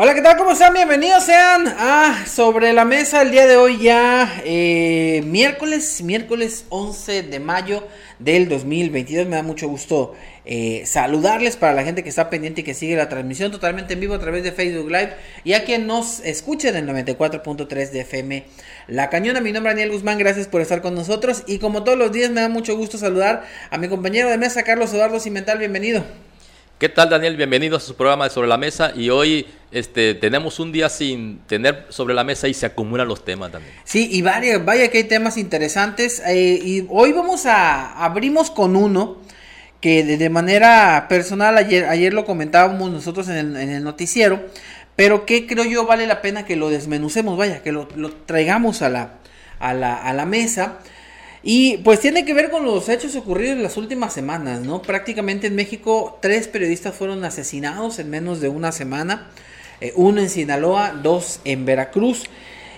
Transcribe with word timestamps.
Hola, 0.00 0.14
¿qué 0.14 0.22
tal? 0.22 0.36
¿Cómo 0.36 0.52
están? 0.52 0.74
Bienvenidos 0.74 1.24
sean 1.24 1.66
a 1.66 2.24
Sobre 2.24 2.72
la 2.72 2.84
Mesa 2.84 3.20
el 3.20 3.32
día 3.32 3.48
de 3.48 3.56
hoy 3.56 3.78
ya 3.82 4.40
eh, 4.44 5.24
miércoles, 5.26 6.02
miércoles 6.02 6.66
11 6.68 7.24
de 7.24 7.40
mayo 7.40 7.84
del 8.20 8.48
2022. 8.48 9.26
Me 9.26 9.34
da 9.34 9.42
mucho 9.42 9.66
gusto 9.66 10.14
eh, 10.44 10.84
saludarles 10.86 11.56
para 11.56 11.74
la 11.74 11.82
gente 11.82 12.04
que 12.04 12.10
está 12.10 12.30
pendiente 12.30 12.60
y 12.60 12.64
que 12.64 12.74
sigue 12.74 12.94
la 12.94 13.08
transmisión 13.08 13.50
totalmente 13.50 13.94
en 13.94 13.98
vivo 13.98 14.14
a 14.14 14.20
través 14.20 14.44
de 14.44 14.52
Facebook 14.52 14.88
Live 14.88 15.14
y 15.42 15.54
a 15.54 15.64
quien 15.64 15.88
nos 15.88 16.20
escuchen 16.20 16.76
en 16.76 16.86
94.3 16.86 17.90
de 17.90 18.00
FM 18.02 18.44
La 18.86 19.10
Cañona. 19.10 19.40
Mi 19.40 19.50
nombre 19.50 19.72
es 19.72 19.78
Daniel 19.78 19.90
Guzmán, 19.90 20.18
gracias 20.18 20.46
por 20.46 20.60
estar 20.60 20.80
con 20.80 20.94
nosotros 20.94 21.42
y 21.48 21.58
como 21.58 21.82
todos 21.82 21.98
los 21.98 22.12
días 22.12 22.30
me 22.30 22.40
da 22.40 22.48
mucho 22.48 22.76
gusto 22.76 22.98
saludar 22.98 23.42
a 23.68 23.78
mi 23.78 23.88
compañero 23.88 24.30
de 24.30 24.38
mesa 24.38 24.62
Carlos 24.62 24.94
Eduardo 24.94 25.18
Cimental. 25.18 25.58
Bienvenido. 25.58 26.04
¿Qué 26.78 26.88
tal 26.88 27.10
Daniel? 27.10 27.36
Bienvenido 27.36 27.76
a 27.76 27.80
su 27.80 27.96
programa 27.96 28.22
de 28.22 28.30
Sobre 28.30 28.46
la 28.46 28.56
Mesa 28.56 28.92
y 28.94 29.10
hoy 29.10 29.48
este, 29.72 30.14
tenemos 30.14 30.60
un 30.60 30.70
día 30.70 30.88
sin 30.88 31.38
tener 31.40 31.86
sobre 31.88 32.14
la 32.14 32.22
mesa 32.22 32.46
y 32.46 32.54
se 32.54 32.66
acumulan 32.66 33.08
los 33.08 33.24
temas 33.24 33.50
también. 33.50 33.74
Sí, 33.82 34.08
y 34.12 34.22
vaya, 34.22 34.58
vaya 34.58 34.88
que 34.88 34.98
hay 34.98 35.04
temas 35.04 35.38
interesantes 35.38 36.22
eh, 36.24 36.60
y 36.62 36.86
hoy 36.88 37.12
vamos 37.12 37.46
a, 37.46 38.04
abrimos 38.04 38.52
con 38.52 38.76
uno 38.76 39.18
que 39.80 40.04
de, 40.04 40.30
manera 40.30 41.06
personal 41.08 41.58
ayer, 41.58 41.86
ayer 41.86 42.14
lo 42.14 42.24
comentábamos 42.24 42.92
nosotros 42.92 43.28
en 43.28 43.56
el, 43.56 43.82
noticiero, 43.82 44.46
pero 44.94 45.26
que 45.26 45.48
creo 45.48 45.64
yo 45.64 45.84
vale 45.84 46.06
la 46.06 46.22
pena 46.22 46.44
que 46.44 46.54
lo 46.54 46.70
desmenucemos, 46.70 47.36
vaya, 47.36 47.60
que 47.60 47.72
lo, 47.72 47.88
lo 47.96 48.12
traigamos 48.12 48.82
a 48.82 48.88
la, 48.88 49.14
a 49.58 49.74
la, 49.74 49.96
a 49.96 50.12
la 50.12 50.26
mesa. 50.26 50.78
Y 51.50 51.78
pues 51.78 52.00
tiene 52.00 52.26
que 52.26 52.34
ver 52.34 52.50
con 52.50 52.66
los 52.66 52.90
hechos 52.90 53.16
ocurridos 53.16 53.56
en 53.56 53.62
las 53.62 53.78
últimas 53.78 54.12
semanas, 54.12 54.60
¿no? 54.60 54.82
Prácticamente 54.82 55.46
en 55.46 55.54
México 55.54 56.18
tres 56.20 56.46
periodistas 56.46 56.94
fueron 56.94 57.24
asesinados 57.24 57.98
en 57.98 58.10
menos 58.10 58.42
de 58.42 58.50
una 58.50 58.70
semana, 58.70 59.30
eh, 59.80 59.94
uno 59.96 60.20
en 60.20 60.28
Sinaloa, 60.28 61.00
dos 61.02 61.40
en 61.46 61.64
Veracruz. 61.64 62.24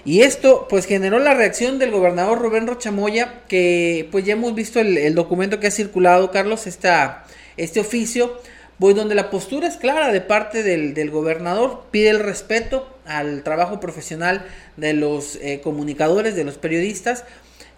Y 0.04 0.20
esto 0.20 0.68
pues 0.70 0.86
generó 0.86 1.18
la 1.18 1.34
reacción 1.34 1.80
del 1.80 1.90
gobernador 1.90 2.38
Rubén 2.38 2.68
Rochamoya, 2.68 3.42
que 3.48 4.08
pues 4.12 4.24
ya 4.24 4.34
hemos 4.34 4.54
visto 4.54 4.78
el, 4.78 5.16
documento 5.16 5.58
que 5.58 5.66
ha 5.66 5.72
circulado, 5.72 6.30
Carlos, 6.30 6.68
esta, 6.68 7.24
este 7.56 7.80
oficio, 7.80 8.40
pues 8.78 8.94
donde 8.94 9.16
la 9.16 9.30
postura 9.30 9.66
es 9.66 9.78
clara 9.78 10.12
de 10.12 10.20
parte 10.20 10.62
del, 10.62 11.10
gobernador, 11.10 11.86
pide 11.90 12.10
el 12.10 12.20
respeto 12.20 12.88
al 13.04 13.42
trabajo 13.42 13.80
profesional 13.80 14.46
de 14.76 14.92
los 14.92 15.40
eh, 15.42 15.60
comunicadores, 15.60 16.36
de 16.36 16.44
los 16.44 16.56
periodistas, 16.56 17.24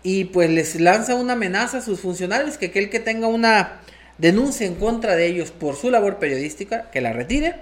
y 0.03 0.25
pues 0.25 0.51
les 0.51 0.81
lanza 0.81 1.15
una 1.15 1.35
amenaza 1.35 1.79
a 1.79 1.83
sus 1.83 2.01
funcionarios 2.01 2.59
que 2.59 2.67
aquel 2.67 2.91
que 2.91 3.01
tenga 3.01 3.27
una 3.27 3.81
denuncia 4.19 4.67
en 4.67 4.75
contra 4.75 5.17
de 5.17 5.27
ellos 5.27 5.51
por 5.51 5.77
su 5.77 5.91
labor 5.91 6.19
periodística, 6.19 6.91
que 6.91 7.01
la 7.01 7.13
retire 7.13 7.57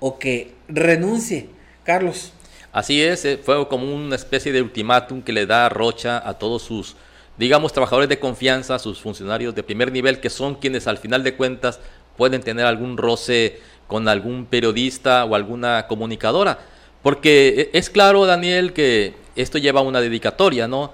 o 0.00 0.18
que 0.18 0.52
renuncie. 0.68 1.48
Carlos. 1.84 2.32
Así 2.72 3.02
es, 3.02 3.24
eh, 3.24 3.38
fue 3.42 3.68
como 3.68 3.92
una 3.94 4.16
especie 4.16 4.52
de 4.52 4.62
ultimátum 4.62 5.22
que 5.22 5.32
le 5.32 5.46
da 5.46 5.68
Rocha 5.68 6.26
a 6.26 6.38
todos 6.38 6.62
sus, 6.62 6.96
digamos, 7.36 7.72
trabajadores 7.72 8.08
de 8.08 8.18
confianza, 8.18 8.78
sus 8.78 9.00
funcionarios 9.00 9.54
de 9.54 9.62
primer 9.62 9.92
nivel, 9.92 10.20
que 10.20 10.30
son 10.30 10.54
quienes 10.54 10.86
al 10.86 10.98
final 10.98 11.22
de 11.22 11.34
cuentas 11.34 11.80
pueden 12.16 12.40
tener 12.40 12.64
algún 12.64 12.96
roce 12.96 13.60
con 13.88 14.08
algún 14.08 14.46
periodista 14.46 15.24
o 15.24 15.34
alguna 15.34 15.86
comunicadora. 15.86 16.58
Porque 17.02 17.48
eh, 17.48 17.70
es 17.74 17.90
claro, 17.90 18.24
Daniel, 18.26 18.72
que 18.72 19.14
esto 19.36 19.58
lleva 19.58 19.82
una 19.82 20.00
dedicatoria, 20.00 20.68
¿no? 20.68 20.92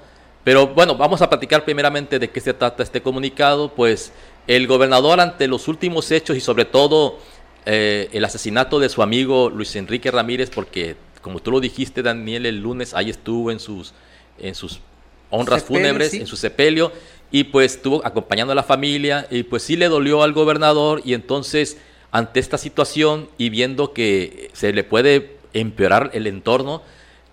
Pero 0.49 0.69
bueno, 0.69 0.97
vamos 0.97 1.21
a 1.21 1.29
platicar 1.29 1.63
primeramente 1.67 2.19
de 2.19 2.31
qué 2.31 2.41
se 2.41 2.55
trata 2.55 2.83
este 2.83 3.03
comunicado. 3.03 3.75
Pues 3.75 4.13
el 4.47 4.67
gobernador 4.67 5.21
ante 5.21 5.47
los 5.47 5.69
últimos 5.69 6.11
hechos 6.11 6.39
y 6.39 6.41
sobre 6.41 6.65
todo 6.65 7.19
eh, 7.67 8.09
el 8.13 8.25
asesinato 8.25 8.81
de 8.81 8.89
su 8.89 9.03
amigo 9.03 9.51
Luis 9.51 9.77
Enrique 9.77 10.11
Ramírez, 10.11 10.49
porque 10.49 10.97
como 11.21 11.41
tú 11.41 11.51
lo 11.51 11.61
dijiste 11.61 12.01
Daniel 12.03 12.47
el 12.47 12.61
lunes, 12.61 12.95
ahí 12.95 13.11
estuvo 13.11 13.51
en 13.51 13.61
sus, 13.61 13.93
en 14.39 14.55
sus 14.55 14.81
honras 15.29 15.65
fúnebres, 15.65 16.15
en 16.15 16.27
su 16.27 16.39
sepelio, 16.39 16.93
y 17.31 17.45
pues 17.45 17.75
estuvo 17.75 18.01
acompañando 18.07 18.53
a 18.53 18.57
la 18.57 18.63
familia, 18.63 19.27
y 19.31 19.43
pues 19.43 19.65
sí 19.65 19.77
le 19.77 19.91
dolió 19.91 20.23
al 20.23 20.33
gobernador, 20.33 21.03
y 21.05 21.13
entonces 21.13 21.77
ante 22.11 22.41
esta 22.41 22.57
situación 22.57 23.29
y 23.37 23.51
viendo 23.51 23.93
que 23.93 24.49
se 24.55 24.73
le 24.73 24.83
puede 24.83 25.37
empeorar 25.53 26.11
el 26.15 26.27
entorno, 26.27 26.81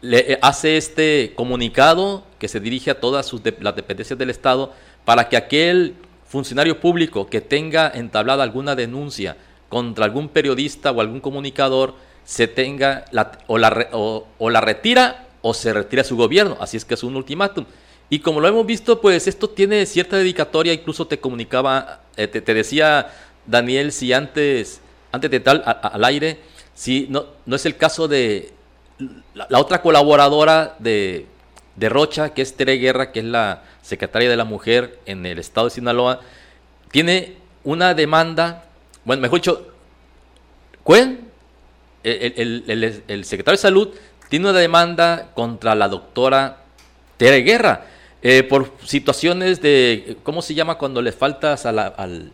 le 0.01 0.33
eh, 0.33 0.39
hace 0.41 0.75
este 0.75 1.31
comunicado 1.35 2.25
que 2.45 2.49
se 2.49 2.59
dirige 2.59 2.91
a 2.91 2.99
todas 2.99 3.25
sus 3.25 3.41
las 3.59 3.75
dependencias 3.75 4.19
del 4.19 4.29
Estado 4.29 4.71
para 5.03 5.27
que 5.29 5.35
aquel 5.35 5.95
funcionario 6.27 6.79
público 6.79 7.25
que 7.25 7.41
tenga 7.41 7.91
entablada 7.91 8.43
alguna 8.43 8.75
denuncia 8.75 9.35
contra 9.67 10.05
algún 10.05 10.29
periodista 10.29 10.91
o 10.91 11.01
algún 11.01 11.21
comunicador 11.21 11.95
se 12.23 12.47
tenga 12.47 13.05
o, 13.47 13.57
la, 13.57 13.89
o, 13.93 14.49
la 14.51 14.61
retira 14.61 15.25
o 15.41 15.55
se 15.55 15.73
retira 15.73 16.03
su 16.03 16.15
gobierno. 16.15 16.55
Así 16.59 16.77
es 16.77 16.85
que 16.85 16.93
es 16.93 17.01
un 17.01 17.15
ultimátum. 17.15 17.65
Y 18.11 18.19
como 18.19 18.39
lo 18.39 18.47
hemos 18.47 18.67
visto, 18.67 19.01
pues 19.01 19.27
esto 19.27 19.49
tiene 19.49 19.83
cierta 19.87 20.17
dedicatoria, 20.17 20.71
incluso 20.71 21.07
te 21.07 21.19
comunicaba, 21.19 22.01
eh, 22.15 22.27
te, 22.27 22.53
decía 22.53 23.11
Daniel, 23.47 23.91
si 23.91 24.13
antes, 24.13 24.81
antes 25.11 25.31
de 25.31 25.39
tal 25.39 25.63
al 25.65 26.05
aire, 26.05 26.41
si 26.75 27.07
no, 27.09 27.25
no 27.47 27.55
es 27.55 27.65
el 27.65 27.75
caso 27.75 28.07
de 28.07 28.53
la, 29.33 29.59
otra 29.59 29.81
colaboradora 29.81 30.75
de, 30.77 31.25
Rocha, 31.77 32.33
que 32.33 32.41
es 32.41 32.55
Tere 32.55 32.77
Guerra, 32.77 33.11
que 33.11 33.19
es 33.19 33.25
la 33.25 33.63
secretaria 33.81 34.29
de 34.29 34.35
la 34.35 34.45
mujer 34.45 34.99
en 35.05 35.25
el 35.25 35.39
estado 35.39 35.67
de 35.67 35.71
Sinaloa, 35.71 36.21
tiene 36.91 37.35
una 37.63 37.93
demanda, 37.93 38.65
bueno, 39.03 39.21
mejor 39.21 39.39
dicho, 39.39 39.67
Cuen, 40.83 41.29
el, 42.03 43.25
secretario 43.25 43.57
de 43.57 43.61
salud, 43.61 43.89
tiene 44.29 44.49
una 44.49 44.59
demanda 44.59 45.31
contra 45.33 45.73
la 45.73 45.87
doctora 45.87 46.57
Tere 47.17 47.39
Guerra 47.39 47.85
eh, 48.21 48.43
por 48.43 48.71
situaciones 48.83 49.61
de, 49.61 50.17
¿cómo 50.23 50.41
se 50.41 50.53
llama 50.53 50.77
cuando 50.77 51.01
le 51.01 51.11
faltas 51.11 51.65
al 51.65 52.31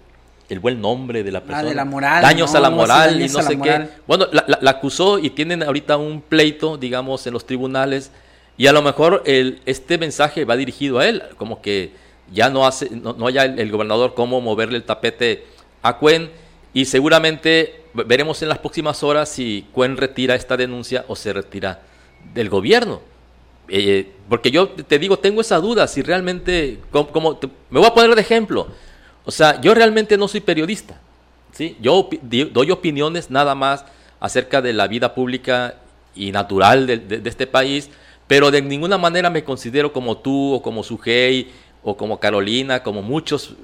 el 0.51 0.59
buen 0.59 0.81
nombre 0.81 1.23
de 1.23 1.31
la 1.31 1.39
persona. 1.39 1.59
Ah, 1.59 1.63
de 1.63 1.75
la 1.75 1.85
moral. 1.85 2.21
Daños 2.21 2.53
a 2.53 2.59
la 2.59 2.69
moral 2.69 3.21
y 3.21 3.29
no 3.29 3.41
sé 3.41 3.57
qué. 3.57 3.87
Bueno, 4.05 4.27
la, 4.31 4.69
acusó 4.69 5.17
y 5.17 5.29
tienen 5.29 5.63
ahorita 5.63 5.95
un 5.95 6.21
pleito, 6.21 6.77
digamos, 6.77 7.25
en 7.25 7.31
los 7.31 7.45
tribunales. 7.45 8.11
Y 8.57 8.67
a 8.67 8.73
lo 8.73 8.81
mejor 8.81 9.23
el, 9.25 9.61
este 9.65 9.97
mensaje 9.97 10.45
va 10.45 10.55
dirigido 10.55 10.99
a 10.99 11.07
él, 11.07 11.23
como 11.37 11.61
que 11.61 11.91
ya 12.31 12.49
no 12.49 12.65
hace, 12.65 12.89
no, 12.89 13.27
haya 13.27 13.45
el, 13.45 13.71
gobernador 13.71 14.13
cómo 14.13 14.41
moverle 14.41 14.77
el 14.77 14.83
tapete 14.83 15.45
a 15.81 15.97
Cuen. 15.97 16.29
Y 16.73 16.85
seguramente 16.85 17.83
veremos 17.93 18.41
en 18.41 18.49
las 18.49 18.59
próximas 18.59 19.03
horas 19.03 19.29
si 19.29 19.67
Cuen 19.73 19.97
retira 19.97 20.35
esta 20.35 20.55
denuncia 20.57 21.05
o 21.07 21.15
se 21.15 21.33
retira 21.33 21.81
del 22.33 22.49
gobierno. 22.49 23.01
Eh, 23.67 24.11
porque 24.27 24.51
yo 24.51 24.69
te 24.69 24.99
digo, 24.99 25.17
tengo 25.17 25.41
esa 25.41 25.57
duda, 25.57 25.87
si 25.87 26.01
realmente, 26.01 26.79
como, 26.91 27.39
me 27.69 27.79
voy 27.79 27.87
a 27.87 27.93
poner 27.93 28.13
de 28.15 28.21
ejemplo, 28.21 28.67
o 29.25 29.31
sea, 29.31 29.61
yo 29.61 29.73
realmente 29.73 30.17
no 30.17 30.27
soy 30.27 30.41
periodista. 30.41 30.99
¿sí? 31.51 31.77
Yo 31.81 32.09
doy 32.51 32.71
opiniones 32.71 33.29
nada 33.29 33.55
más 33.55 33.85
acerca 34.19 34.61
de 34.61 34.73
la 34.73 34.87
vida 34.87 35.13
pública 35.13 35.75
y 36.15 36.31
natural 36.31 36.87
de, 36.87 37.21
este 37.25 37.47
país, 37.47 37.89
pero 38.31 38.49
de 38.49 38.61
ninguna 38.61 38.97
manera 38.97 39.29
me 39.29 39.43
considero 39.43 39.91
como 39.91 40.19
tú 40.19 40.53
o 40.53 40.61
como 40.61 40.83
Sujei 40.83 41.51
o 41.83 41.97
como 41.97 42.17
Carolina, 42.17 42.81
como 42.81 43.01
muchos 43.01 43.55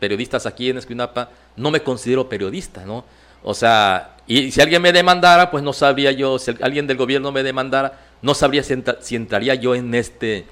periodistas 0.00 0.46
aquí 0.46 0.68
en 0.68 0.78
Esquinapa, 0.78 1.30
no 1.54 1.70
me 1.70 1.78
considero 1.78 2.28
periodista, 2.28 2.84
¿no? 2.84 3.04
O 3.44 3.54
sea, 3.54 4.16
y 4.26 4.50
si 4.50 4.60
alguien 4.60 4.82
me 4.82 4.92
demandara, 4.92 5.48
pues 5.48 5.62
no 5.62 5.72
sabría 5.72 6.10
yo, 6.10 6.40
si 6.40 6.50
alguien 6.60 6.88
del 6.88 6.96
gobierno 6.96 7.30
me 7.30 7.44
demandara, 7.44 8.00
no 8.20 8.34
sabría 8.34 8.64
si, 8.64 9.14
entraría 9.14 9.54
yo 9.54 9.76
en 9.76 9.94
este, 9.94 10.46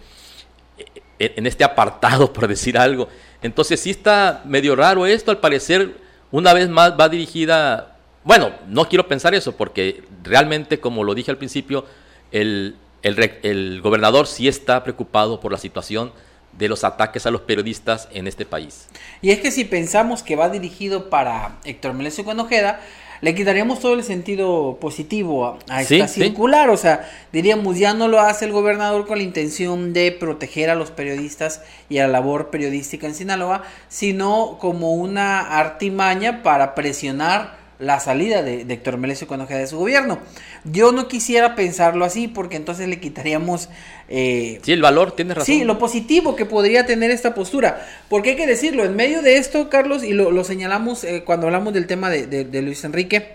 en 1.19 1.44
este 1.44 1.65
apartado, 1.65 2.32
por 2.32 2.47
decir 2.47 2.79
algo. 2.79 3.09
Entonces 3.43 3.81
sí 3.81 3.91
está 3.91 4.43
medio 4.44 4.76
raro 4.76 5.05
esto, 5.05 5.32
al 5.32 5.38
parecer 5.38 5.97
una 6.31 6.55
vez 6.55 6.69
más 6.69 6.93
va 6.93 7.09
dirigida, 7.09 7.97
bueno, 8.23 8.53
no 8.69 8.88
quiero 8.88 9.09
pensar 9.09 9.35
eso 9.35 9.56
porque 9.56 10.05
realmente, 10.23 10.79
como 10.79 11.03
lo 11.03 11.12
dije 11.12 11.32
al 11.32 11.38
principio, 11.38 11.85
el, 12.31 12.76
el, 13.04 13.80
gobernador 13.82 14.26
sí 14.26 14.48
está 14.48 14.82
preocupado 14.82 15.38
por 15.38 15.52
la 15.52 15.58
situación 15.58 16.12
de 16.52 16.68
los 16.68 16.84
ataques 16.84 17.26
a 17.26 17.30
los 17.30 17.42
periodistas 17.42 18.08
en 18.12 18.26
este 18.26 18.46
país. 18.46 18.86
Y 19.20 19.30
es 19.30 19.40
que 19.40 19.50
si 19.50 19.64
pensamos 19.64 20.22
que 20.22 20.36
va 20.36 20.48
dirigido 20.48 21.10
para 21.10 21.58
Héctor 21.64 21.94
Melesio 21.94 22.24
Ojeda, 22.26 22.80
le 23.20 23.34
quitaríamos 23.34 23.80
todo 23.80 23.94
el 23.94 24.04
sentido 24.04 24.78
positivo 24.80 25.58
a, 25.68 25.82
esta 25.82 26.08
circular. 26.08 26.70
O 26.70 26.76
sea, 26.76 27.10
diríamos, 27.32 27.78
ya 27.78 27.92
no 27.92 28.08
lo 28.08 28.20
hace 28.20 28.44
el 28.44 28.52
gobernador 28.52 29.06
con 29.06 29.18
la 29.18 29.24
intención 29.24 29.92
de 29.92 30.12
proteger 30.12 30.70
a 30.70 30.74
los 30.74 30.90
periodistas 30.90 31.62
y 31.88 31.98
a 31.98 32.06
la 32.06 32.12
labor 32.12 32.50
periodística 32.50 33.06
en 33.06 33.14
Sinaloa, 33.14 33.62
sino 33.88 34.58
como 34.60 34.92
una 34.92 35.58
artimaña 35.58 36.42
para 36.42 36.74
presionar 36.74 37.63
la 37.84 38.00
salida 38.00 38.42
de, 38.42 38.62
Héctor 38.62 38.96
Melesio 38.96 39.26
cuando 39.26 39.46
queda 39.46 39.58
de 39.58 39.66
su 39.66 39.78
gobierno. 39.78 40.19
Yo 40.64 40.92
no 40.92 41.06
quisiera 41.08 41.54
pensarlo 41.54 42.04
así 42.04 42.28
porque 42.28 42.56
entonces 42.56 42.88
le 42.88 42.98
quitaríamos... 42.98 43.69
Eh, 44.08 44.60
sí, 44.62 44.72
el 44.72 44.82
valor, 44.82 45.12
tiene 45.12 45.34
razón. 45.34 45.46
Sí, 45.46 45.64
lo 45.64 45.78
positivo 45.78 46.34
que 46.36 46.46
podría 46.46 46.86
tener 46.86 47.10
esta 47.10 47.34
postura. 47.34 47.86
Porque 48.08 48.31
hay 48.31 48.36
que 48.36 48.46
decirlo, 48.46 48.84
en 48.84 48.96
medio 48.96 49.22
de 49.22 49.36
esto, 49.36 49.69
Carlos, 49.69 50.02
y 50.02 50.12
lo, 50.12 50.44
señalamos 50.44 51.04
eh, 51.04 51.22
cuando 51.25 51.46
hablamos 51.46 51.72
del 51.72 51.86
tema 51.86 52.10
de, 52.10 52.62
Luis 52.62 52.84
Enrique 52.84 53.34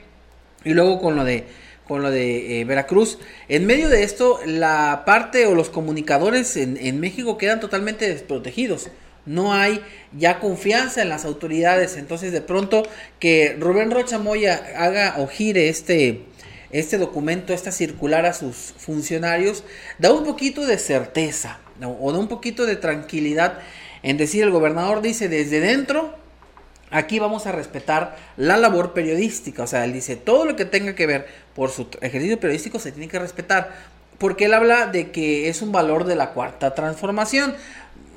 y 0.64 0.74
luego 0.74 1.00
con 1.00 1.16
lo 1.16 1.24
de 1.24 1.46
con 1.88 2.04
lo 2.04 2.12
de 2.12 2.62
eh, 2.62 2.66
Veracruz. 2.66 3.18
En 3.48 3.66
medio 3.66 3.90
de 3.90 4.04
esto, 4.04 4.40
la 4.46 5.02
parte 5.08 5.48
o 5.48 5.56
los 5.56 5.72
comunicadores 5.72 6.56
en, 6.56 6.78
en 6.78 7.00
México 7.00 7.40
quedan 7.40 7.60
totalmente 7.60 8.08
desprotegidos 8.08 8.92
no 9.30 9.54
hay 9.54 9.82
ya 10.18 10.40
confianza 10.40 11.02
en 11.02 11.10
las 11.10 11.24
autoridades. 11.24 11.98
Entonces, 11.98 12.32
de 12.32 12.42
pronto, 12.42 12.84
que 13.20 13.56
Rubén 13.60 13.92
Rocha 13.92 14.18
Moya 14.18 14.62
haga 14.76 15.16
o 15.20 15.28
gire 15.28 15.70
este, 15.70 16.24
este 16.72 16.98
documento, 16.98 17.54
esta 17.54 17.72
circular 17.72 18.26
a 18.26 18.34
sus 18.34 18.74
funcionarios, 18.78 19.64
da 20.00 20.12
un 20.12 20.24
poquito 20.24 20.66
de 20.66 20.80
certeza 20.80 21.60
o 21.82 22.12
da 22.12 22.20
un 22.20 22.28
poquito 22.28 22.66
de 22.66 22.76
tranquilidad 22.76 23.60
en 24.02 24.18
decir, 24.18 24.44
el 24.44 24.52
gobernador 24.52 25.02
dice 25.02 25.28
desde 25.28 25.60
dentro, 25.60 26.16
aquí 26.90 27.20
vamos 27.20 27.46
a 27.46 27.52
respetar 27.52 28.18
la 28.38 28.58
labor 28.58 28.94
periodística. 28.94 29.64
O 29.64 29.68
sea, 29.68 29.86
él 29.86 29.94
dice, 29.94 30.16
todo 30.16 30.46
lo 30.46 30.56
que 30.56 30.66
tenga 30.66 30.96
que 30.96 31.06
ver 31.06 31.28
por 31.54 31.70
su 31.70 31.88
ejercicio 32.02 32.40
periodístico 32.40 32.80
se 32.80 32.92
tiene 32.92 33.08
que 33.08 33.20
respetar. 33.20 34.00
Porque 34.18 34.46
él 34.46 34.54
habla 34.54 34.88
de 34.88 35.12
que 35.12 35.48
es 35.48 35.62
un 35.62 35.72
valor 35.72 36.04
de 36.04 36.16
la 36.16 36.32
cuarta 36.32 36.76
transformación. 36.76 37.56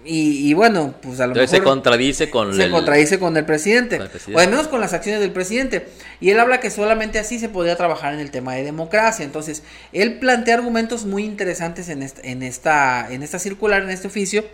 Y, 0.05 0.53
bueno, 0.55 0.95
pues 1.01 1.21
a 1.21 1.27
lo 1.27 1.33
Entonces 1.33 1.59
se 1.59 1.63
contradice 1.63 2.29
con 2.29 2.55
se 2.55 2.65
el, 2.65 2.71
contradice 2.73 3.21
con 3.21 3.37
el, 3.37 3.45
presidente, 3.45 4.01
o 4.35 4.39
al 4.39 4.51
menos 4.51 4.67
con 4.67 4.81
las 4.81 4.95
acciones 4.95 5.21
del 5.21 5.31
presidente. 5.31 5.87
Y 6.21 6.31
él 6.31 6.41
habla 6.41 6.59
que 6.59 6.71
solamente 6.71 7.21
así 7.21 7.39
se 7.39 7.49
podría 7.49 7.77
trabajar 7.77 8.13
en 8.13 8.19
el 8.19 8.33
tema 8.33 8.55
de 8.55 8.65
democracia. 8.65 9.25
Entonces, 9.25 9.63
él 9.93 10.19
plantea 10.19 10.57
argumentos 10.57 11.05
muy 11.05 11.25
interesantes 11.25 11.89
en 11.89 12.03
esta, 12.03 12.21
en 12.23 12.43
esta, 12.43 13.13
en 13.13 13.23
esta 13.23 13.39
circular, 13.39 13.83
en 13.83 13.91
este 13.91 14.09
oficio, 14.09 14.45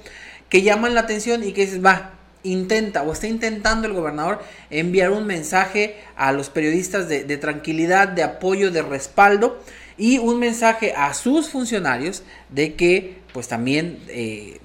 que 0.51 0.61
llaman 0.61 0.95
la 0.95 1.01
atención 1.01 1.43
y 1.43 1.53
que 1.53 1.63
dices, 1.63 1.83
va, 1.83 2.13
intenta 2.43 3.03
o 3.03 3.13
está 3.13 3.27
intentando 3.27 3.89
el 3.89 3.95
gobernador 3.95 4.43
enviar 4.69 5.11
un 5.11 5.27
mensaje 5.27 5.97
a 6.17 6.33
los 6.33 6.51
periodistas 6.51 7.09
de, 7.09 7.25
de 7.25 7.39
tranquilidad, 7.39 8.09
de 8.09 8.23
apoyo, 8.23 8.71
de 8.71 8.83
respaldo 8.83 9.59
y 9.97 10.19
un 10.19 10.39
mensaje 10.39 10.95
a 10.97 11.13
sus 11.13 11.49
funcionarios 11.49 12.23
de 12.51 12.75
que 12.75 13.19
pues 13.39 13.47
también 13.47 14.01
eh, 14.09 14.59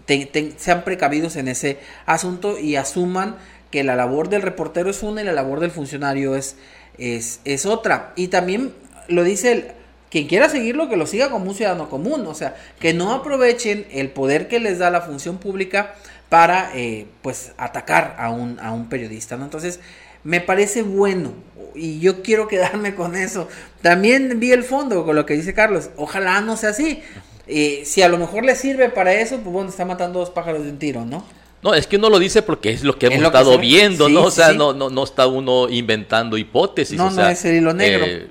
sean 0.58 0.84
precavidos 0.84 1.36
en 1.36 1.48
ese 1.48 1.78
asunto 2.08 2.58
y 2.58 2.75
asuman 2.75 3.36
que 3.70 3.84
la 3.84 3.96
labor 3.96 4.30
del 4.30 4.42
reportero 4.42 4.90
es 4.90 5.04
una 5.04 5.22
y 5.22 5.25
la 5.25 5.31
labor 5.31 5.60
del 5.60 5.70
funcionario 5.70 6.36
es, 6.36 6.56
es, 6.98 7.40
es 7.46 7.68
otra. 7.68 8.14
Y 8.16 8.30
también 8.30 8.74
lo 9.10 9.24
dice 9.24 9.52
el, 9.52 9.68
quien 10.10 10.25
quiera 10.25 10.50
seguirlo, 10.50 10.90
que 10.90 10.98
lo 10.98 11.06
siga 11.06 11.30
como 11.30 11.52
un 11.52 11.56
ciudadano 11.56 11.88
común, 11.88 12.25
o 12.25 12.34
sea, 12.34 12.56
que 12.80 12.96
no 12.96 13.14
aprovechen 13.14 13.86
el 13.92 14.10
poder 14.10 14.48
que 14.48 14.60
les 14.60 14.80
da 14.80 14.90
la 14.90 15.02
función 15.02 15.38
pública 15.38 15.94
para, 16.30 16.72
eh, 16.74 17.06
pues, 17.22 17.52
atacar 17.58 18.16
a 18.18 18.31
un, 18.31 18.60
a 18.60 18.72
un 18.72 18.90
periodista, 18.90 19.38
¿no? 19.38 19.44
Entonces, 19.44 19.81
me 20.24 20.42
parece 20.42 20.81
bueno 20.81 21.34
y 21.76 22.00
yo 22.00 22.24
quiero 22.24 22.48
quedarme 22.48 22.96
con 22.96 23.16
eso. 23.16 23.48
También 23.84 24.40
vi 24.40 24.52
el 24.52 24.64
fondo 24.64 25.06
con 25.06 25.16
lo 25.16 25.28
que 25.28 25.36
dice 25.36 25.54
Carlos, 25.54 25.92
ojalá 25.96 26.42
no 26.42 26.58
sea 26.58 26.72
así. 26.72 27.04
Eh, 27.48 27.84
si 27.86 28.01
a 28.01 28.07
lo 28.07 28.18
mejor 28.18 28.45
le 28.45 28.56
sirve 28.56 28.90
para 28.90 29.13
eso, 29.13 29.38
pues 29.38 29.54
bueno, 29.54 29.69
está 29.69 29.86
matando 29.86 30.19
dos 30.19 30.30
pájaros 30.30 30.63
de 30.63 30.69
un 30.69 30.80
tiro, 30.80 31.06
¿no? 31.06 31.25
No, 31.62 31.74
es 31.74 31.88
que 31.88 31.95
uno 31.95 32.10
lo 32.10 32.19
dice 32.19 32.42
porque 32.42 32.72
es 32.72 32.84
lo 32.84 32.98
que 32.98 33.07
hemos 33.07 33.24
estado 33.24 33.57
viendo, 33.57 34.10
¿no? 34.10 34.24
O 34.24 34.31
sea, 34.31 34.51
no, 34.51 34.74
no, 34.74 34.90
no 34.90 35.04
está 35.04 35.28
uno 35.28 35.69
inventando 35.69 36.38
hipótesis. 36.38 36.98
No, 36.98 37.10
no 37.10 37.28
es 37.28 37.44
el 37.45 37.56
hilo 37.56 37.74
negro. 37.74 38.06
Eh, 38.06 38.28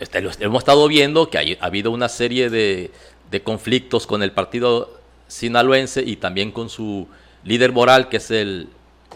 este, 0.00 0.18
hemos 0.18 0.62
estado 0.62 0.86
viendo 0.88 1.30
que 1.30 1.38
ha 1.38 1.64
habido 1.64 1.90
una 1.90 2.08
serie 2.08 2.50
de, 2.50 2.90
de 3.30 3.42
conflictos 3.42 4.06
con 4.06 4.22
el 4.22 4.32
partido 4.32 4.98
sinaloense 5.28 6.02
y 6.04 6.16
también 6.16 6.50
con 6.50 6.68
su 6.68 7.06
líder 7.44 7.72
moral, 7.72 8.08
que 8.08 8.16
es 8.16 8.30
el 8.30 8.68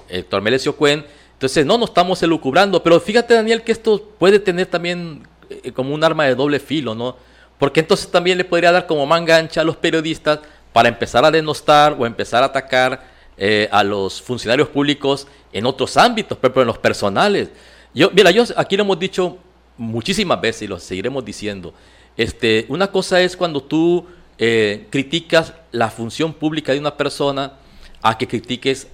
Héctor 0.08 0.42
Melesio 0.42 0.76
Cuen. 0.76 1.04
Entonces, 1.32 1.66
no 1.66 1.78
nos 1.78 1.90
estamos 1.90 2.22
elucubrando, 2.22 2.82
pero 2.82 3.00
fíjate, 3.00 3.34
Daniel, 3.34 3.62
que 3.62 3.72
esto 3.72 4.10
puede 4.18 4.38
tener 4.38 4.66
también 4.66 5.26
eh, 5.50 5.72
como 5.72 5.94
un 5.94 6.04
arma 6.04 6.24
de 6.26 6.36
doble 6.36 6.60
filo, 6.60 6.94
¿no? 6.94 7.16
Porque 7.58 7.80
entonces 7.80 8.10
también 8.10 8.38
le 8.38 8.44
podría 8.44 8.72
dar 8.72 8.86
como 8.86 9.06
mangancha 9.06 9.60
a 9.60 9.64
los 9.64 9.76
periodistas 9.76 10.40
para 10.72 10.88
empezar 10.88 11.24
a 11.24 11.30
denostar 11.30 11.96
o 11.98 12.06
empezar 12.06 12.42
a 12.42 12.46
atacar 12.46 13.04
eh, 13.36 13.68
a 13.70 13.84
los 13.84 14.20
funcionarios 14.20 14.68
públicos 14.68 15.26
en 15.52 15.66
otros 15.66 15.96
ámbitos, 15.96 16.38
pero 16.40 16.60
en 16.62 16.66
los 16.66 16.78
personales. 16.78 17.50
Yo, 17.94 18.10
mira, 18.12 18.30
yo 18.30 18.44
aquí 18.56 18.76
lo 18.76 18.82
hemos 18.82 18.98
dicho 18.98 19.38
muchísimas 19.76 20.40
veces 20.40 20.62
y 20.62 20.66
lo 20.66 20.78
seguiremos 20.78 21.24
diciendo. 21.24 21.74
Este, 22.16 22.66
una 22.68 22.88
cosa 22.88 23.20
es 23.20 23.36
cuando 23.36 23.62
tú 23.62 24.06
eh, 24.38 24.86
criticas 24.90 25.54
la 25.70 25.90
función 25.90 26.32
pública 26.32 26.72
de 26.72 26.78
una 26.78 26.96
persona 26.96 27.54
a 28.02 28.18
que 28.18 28.26
critiques 28.26 28.88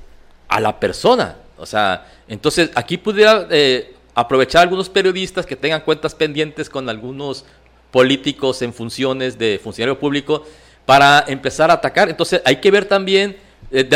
a 0.48 0.60
la 0.60 0.78
persona. 0.78 1.36
O 1.56 1.66
sea, 1.66 2.06
entonces 2.28 2.70
aquí 2.74 2.96
pudiera 2.96 3.46
eh, 3.50 3.94
aprovechar 4.14 4.62
algunos 4.62 4.88
periodistas 4.88 5.46
que 5.46 5.56
tengan 5.56 5.80
cuentas 5.80 6.14
pendientes 6.14 6.68
con 6.68 6.88
algunos 6.88 7.44
políticos 7.90 8.62
en 8.62 8.72
funciones 8.72 9.38
de 9.38 9.60
funcionario 9.62 9.98
público 9.98 10.44
para 10.84 11.24
empezar 11.28 11.70
a 11.70 11.74
atacar. 11.74 12.08
Entonces 12.08 12.40
hay 12.44 12.56
que 12.56 12.70
ver 12.70 12.84
también, 12.86 13.36
eh, 13.70 13.88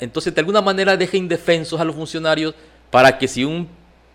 entonces 0.00 0.34
de 0.34 0.40
alguna 0.40 0.60
manera 0.60 0.96
deja 0.96 1.16
indefensos 1.16 1.80
a 1.80 1.84
los 1.84 1.94
funcionarios 1.94 2.54
para 2.90 3.18
que 3.18 3.28
si 3.28 3.44
un 3.44 3.68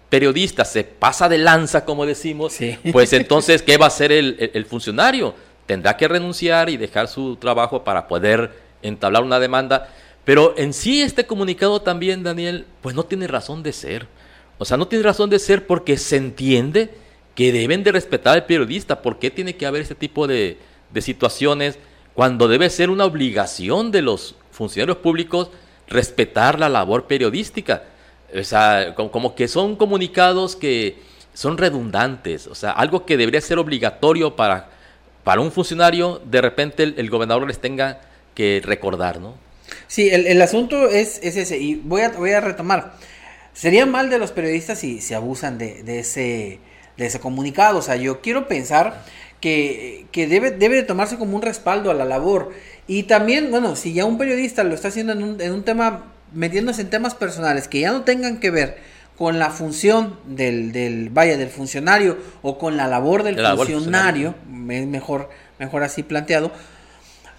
periodista 0.09 0.65
se 0.65 0.83
pasa 0.83 1.29
de 1.29 1.37
lanza, 1.37 1.85
como 1.85 2.05
decimos, 2.05 2.57
pues 2.91 3.13
entonces, 3.13 3.61
¿qué 3.61 3.77
va 3.77 3.85
a 3.85 3.87
hacer 3.87 4.11
el, 4.11 4.65
funcionario? 4.65 5.33
Tendrá 5.65 5.95
que 5.95 6.07
renunciar 6.07 6.69
y 6.69 6.75
dejar 6.75 7.07
su 7.07 7.37
trabajo 7.37 7.85
para 7.85 8.09
poder 8.09 8.51
entablar 8.81 9.23
una 9.23 9.39
demanda. 9.39 9.87
Pero 10.25 10.53
en 10.57 10.73
sí 10.73 11.01
este 11.01 11.25
comunicado 11.25 11.81
también, 11.81 12.23
Daniel, 12.23 12.65
pues 12.81 12.93
no 12.93 13.05
tiene 13.05 13.25
razón 13.27 13.63
de 13.63 13.71
ser. 13.71 14.07
O 14.57 14.65
sea, 14.65 14.75
no 14.75 14.87
tiene 14.87 15.03
razón 15.03 15.29
de 15.29 15.39
ser 15.39 15.65
porque 15.65 15.97
se 15.97 16.17
entiende 16.17 16.89
que 17.41 17.51
deben 17.51 17.83
de 17.83 17.91
respetar 17.91 18.35
al 18.35 18.45
periodista. 18.45 19.01
¿Por 19.01 19.17
qué 19.17 19.31
tiene 19.31 19.55
que 19.55 19.65
haber 19.65 19.81
este 19.81 19.95
tipo 19.95 20.27
de, 20.27 20.59
situaciones 20.99 21.79
cuando 22.13 22.47
debe 22.47 22.69
ser 22.69 22.91
una 22.91 23.05
obligación 23.05 23.89
de 23.89 24.03
los 24.03 24.35
funcionarios 24.51 24.97
públicos 24.97 25.49
respetar 25.87 26.59
la 26.59 26.69
labor 26.69 27.07
periodística? 27.07 27.81
O 28.39 28.43
sea, 28.43 28.93
como, 28.93 29.33
que 29.33 29.47
son 29.47 29.75
comunicados 29.75 30.55
que 30.55 30.97
son 31.33 31.57
redundantes. 31.57 32.45
O 32.45 32.53
sea, 32.53 32.73
algo 32.73 33.07
que 33.07 33.17
debería 33.17 33.41
ser 33.41 33.57
obligatorio 33.57 34.35
para, 34.35 34.69
para 35.23 35.41
un 35.41 35.51
funcionario, 35.51 36.21
de 36.23 36.41
repente 36.41 36.83
el, 36.83 37.09
gobernador 37.09 37.47
les 37.47 37.57
tenga 37.57 38.01
que 38.35 38.61
recordar, 38.63 39.19
¿no? 39.19 39.33
Sí, 39.87 40.11
el, 40.11 40.39
asunto 40.43 40.87
es, 40.87 41.19
ese. 41.23 41.57
Y 41.57 41.73
voy 41.73 42.01
a, 42.01 42.09
voy 42.09 42.33
a 42.33 42.39
retomar. 42.39 42.93
Sería 43.51 43.87
mal 43.87 44.11
de 44.11 44.19
los 44.19 44.31
periodistas 44.31 44.77
si 44.77 45.01
se 45.01 45.15
abusan 45.15 45.57
de, 45.57 45.81
de 45.81 45.99
ese 46.01 46.59
de 47.01 47.07
ese 47.07 47.19
comunicado. 47.19 47.79
O 47.79 47.81
sea, 47.81 47.97
yo 47.97 48.21
quiero 48.21 48.47
pensar 48.47 49.03
que, 49.41 50.05
debe, 50.13 50.51
debe 50.51 50.83
tomarse 50.83 51.17
como 51.17 51.35
un 51.35 51.41
respaldo 51.41 51.91
a 51.91 51.93
la 51.93 52.05
labor. 52.05 52.51
Y 52.87 53.03
también, 53.03 53.51
bueno, 53.51 53.75
si 53.75 53.93
ya 53.93 54.05
un 54.05 54.17
periodista 54.17 54.63
lo 54.63 54.73
está 54.73 54.87
haciendo 54.87 55.13
en 55.13 55.23
un, 55.23 55.41
en 55.41 55.51
un 55.51 55.63
tema, 55.63 56.05
metiéndose 56.31 56.81
en 56.81 56.89
temas 56.89 57.15
personales 57.15 57.67
que 57.67 57.81
ya 57.81 57.91
no 57.91 58.03
tengan 58.03 58.39
que 58.39 58.51
ver 58.51 58.77
con 59.17 59.39
la 59.39 59.49
función 59.49 60.17
del, 60.25 60.71
del 60.71 61.09
vaya, 61.09 61.37
del 61.37 61.49
funcionario 61.49 62.17
o 62.41 62.57
con 62.57 62.77
la 62.77 62.87
labor 62.87 63.23
del 63.23 63.35
funcionario, 63.55 64.35
es 64.69 64.87
mejor, 64.87 65.29
mejor 65.59 65.83
así 65.83 66.01
planteado, 66.01 66.51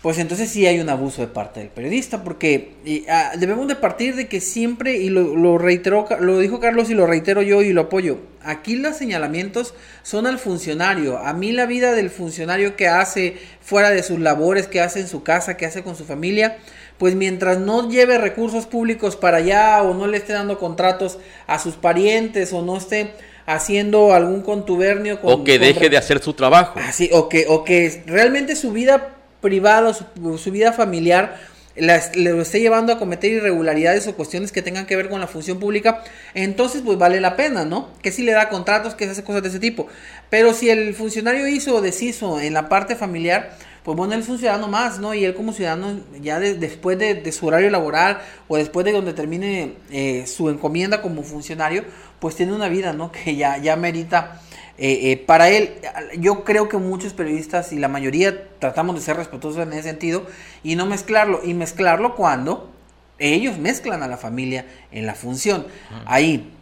pues 0.03 0.19
entonces 0.19 0.51
sí 0.51 0.67
hay 0.67 0.81
un 0.81 0.89
abuso 0.89 1.23
de 1.23 1.29
parte 1.29 1.61
del 1.61 1.69
periodista, 1.69 2.25
porque 2.25 2.75
ah, 3.09 3.33
debemos 3.39 3.69
de 3.69 3.77
partir 3.77 4.17
de 4.17 4.27
que 4.27 4.41
siempre, 4.41 4.97
y 4.97 5.09
lo, 5.09 5.37
lo, 5.37 5.59
reiteró, 5.59 6.09
lo 6.19 6.41
dijo 6.41 6.59
Carlos 6.59 6.91
y 6.91 6.95
lo 6.95 7.07
reitero 7.07 7.41
yo 7.41 7.63
y 7.63 7.73
lo 7.73 7.83
apoyo, 7.83 8.19
aquí 8.43 8.75
los 8.75 8.97
señalamientos 8.97 9.75
son 10.03 10.27
al 10.27 10.41
funcionario, 10.41 11.19
a 11.19 11.33
mí 11.35 11.53
la 11.53 11.67
vida 11.67 11.93
del 11.93 12.11
funcionario 12.11 12.75
que 12.75 12.89
hace 12.89 13.37
fuera 13.61 13.91
de 13.91 14.03
sus 14.03 14.19
labores, 14.19 14.67
que 14.67 14.81
hace 14.81 14.99
en 14.99 15.07
su 15.07 15.23
casa, 15.23 15.57
que 15.57 15.67
hace 15.67 15.85
con 15.85 15.95
su 15.95 16.05
familia, 16.05 16.59
pues 16.99 17.15
mientras 17.15 17.59
no 17.59 17.89
lleve 17.89 18.19
recursos 18.19 18.67
públicos 18.67 19.15
para 19.15 19.37
allá 19.37 19.83
o 19.85 19.95
no 19.95 20.09
le 20.09 20.17
esté 20.17 20.33
dando 20.33 20.59
contratos 20.59 21.19
a 21.47 21.61
sus 21.61 21.75
parientes 21.75 22.53
o 22.53 22.63
no 22.63 22.77
esté 22.77 23.13
haciendo 23.47 24.15
algún 24.15 24.43
contubernio 24.43 25.21
con, 25.21 25.33
o 25.33 25.45
que 25.45 25.59
deje 25.59 25.89
de 25.89 25.97
hacer 25.97 26.21
su 26.23 26.33
trabajo. 26.33 26.79
Así 26.81 27.09
o 27.13 27.29
que 27.29 27.47
o 27.49 27.65
que 27.65 28.03
realmente 28.07 28.55
su 28.55 28.73
vida 28.73 29.17
privado, 29.43 29.93
su, 29.93 30.51
vida 30.51 30.73
familiar, 30.73 31.37
le 31.77 32.41
esté 32.41 32.61
llevando 32.61 32.93
a 32.93 32.99
cometer 32.99 33.31
irregularidades 33.31 34.07
o 34.07 34.15
cuestiones 34.15 34.53
que 34.53 34.63
tengan 34.63 34.87
que 34.87 34.97
ver 34.97 35.11
con 35.11 35.21
la 35.21 35.27
función 35.27 35.59
pública, 35.59 36.03
entonces 36.33 36.83
pues 36.83 36.97
vale 36.97 37.21
la 37.21 37.37
pena, 37.37 37.67
¿no? 37.67 37.91
Que 38.03 38.13
si 38.13 38.23
le 38.23 38.33
da 38.33 38.49
contratos, 38.49 38.95
que 38.95 39.05
se 39.05 39.11
hace 39.11 39.25
cosas 39.25 39.43
de 39.43 39.51
ese 39.51 39.59
tipo. 39.59 39.89
Pero 40.31 40.55
si 40.55 40.71
el 40.71 40.95
funcionario 40.95 41.47
hizo 41.47 41.75
o 41.75 41.83
deshizo 41.83 42.41
en 42.41 42.55
la 42.55 42.71
parte 42.71 42.97
familiar, 42.97 43.57
pues 43.85 43.97
bueno, 43.97 44.15
él 44.15 44.21
es 44.21 44.29
un 44.29 44.39
ciudadano 44.39 44.69
más, 44.69 45.01
¿no? 45.01 45.13
Y 45.13 45.25
él 45.25 45.35
como 45.35 45.53
ciudadano, 45.53 46.01
ya 46.21 46.39
después 46.39 46.99
de, 46.99 47.33
su 47.33 47.47
horario 47.47 47.69
laboral 47.71 48.21
o 48.47 48.57
después 48.57 48.85
de 48.85 48.93
donde 48.93 49.13
termine 49.13 49.75
eh, 49.91 50.25
su 50.27 50.51
encomienda 50.51 51.03
como 51.03 51.23
funcionario, 51.23 51.85
pues 52.21 52.37
tiene 52.37 52.53
una 52.53 52.69
vida, 52.69 52.93
¿no? 52.93 53.11
Que 53.25 53.35
ya, 53.35 53.59
ya 53.59 53.77
merita 53.77 54.41
eh, 54.79 55.13
eh, 55.13 55.17
para 55.17 55.51
él, 55.51 55.75
yo 56.19 56.45
creo 56.45 56.69
que 56.69 56.79
muchos 56.79 57.13
periodistas 57.13 57.73
y 57.73 57.79
la 57.79 57.89
mayoría 57.89 58.49
tratamos 58.59 58.95
de 58.95 59.03
ser 59.03 59.17
respetuosos 59.17 59.63
en 59.63 59.73
ese 59.73 59.83
sentido 59.83 60.27
y 60.63 60.77
no 60.77 60.87
mezclarlo. 60.87 61.41
Y 61.45 61.55
mezclarlo 61.55 62.15
cuando 62.15 62.71
ellos 63.19 63.59
mezclan 63.59 64.03
a 64.03 64.09
la 64.09 64.17
familia 64.17 64.67
en 64.91 65.07
la 65.07 65.15
función. 65.15 65.67
Ahí, 66.07 66.53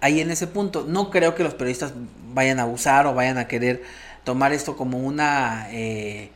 ahí 0.00 0.20
en 0.20 0.30
ese 0.30 0.46
punto, 0.46 0.84
no 0.86 1.10
creo 1.10 1.34
que 1.34 1.42
los 1.42 1.54
periodistas 1.54 1.94
vayan 2.32 2.60
a 2.60 2.62
abusar 2.62 3.06
o 3.06 3.14
vayan 3.14 3.38
a 3.38 3.48
querer 3.48 3.82
tomar 4.24 4.52
esto 4.52 4.76
como 4.76 4.98
una... 4.98 5.68
Eh, 5.70 6.30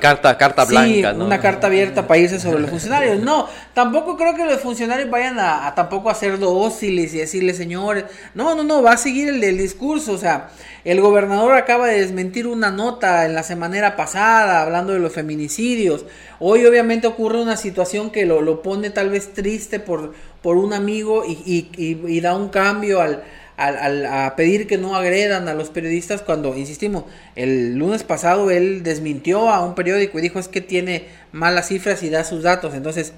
Carta, 0.00 0.36
carta 0.38 0.64
blanca, 0.64 1.12
Una 1.12 1.40
carta 1.40 1.66
abierta 1.66 2.06
para 2.06 2.18
irse 2.18 2.38
sobre 2.40 2.60
los 2.60 2.70
funcionarios. 2.70 3.20
No, 3.20 3.48
tampoco 3.74 4.16
creo 4.16 4.34
que 4.34 4.44
los 4.44 4.60
funcionarios 4.60 5.10
vayan 5.10 5.38
a, 5.38 5.74
tampoco 5.74 6.10
a 6.10 6.14
ser 6.14 6.38
dóciles 6.38 7.12
y 7.14 7.18
decirle, 7.18 7.54
señores, 7.54 8.04
no, 8.34 8.54
no, 8.54 8.62
no, 8.64 8.82
va 8.82 8.92
a 8.92 8.96
seguir 8.96 9.28
el 9.28 9.40
del 9.40 9.58
discurso. 9.58 10.12
O 10.12 10.18
sea, 10.18 10.50
el 10.84 11.00
gobernador 11.00 11.54
acaba 11.54 11.88
de 11.88 12.00
desmentir 12.00 12.46
una 12.46 12.70
nota 12.70 13.24
en 13.26 13.34
la 13.34 13.42
semana 13.42 13.96
pasada 13.96 14.62
hablando 14.62 14.92
de 14.92 14.98
los 14.98 15.12
feminicidios. 15.12 16.04
Hoy 16.38 16.64
obviamente 16.64 17.06
ocurre 17.06 17.42
una 17.42 17.56
situación 17.56 18.10
que 18.10 18.26
lo, 18.26 18.40
lo 18.40 18.62
pone 18.62 18.90
tal 18.90 19.10
vez 19.10 19.32
triste 19.32 19.80
por, 19.80 20.14
por 20.42 20.56
un 20.56 20.72
amigo 20.72 21.24
y, 21.26 21.68
y 21.76 22.20
da 22.20 22.34
un 22.34 22.48
cambio 22.48 23.00
al 23.00 23.22
al, 23.56 24.06
a 24.06 24.34
pedir 24.36 24.66
que 24.66 24.78
no 24.78 24.96
agredan 24.96 25.48
a 25.48 25.54
los 25.54 25.70
periodistas 25.70 26.22
cuando, 26.22 26.56
insistimos, 26.56 27.04
el 27.36 27.76
lunes 27.76 28.02
pasado 28.02 28.50
él 28.50 28.82
desmintió 28.82 29.50
a 29.50 29.64
un 29.64 29.74
periódico 29.74 30.18
y 30.18 30.22
dijo 30.22 30.38
es 30.38 30.48
que 30.48 30.60
tiene 30.60 31.06
malas 31.32 31.68
cifras 31.68 32.02
y 32.02 32.10
da 32.10 32.24
sus 32.24 32.42
datos. 32.42 32.74
Entonces, 32.74 33.12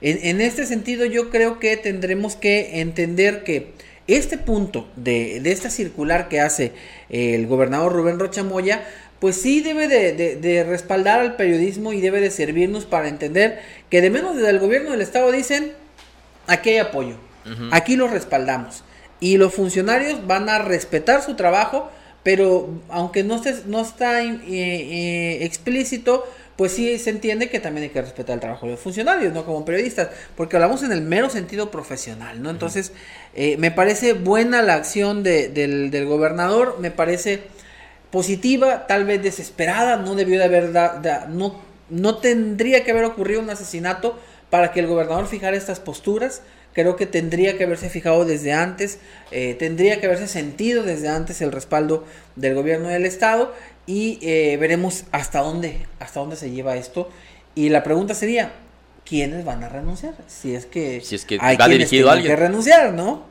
en, 0.00 0.40
este 0.40 0.66
sentido 0.66 1.06
yo 1.06 1.30
creo 1.30 1.58
que 1.58 1.76
tendremos 1.76 2.36
que 2.36 2.80
entender 2.80 3.44
que 3.44 3.72
este 4.06 4.38
punto 4.38 4.88
de, 4.96 5.40
de 5.40 5.52
esta 5.52 5.70
circular 5.70 6.28
que 6.28 6.40
hace 6.40 6.72
el 7.08 7.46
gobernador 7.46 7.92
Rubén 7.92 8.18
Rocha 8.18 8.44
Moya, 8.44 8.84
pues 9.20 9.40
sí 9.40 9.62
debe 9.62 9.88
de, 9.88 10.36
de, 10.36 10.64
respaldar 10.64 11.20
al 11.20 11.36
periodismo 11.36 11.92
y 11.92 12.00
debe 12.00 12.20
de 12.20 12.30
servirnos 12.30 12.84
para 12.84 13.08
entender 13.08 13.60
que 13.90 14.00
de 14.00 14.10
menos 14.10 14.36
desde 14.36 14.50
el 14.50 14.58
gobierno 14.58 14.90
del 14.90 15.00
estado 15.00 15.32
dicen, 15.32 15.72
aquí 16.46 16.70
hay 16.70 16.78
apoyo, 16.78 17.16
aquí 17.70 17.96
lo 17.96 18.08
respaldamos. 18.08 18.84
Y 19.20 19.38
los 19.38 19.54
funcionarios 19.54 20.26
van 20.26 20.48
a 20.48 20.58
respetar 20.58 21.22
su 21.22 21.34
trabajo, 21.34 21.90
pero 22.22 22.68
aunque 22.88 23.22
no, 23.22 23.42
se, 23.42 23.62
no 23.66 23.80
está 23.80 24.22
eh, 24.22 24.38
eh, 24.48 25.38
explícito, 25.44 26.24
pues 26.56 26.72
sí 26.72 26.98
se 26.98 27.10
entiende 27.10 27.50
que 27.50 27.60
también 27.60 27.84
hay 27.84 27.90
que 27.90 28.00
respetar 28.00 28.34
el 28.34 28.40
trabajo 28.40 28.66
de 28.66 28.72
los 28.72 28.80
funcionarios, 28.80 29.32
no 29.32 29.44
como 29.44 29.64
periodistas, 29.64 30.08
porque 30.36 30.56
hablamos 30.56 30.82
en 30.82 30.90
el 30.90 31.02
mero 31.02 31.28
sentido 31.28 31.70
profesional, 31.70 32.42
¿no? 32.42 32.50
Entonces, 32.50 32.92
eh, 33.34 33.56
me 33.58 33.70
parece 33.70 34.14
buena 34.14 34.62
la 34.62 34.74
acción 34.74 35.22
de, 35.22 35.48
del, 35.48 35.90
del, 35.90 36.06
gobernador, 36.06 36.78
me 36.80 36.90
parece 36.90 37.42
positiva, 38.10 38.86
tal 38.86 39.04
vez 39.04 39.22
desesperada, 39.22 39.96
no 39.96 40.14
debió 40.14 40.38
de 40.38 40.44
haber, 40.44 40.70
no, 41.28 41.60
no 41.90 42.16
tendría 42.18 42.84
que 42.84 42.90
haber 42.90 43.04
ocurrido 43.04 43.40
un 43.40 43.50
asesinato 43.50 44.18
para 44.48 44.72
que 44.72 44.80
el 44.80 44.86
gobernador 44.86 45.26
fijara 45.26 45.56
estas 45.56 45.80
posturas, 45.80 46.42
creo 46.76 46.94
que 46.94 47.06
tendría 47.06 47.56
que 47.56 47.64
haberse 47.64 47.88
fijado 47.88 48.26
desde 48.26 48.52
antes, 48.52 48.98
eh, 49.30 49.54
tendría 49.54 49.98
que 49.98 50.04
haberse 50.04 50.28
sentido 50.28 50.82
desde 50.82 51.08
antes 51.08 51.40
el 51.40 51.50
respaldo 51.50 52.04
del 52.36 52.54
gobierno 52.54 52.88
del 52.88 53.06
estado 53.06 53.54
y 53.86 54.18
eh, 54.20 54.58
veremos 54.60 55.04
hasta 55.10 55.40
dónde, 55.40 55.86
hasta 56.00 56.20
dónde 56.20 56.36
se 56.36 56.50
lleva 56.50 56.76
esto. 56.76 57.08
Y 57.54 57.70
la 57.70 57.82
pregunta 57.82 58.14
sería, 58.14 58.52
¿quiénes 59.06 59.42
van 59.46 59.64
a 59.64 59.70
renunciar? 59.70 60.12
Si 60.26 60.54
es 60.54 60.66
que, 60.66 61.00
si 61.00 61.14
es 61.14 61.24
que 61.24 61.38
hay 61.40 61.56
va 61.56 61.66
dirigido 61.66 62.10
alguien. 62.10 62.30
que 62.30 62.36
renunciar, 62.36 62.92
¿no? 62.92 63.24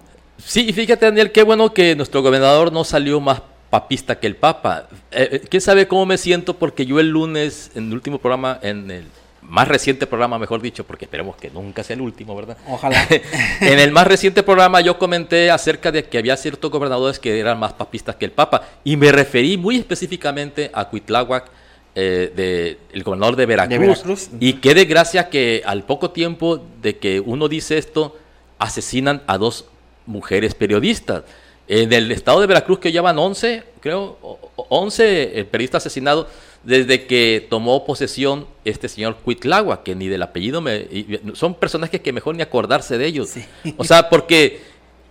Sí, 0.44 0.66
y 0.68 0.74
fíjate 0.74 1.06
Daniel, 1.06 1.32
qué 1.32 1.44
bueno 1.44 1.72
que 1.72 1.96
nuestro 1.96 2.24
gobernador 2.24 2.74
no 2.74 2.84
salió 2.84 3.22
más 3.22 3.44
papista 3.70 4.20
que 4.20 4.26
el 4.26 4.38
Papa. 4.38 4.90
Eh, 5.12 5.44
¿Quién 5.48 5.62
sabe 5.62 5.88
cómo 5.88 6.08
me 6.08 6.18
siento? 6.18 6.58
Porque 6.58 6.88
yo 6.88 7.00
el 7.00 7.10
lunes, 7.10 7.70
en 7.76 7.90
el 7.90 7.94
último 7.94 8.18
programa, 8.18 8.60
en 8.64 8.90
el 8.90 9.06
más 9.50 9.68
reciente 9.68 10.08
programa, 10.08 10.40
mejor 10.40 10.62
dicho, 10.62 10.84
porque 10.84 11.06
esperemos 11.06 11.36
que 11.36 11.50
nunca 11.50 11.84
sea 11.84 11.96
el 11.96 12.02
último, 12.02 12.36
¿verdad? 12.36 12.58
Ojalá. 12.68 13.08
en 13.62 13.80
el 13.80 13.92
más 13.92 14.08
reciente 14.08 14.44
programa 14.44 14.82
yo 14.82 14.98
comenté 14.98 15.52
acerca 15.52 15.92
de 15.92 16.06
que 16.06 16.18
había 16.18 16.36
ciertos 16.38 16.72
gobernadores 16.72 17.20
que 17.20 17.40
eran 17.40 17.60
más 17.60 17.74
papistas 17.74 18.16
que 18.16 18.26
el 18.26 18.32
Papa 18.32 18.64
y 18.84 18.98
me 18.98 19.12
referí 19.12 19.58
muy 19.58 19.78
específicamente 19.78 20.72
a 20.74 20.86
Cuitláhuac, 20.90 21.50
eh, 21.96 22.78
el 22.92 23.04
gobernador 23.04 23.36
de 23.36 23.46
Veracruz. 23.46 24.30
Y 24.40 24.54
qué 24.54 24.74
desgracia 24.74 25.30
que 25.30 25.62
al 25.66 25.84
poco 25.84 26.12
tiempo 26.12 26.62
de 26.82 26.98
que 26.98 27.20
uno 27.20 27.48
dice 27.48 27.78
esto, 27.78 28.18
asesinan 28.60 29.22
a 29.28 29.38
dos 29.38 29.66
mujeres 30.06 30.56
periodistas. 30.56 31.24
En 31.68 31.92
el 31.94 32.12
estado 32.12 32.42
de 32.42 32.48
Veracruz 32.48 32.80
que 32.80 32.92
llevan 32.92 33.18
11, 33.18 33.64
creo, 33.80 34.18
11 34.56 35.40
eh, 35.40 35.46
periodistas 35.46 35.84
asesinados 35.84 36.28
desde 36.66 37.06
que 37.06 37.46
tomó 37.48 37.86
posesión 37.86 38.48
este 38.66 38.90
señor 38.90 39.18
Cuitlagua, 39.18 39.84
que 39.84 39.96
ni 39.96 40.08
del 40.08 40.24
apellido 40.24 40.62
me... 40.62 40.88
Son 41.34 41.54
personajes 41.54 42.02
que 42.02 42.12
mejor 42.12 42.36
ni 42.36 42.42
acordarse 42.42 42.98
de 42.98 43.06
ellos. 43.06 43.34
O 43.78 43.84
sea, 43.84 44.10
porque 44.10 44.62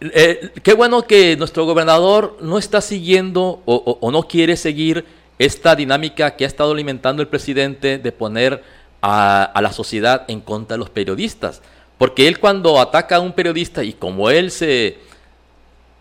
eh, 0.00 0.50
qué 0.62 0.74
bueno 0.74 1.06
que 1.06 1.36
nuestro 1.36 1.64
gobernador 1.64 2.36
no 2.40 2.58
está 2.58 2.80
siguiendo 2.80 3.62
o, 3.64 4.10
no 4.10 4.24
quiere 4.24 4.56
seguir 4.56 5.04
esta 5.38 5.76
dinámica 5.76 6.34
que 6.34 6.44
ha 6.44 6.48
estado 6.48 6.72
alimentando 6.72 7.22
el 7.22 7.28
presidente 7.28 7.98
de 7.98 8.12
poner 8.12 8.62
a, 9.00 9.44
a, 9.44 9.62
la 9.62 9.72
sociedad 9.72 10.24
en 10.26 10.40
contra 10.40 10.74
de 10.74 10.78
los 10.78 10.90
periodistas. 10.90 11.62
Porque 11.98 12.26
él 12.26 12.40
cuando 12.40 12.80
ataca 12.80 13.16
a 13.16 13.20
un 13.20 13.32
periodista 13.32 13.84
y 13.84 13.92
como 13.92 14.28
él 14.28 14.50
se, 14.50 14.98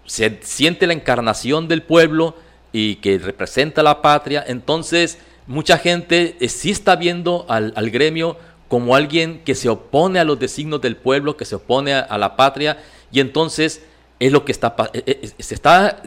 se 0.07 0.39
siente 0.41 0.87
la 0.87 0.93
encarnación 0.93 1.67
del 1.67 1.83
pueblo 1.83 2.35
y 2.71 2.95
que 2.95 3.19
representa 3.19 3.81
a 3.81 3.83
la 3.83 4.01
patria, 4.01 4.43
entonces 4.47 5.19
mucha 5.47 5.77
gente 5.77 6.37
eh, 6.39 6.49
sí 6.49 6.71
está 6.71 6.95
viendo 6.95 7.45
al, 7.49 7.71
gremio 7.89 8.37
como 8.67 8.95
alguien 8.95 9.41
que 9.43 9.55
se 9.55 9.69
opone 9.69 10.19
a 10.19 10.23
los 10.23 10.39
designios 10.39 10.81
del 10.81 10.95
pueblo, 10.95 11.37
que 11.37 11.45
se 11.45 11.55
opone 11.55 11.93
a, 11.93 12.17
la 12.17 12.35
patria, 12.35 12.77
y 13.11 13.19
entonces 13.19 13.83
es 14.19 14.31
lo 14.31 14.45
que 14.45 14.51
está 14.51 14.75
eh, 14.93 15.03
eh, 15.05 15.29
se 15.37 15.53
está 15.53 16.01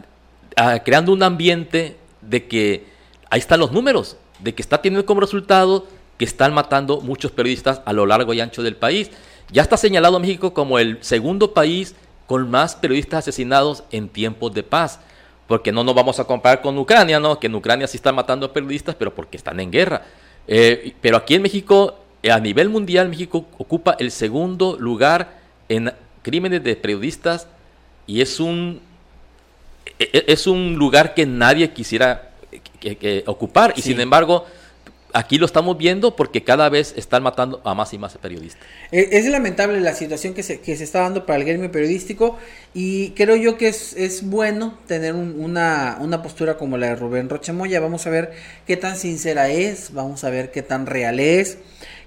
ah, 0.57 0.81
creando 0.85 1.13
un 1.13 1.23
ambiente 1.23 1.97
de 2.23 2.47
que 2.47 2.87
ahí 3.31 3.39
están 3.39 3.61
los 3.61 3.73
números, 3.73 4.17
de 4.41 4.55
que 4.55 4.63
está 4.63 4.83
teniendo 4.83 5.07
como 5.07 5.21
resultado 5.21 5.87
que 6.19 6.25
están 6.25 6.55
matando 6.55 7.01
muchos 7.01 7.31
periodistas 7.31 7.83
a 7.85 7.93
lo 7.93 8.07
largo 8.07 8.33
y 8.33 8.41
ancho 8.41 8.63
del 8.63 8.77
país. 8.77 9.11
Ya 9.53 9.63
está 9.63 9.77
señalado 9.77 10.19
México 10.19 10.55
como 10.55 10.79
el 10.79 10.99
segundo 11.03 11.53
país 11.53 11.95
con 12.27 12.51
más 12.51 12.75
periodistas 12.75 13.19
asesinados 13.19 13.85
en 13.91 14.09
tiempos 14.09 14.53
de 14.55 14.63
paz 14.63 14.99
porque 15.47 15.73
no 15.73 15.85
nos 15.85 15.95
vamos 15.95 16.19
a 16.19 16.25
comparar 16.25 16.61
con 16.61 16.77
Ucrania, 16.79 17.21
¿no? 17.21 17.39
Que 17.39 17.47
en 17.47 17.55
Ucrania 17.55 17.87
sí 17.87 17.97
están 17.97 18.15
matando 18.15 18.47
a 18.47 18.53
periodistas, 18.53 18.95
pero 18.95 19.15
porque 19.15 19.37
están 19.37 19.61
en 19.61 19.71
guerra. 19.71 20.03
Eh, 20.49 20.95
pero 21.01 21.17
aquí 21.17 21.35
en 21.35 21.43
México, 21.43 21.99
eh, 22.23 22.31
a 22.31 22.41
nivel 22.41 22.69
mundial, 22.69 23.09
México 23.09 23.47
ocupa 23.59 23.97
el 23.99 24.11
segundo 24.11 24.77
lugar 24.79 25.39
en 25.69 25.93
crímenes 26.23 26.63
de 26.65 26.75
periodistas 26.77 27.47
y 28.07 28.21
es 28.21 28.41
un, 28.41 28.81
e, 29.99 30.11
e, 30.13 30.25
es 30.29 30.47
un 30.47 30.75
lugar 30.75 31.15
que 31.15 31.27
nadie 31.27 31.71
quisiera 31.71 32.31
ocupar. 33.27 33.75
Y 33.77 33.83
sin 33.83 34.01
embargo, 34.01 34.47
aquí 35.13 35.39
lo 35.39 35.47
estamos 35.47 35.79
viendo 35.79 36.17
porque 36.17 36.45
cada 36.45 36.69
vez 36.69 36.95
están 36.97 37.23
matando 37.23 37.61
a 37.65 37.75
más 37.75 37.93
y 37.93 37.99
más 37.99 38.17
periodistas. 38.19 38.63
Eh, 38.93 39.09
es 39.13 39.27
lamentable 39.27 39.81
la 39.81 39.95
situación 39.95 40.35
que 40.35 40.43
se, 40.43 40.61
que 40.61 40.77
se 40.77 40.85
está 40.85 41.01
dando 41.01 41.27
para 41.27 41.39
el 41.39 41.45
gremio 41.45 41.71
periodístico 41.71 42.37
y 42.75 43.11
creo 43.11 43.37
yo 43.37 43.57
que 43.57 43.69
es, 43.69 43.95
es 43.95 44.29
bueno 44.29 44.79
tener 44.87 45.15
una, 45.15 45.99
una, 46.01 46.23
postura 46.23 46.57
como 46.57 46.77
la 46.77 46.89
de 46.89 46.97
Rubén 46.97 47.29
Rochamoya. 47.29 47.81
Vamos 47.81 48.07
a 48.07 48.11
ver 48.11 48.33
qué 48.67 48.77
tan 48.77 48.97
sincera 48.97 49.49
es, 49.49 49.93
vamos 49.93 50.25
a 50.25 50.31
ver 50.31 50.51
qué 50.51 50.63
tan 50.63 50.87
real 50.87 51.21
es, 51.21 51.59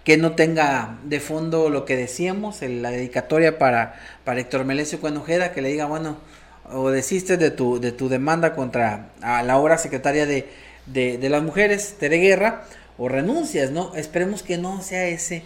que 0.04 0.18
no 0.18 0.34
tenga 0.34 1.00
de 1.04 1.20
fondo 1.20 1.70
lo 1.70 1.86
que 1.86 1.96
decíamos, 1.96 2.62
la 2.62 2.92
dedicatoria 2.92 3.58
para, 3.58 4.00
para 4.24 4.40
Héctor 4.40 4.66
Melesio 4.66 5.00
Cuenojeda, 5.00 5.52
que 5.52 5.62
le 5.62 5.70
diga, 5.70 5.86
bueno, 5.86 6.18
o 6.72 6.90
desistes 6.92 7.40
de 7.40 7.52
tu, 7.52 7.80
de 7.80 7.92
tu 7.92 8.10
demanda 8.10 8.54
contra 8.54 9.10
a 9.22 9.44
la 9.44 9.58
obra 9.58 9.78
secretaria 9.78 10.26
de, 10.26 10.48
de, 10.86 11.18
de 11.18 11.30
las 11.30 11.42
mujeres, 11.42 11.96
Tere 12.00 12.18
Guerra, 12.18 12.64
o 13.00 13.08
renuncias, 13.08 13.72
¿no? 13.72 13.96
Esperemos 13.96 14.44
que 14.44 14.58
no 14.58 14.82
sea 14.82 15.08
ese 15.08 15.44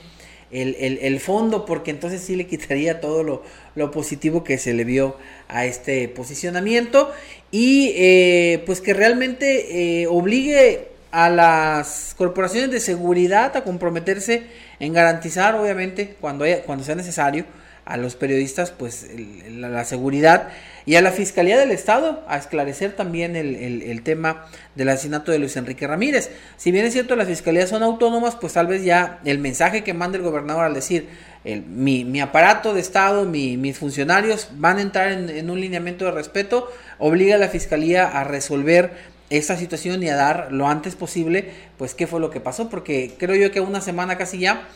el, 0.51 0.75
el, 1.01 1.19
fondo, 1.19 1.65
porque 1.65 1.89
entonces 1.89 2.21
sí 2.21 2.35
le 2.35 2.45
quitaría 2.45 2.99
todo 2.99 3.23
lo, 3.23 3.43
lo, 3.73 3.89
positivo 3.89 4.43
que 4.43 4.59
se 4.59 4.73
le 4.73 4.83
vio 4.83 5.17
a 5.47 5.65
este 5.65 6.07
posicionamiento 6.09 7.11
y 7.49 7.91
eh, 7.95 8.61
pues 8.65 8.79
que 8.79 8.93
realmente 8.93 10.01
eh, 10.01 10.07
obligue 10.07 10.89
a 11.11 11.29
las 11.29 12.13
corporaciones 12.17 12.71
de 12.71 12.79
seguridad 12.79 13.55
a 13.57 13.63
comprometerse 13.63 14.43
en 14.79 14.93
garantizar, 14.93 15.55
obviamente, 15.55 16.15
cuando, 16.19 16.45
cuando 16.65 16.83
sea 16.83 16.95
necesario, 16.95 17.45
a 17.85 17.97
los 17.97 18.15
periodistas 18.15 18.71
pues 18.71 19.07
la, 19.49 19.83
seguridad 19.85 20.49
y 20.85 20.95
a 20.95 21.01
la 21.01 21.11
Fiscalía 21.11 21.57
del 21.57 21.71
Estado 21.71 22.23
a 22.27 22.37
esclarecer 22.37 22.93
también 22.93 23.35
el, 23.35 24.01
tema 24.03 24.45
del 24.75 24.89
asesinato 24.89 25.31
de 25.31 25.39
Luis 25.39 25.55
Enrique 25.55 25.87
Ramírez. 25.87 26.31
Si 26.57 26.71
bien 26.71 26.85
es 26.85 26.93
cierto 26.93 27.15
las 27.15 27.27
fiscalías 27.27 27.69
son 27.69 27.83
autónomas, 27.83 28.35
pues 28.35 28.53
tal 28.53 28.67
vez 28.67 28.83
ya 28.83 29.19
el 29.23 29.39
mensaje 29.39 29.83
que 29.83 29.93
manda 29.93 30.17
el 30.17 30.23
gobernador 30.23 30.65
al 30.65 30.73
decir 30.73 31.07
mi, 31.43 32.19
aparato 32.19 32.73
de 32.73 32.81
Estado, 32.81 33.25
mis 33.25 33.77
funcionarios 33.77 34.49
van 34.55 34.77
a 34.77 34.81
entrar 34.81 35.11
en, 35.11 35.29
en 35.29 35.49
un 35.49 35.59
lineamiento 35.59 36.05
de 36.05 36.11
respeto, 36.11 36.69
obliga 36.99 37.35
a 37.35 37.37
la 37.39 37.49
Fiscalía 37.49 38.07
a 38.07 38.23
resolver 38.23 39.13
esta 39.29 39.57
situación 39.57 40.03
y 40.03 40.09
a 40.09 40.15
dar 40.15 40.51
lo 40.51 40.67
antes 40.67 40.95
posible, 40.95 41.51
pues 41.77 41.95
qué 41.95 42.07
fue 42.07 42.19
lo 42.19 42.29
que 42.29 42.39
pasó, 42.39 42.69
porque 42.69 43.15
creo 43.17 43.35
yo 43.35 43.51
que 43.51 43.61
una 43.61 43.81
semana 43.81 44.17
casi 44.17 44.37
ya 44.37 44.67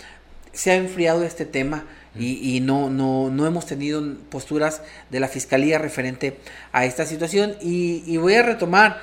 se 0.51 0.71
ha 0.71 0.75
enfriado 0.75 1.23
este 1.23 1.45
tema 1.45 1.85
y, 2.19 2.59
no, 2.61 2.89
no, 2.89 3.29
no 3.29 3.45
hemos 3.45 3.65
tenido 3.65 4.03
posturas 4.29 4.81
de 5.09 5.19
la 5.19 5.27
Fiscalía 5.27 5.77
referente 5.77 6.37
a 6.71 6.85
esta 6.85 7.05
situación. 7.05 7.55
Y, 7.61 8.17
voy 8.17 8.35
a 8.35 8.43
retomar, 8.43 8.99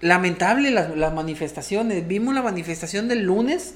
lamentable 0.00 0.70
las, 0.70 0.96
las, 0.96 1.12
manifestaciones. 1.12 2.06
Vimos 2.06 2.34
la 2.34 2.42
manifestación 2.42 3.08
del 3.08 3.24
lunes 3.24 3.74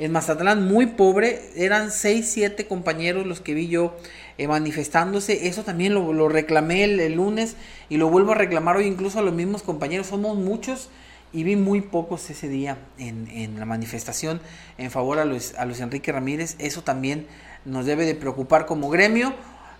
en 0.00 0.12
Mazatlán, 0.12 0.66
muy 0.66 0.86
pobre. 0.86 1.40
Eran 1.56 1.90
6, 1.90 2.28
7 2.28 2.66
compañeros 2.66 3.26
los 3.26 3.40
que 3.40 3.54
vi 3.54 3.68
yo 3.68 3.96
eh, 4.38 4.48
manifestándose. 4.48 5.46
Eso 5.46 5.62
también 5.62 5.92
lo, 5.94 6.12
lo 6.12 6.28
reclamé 6.28 6.84
el, 6.84 7.14
lunes 7.14 7.56
y 7.90 7.98
lo 7.98 8.08
vuelvo 8.08 8.32
a 8.32 8.34
reclamar 8.34 8.78
hoy 8.78 8.86
incluso 8.86 9.18
a 9.18 9.22
los 9.22 9.34
mismos 9.34 9.62
compañeros. 9.62 10.06
Somos 10.06 10.38
muchos 10.38 10.88
y 11.32 11.44
vi 11.44 11.54
muy 11.54 11.82
pocos 11.82 12.30
ese 12.30 12.48
día 12.48 12.78
en, 12.98 13.28
en 13.28 13.60
la 13.60 13.66
manifestación 13.66 14.40
en 14.78 14.90
favor 14.90 15.18
a 15.18 15.26
Luis, 15.26 15.54
a 15.58 15.66
Luis 15.66 15.80
Enrique 15.80 16.10
Ramírez. 16.10 16.56
Eso 16.58 16.82
también 16.82 17.26
nos 17.64 17.86
debe 17.86 18.06
de 18.06 18.14
preocupar 18.14 18.66
como 18.66 18.90
gremio 18.90 19.34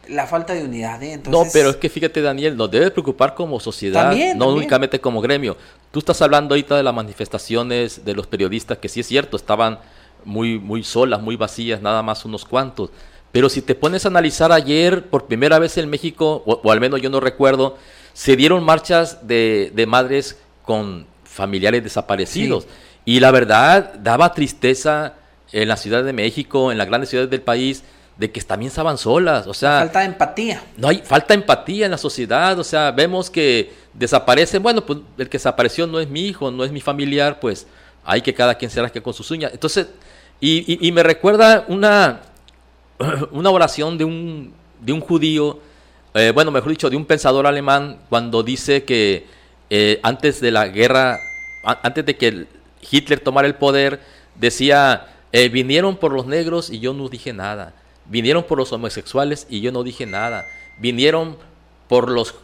la 0.08 0.26
falta 0.26 0.54
de 0.54 0.64
unidad. 0.64 1.02
¿eh? 1.02 1.20
no, 1.28 1.44
pero 1.52 1.70
es 1.70 1.76
que 1.76 1.88
fíjate, 1.88 2.20
Daniel, 2.20 2.56
nos 2.56 2.70
debe 2.70 2.90
preocupar 2.90 3.34
como 3.34 3.60
sociedad, 3.60 4.14
no 4.34 4.48
únicamente 4.48 5.00
como 5.00 5.20
gremio. 5.20 5.56
Tú 5.90 5.98
estás 5.98 6.20
hablando 6.22 6.54
ahorita 6.54 6.76
de 6.76 6.82
las 6.82 6.94
manifestaciones 6.94 8.04
de 8.04 8.14
los 8.14 8.26
periodistas, 8.26 8.78
que 8.78 8.88
sí 8.88 9.00
es 9.00 9.06
cierto, 9.06 9.36
estaban 9.36 9.78
muy, 10.24 10.58
muy 10.58 10.82
solas, 10.82 11.20
muy 11.20 11.36
vacías, 11.36 11.80
nada 11.80 12.02
más 12.02 12.24
unos 12.24 12.44
cuantos. 12.44 12.90
Pero 13.32 13.48
si 13.48 13.62
te 13.62 13.74
pones 13.74 14.04
a 14.04 14.08
analizar 14.08 14.50
ayer, 14.52 15.06
por 15.06 15.26
primera 15.26 15.58
vez 15.58 15.78
en 15.78 15.88
México, 15.88 16.42
o, 16.46 16.72
al 16.72 16.80
menos 16.80 17.00
yo 17.00 17.10
no 17.10 17.20
recuerdo, 17.20 17.76
se 18.12 18.36
dieron 18.36 18.64
marchas 18.64 19.26
de, 19.26 19.70
de 19.74 19.86
madres 19.86 20.38
con 20.64 21.06
familiares 21.24 21.84
desaparecidos. 21.84 22.66
Y 23.04 23.20
la 23.20 23.30
verdad, 23.30 23.94
daba 23.94 24.34
tristeza 24.34 25.14
en 25.52 25.68
la 25.68 25.76
Ciudad 25.76 26.04
de 26.04 26.12
México, 26.12 26.72
en 26.72 26.78
las 26.78 26.86
grandes 26.86 27.10
ciudades 27.10 27.30
del 27.30 27.42
país, 27.42 27.82
de 28.16 28.30
que 28.30 28.40
también 28.42 28.68
estaban 28.68 28.98
solas, 28.98 29.46
o 29.46 29.54
sea... 29.54 29.78
Falta 29.78 30.00
de 30.00 30.06
empatía. 30.06 30.62
No 30.76 30.88
hay 30.88 30.98
falta 30.98 31.32
empatía 31.32 31.86
en 31.86 31.90
la 31.90 31.98
sociedad, 31.98 32.58
o 32.58 32.64
sea, 32.64 32.90
vemos 32.90 33.30
que 33.30 33.72
desaparecen, 33.94 34.62
bueno, 34.62 34.84
pues 34.84 34.98
el 35.16 35.28
que 35.28 35.38
desapareció 35.38 35.86
no 35.86 35.98
es 36.00 36.08
mi 36.08 36.26
hijo, 36.26 36.50
no 36.50 36.62
es 36.62 36.70
mi 36.70 36.82
familiar, 36.82 37.40
pues 37.40 37.66
hay 38.04 38.20
que 38.20 38.34
cada 38.34 38.54
quien 38.56 38.70
se 38.70 38.90
que 38.90 39.02
con 39.02 39.14
sus 39.14 39.30
uñas. 39.30 39.52
Entonces, 39.52 39.86
y, 40.38 40.90
me 40.92 41.02
recuerda 41.02 41.64
una, 41.68 42.20
una 43.30 43.50
oración 43.50 43.96
de 43.96 44.04
un, 44.04 44.52
de 44.80 44.92
un 44.92 45.00
judío, 45.00 45.58
eh, 46.14 46.32
bueno, 46.34 46.50
mejor 46.50 46.70
dicho, 46.70 46.90
de 46.90 46.96
un 46.96 47.06
pensador 47.06 47.46
alemán, 47.46 48.00
cuando 48.08 48.42
dice 48.42 48.84
que 48.84 49.26
eh, 49.70 50.00
antes 50.02 50.40
de 50.40 50.50
la 50.50 50.68
guerra, 50.68 51.18
antes 51.64 52.04
de 52.04 52.16
que 52.16 52.46
Hitler 52.90 53.20
tomara 53.20 53.46
el 53.46 53.54
poder, 53.54 54.00
decía 54.34 55.06
eh, 55.32 55.48
vinieron 55.48 55.96
por 55.96 56.12
los 56.12 56.26
negros 56.26 56.70
y 56.70 56.80
yo 56.80 56.92
no 56.92 57.08
dije 57.08 57.32
nada. 57.32 57.74
Vinieron 58.06 58.42
por 58.44 58.58
los 58.58 58.72
homosexuales 58.72 59.46
y 59.48 59.60
yo 59.60 59.70
no 59.72 59.82
dije 59.84 60.06
nada. 60.06 60.46
Vinieron 60.78 61.36
por 61.88 62.10
los 62.10 62.34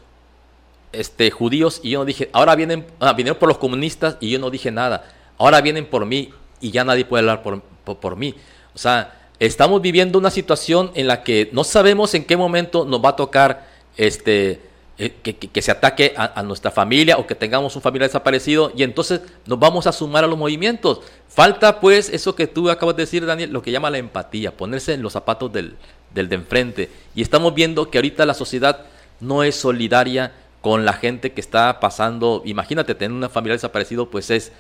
este, 0.93 1.31
judíos 1.31 1.81
y 1.83 1.91
yo 1.91 2.01
no 2.01 2.05
dije. 2.05 2.31
Ahora 2.33 2.55
vienen, 2.55 2.87
ah, 3.01 3.13
vinieron 3.13 3.39
por 3.39 3.49
los 3.49 3.59
comunistas 3.59 4.17
y 4.21 4.31
yo 4.31 4.39
no 4.39 4.51
dije 4.51 4.71
nada. 4.71 5.09
Ahora 5.39 5.61
vienen 5.61 5.87
por 5.87 6.07
mí 6.07 6.33
y 6.61 6.71
ya 6.71 6.85
nadie 6.85 7.05
puede 7.05 7.21
hablar 7.21 7.43
por, 7.43 7.63
por, 7.99 8.17
mí. 8.17 8.35
O 8.75 8.79
sea, 8.79 9.29
estamos 9.39 9.83
viviendo 9.83 10.19
una 10.19 10.31
situación 10.31 10.91
en 10.95 11.09
la 11.09 11.23
que 11.23 11.51
no 11.53 11.65
sabemos 11.65 12.15
en 12.15 12.25
qué 12.25 12.37
momento 12.37 12.85
nos 12.85 13.05
va 13.05 13.11
a 13.11 13.17
tocar 13.17 13.67
este, 13.97 14.61
eh, 14.99 15.13
que, 15.23 15.61
se 15.61 15.71
ataque 15.71 16.15
a, 16.17 16.43
nuestra 16.43 16.71
familia 16.71 17.19
o 17.19 17.27
que 17.27 17.35
tengamos 17.35 17.77
un 17.77 17.83
familiar 17.83 18.09
desaparecido 18.09 18.73
y 18.75 18.83
entonces 18.83 19.21
nos 19.45 19.59
vamos 19.59 19.87
a 19.87 19.93
sumar 19.93 20.25
a 20.25 20.27
los 20.27 20.39
movimientos. 20.39 21.01
Falta 21.29 21.81
pues 21.81 22.09
eso 22.09 22.35
que 22.35 22.47
tú 22.47 22.71
acabas 22.71 22.97
de 22.97 23.03
decir, 23.03 23.27
Daniel, 23.27 23.53
lo 23.53 23.61
que 23.61 23.71
llama 23.71 23.91
la 23.91 23.99
empatía, 23.99 24.57
ponerse 24.57 24.95
en 24.95 25.03
los 25.03 25.13
zapatos 25.13 25.53
del, 25.53 25.77
del 26.15 26.31
de 26.31 26.37
enfrente. 26.37 26.91
Y 27.15 27.21
estamos 27.21 27.55
viendo 27.55 27.91
que 27.91 27.99
ahorita 27.99 28.25
la 28.25 28.33
sociedad 28.33 28.87
no 29.21 29.43
es 29.43 29.55
solidaria 29.57 30.33
con 30.63 30.87
la 30.87 30.95
gente 30.95 31.33
que 31.33 31.43
está 31.43 31.79
pasando. 31.79 32.41
Imagínate, 32.47 32.95
tener 32.95 33.15
una 33.15 33.29
familia 33.29 33.53
desaparecido, 33.53 34.09
pues 34.09 34.31
es, 34.31 34.51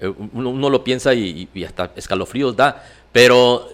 eh, 0.00 0.12
uno, 0.34 0.68
lo 0.68 0.84
piensa 0.84 1.14
y, 1.14 1.48
y 1.54 1.64
hasta 1.64 1.92
escalofríos 1.96 2.54
da, 2.54 2.84
pero 3.12 3.66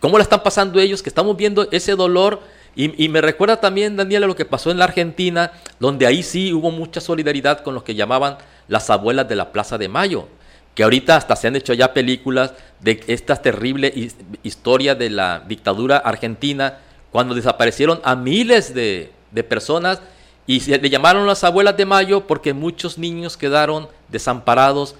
¿cómo 0.00 0.18
la 0.18 0.22
están 0.22 0.42
pasando 0.42 0.78
ellos? 0.80 1.02
Que 1.02 1.08
estamos 1.08 1.34
viendo 1.34 1.66
ese 1.70 1.96
dolor 1.96 2.40
y, 2.78 3.08
me 3.08 3.22
recuerda 3.22 3.58
también, 3.58 3.96
Daniel, 3.96 4.24
a 4.24 4.26
lo 4.26 4.36
que 4.36 4.44
pasó 4.44 4.70
en 4.70 4.78
la 4.78 4.84
Argentina, 4.84 5.52
donde 5.80 6.06
ahí 6.06 6.22
sí 6.22 6.52
hubo 6.52 6.70
mucha 6.70 7.00
solidaridad 7.00 7.60
con 7.60 7.72
los 7.72 7.82
que 7.82 7.94
llamaban 7.94 8.36
las 8.68 8.90
abuelas 8.90 9.26
de 9.26 9.34
la 9.34 9.50
Plaza 9.50 9.78
de 9.78 9.88
Mayo, 9.88 10.28
que 10.74 10.82
ahorita 10.82 11.16
hasta 11.16 11.36
se 11.36 11.48
han 11.48 11.56
hecho 11.56 11.72
ya 11.72 11.94
películas 11.94 12.52
de 12.80 13.02
esta 13.06 13.36
terrible 13.36 14.10
historia 14.42 14.94
de 14.94 15.08
la 15.08 15.40
dictadura 15.40 15.96
argentina, 15.96 16.80
cuando 17.10 17.34
desaparecieron 17.34 17.98
a 18.04 18.14
miles 18.14 18.74
de, 18.74 19.10
personas 19.48 20.02
y 20.46 20.60
se 20.60 20.78
le 20.78 20.90
llamaron 20.90 21.26
las 21.26 21.44
abuelas 21.44 21.78
de 21.78 21.86
Mayo 21.86 22.26
porque 22.26 22.52
muchos 22.52 22.98
niños 22.98 23.38
quedaron 23.38 23.88
desamparados 24.08 24.96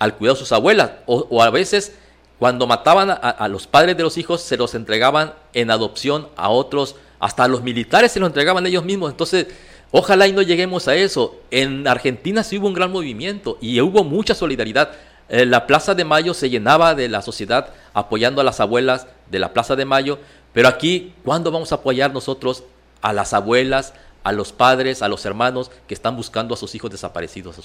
al 0.00 0.16
cuidado 0.16 0.34
de 0.34 0.40
sus 0.40 0.52
abuelas, 0.52 0.90
o, 1.06 1.42
a 1.42 1.50
veces 1.50 1.94
cuando 2.40 2.66
mataban 2.66 3.10
a, 3.10 3.46
los 3.46 3.68
padres 3.68 3.96
de 3.96 4.02
los 4.02 4.18
hijos 4.18 4.40
se 4.40 4.56
los 4.56 4.74
entregaban 4.74 5.34
en 5.52 5.70
adopción 5.70 6.28
a 6.36 6.48
otros 6.48 6.96
hasta 7.20 7.46
los 7.46 7.62
militares 7.62 8.12
se 8.12 8.20
lo 8.20 8.26
entregaban 8.26 8.66
ellos 8.66 8.84
mismos. 8.84 9.10
Entonces, 9.10 9.46
ojalá 9.90 10.26
y 10.26 10.32
no 10.32 10.42
lleguemos 10.42 10.88
a 10.88 10.96
eso. 10.96 11.38
En 11.50 11.86
Argentina 11.86 12.42
sí 12.42 12.58
hubo 12.58 12.66
un 12.66 12.74
gran 12.74 12.90
movimiento 12.90 13.58
y 13.60 13.80
hubo 13.80 14.02
mucha 14.02 14.34
solidaridad. 14.34 14.90
Eh, 15.28 15.46
la 15.46 15.66
Plaza 15.66 15.94
de 15.94 16.04
Mayo 16.04 16.34
se 16.34 16.50
llenaba 16.50 16.94
de 16.94 17.08
la 17.08 17.22
sociedad 17.22 17.68
apoyando 17.94 18.40
a 18.40 18.44
las 18.44 18.58
abuelas 18.58 19.06
de 19.30 19.38
la 19.38 19.52
Plaza 19.52 19.76
de 19.76 19.84
Mayo. 19.84 20.18
Pero 20.52 20.66
aquí, 20.66 21.12
¿cuándo 21.24 21.52
vamos 21.52 21.70
a 21.70 21.76
apoyar 21.76 22.12
nosotros 22.12 22.64
a 23.02 23.12
las 23.12 23.32
abuelas, 23.32 23.94
a 24.22 24.32
los 24.32 24.52
padres, 24.52 25.02
a 25.02 25.08
los 25.08 25.24
hermanos 25.24 25.70
que 25.86 25.94
están 25.94 26.16
buscando 26.16 26.54
a 26.54 26.56
sus 26.56 26.74
hijos 26.74 26.90
desaparecidos. 26.90 27.60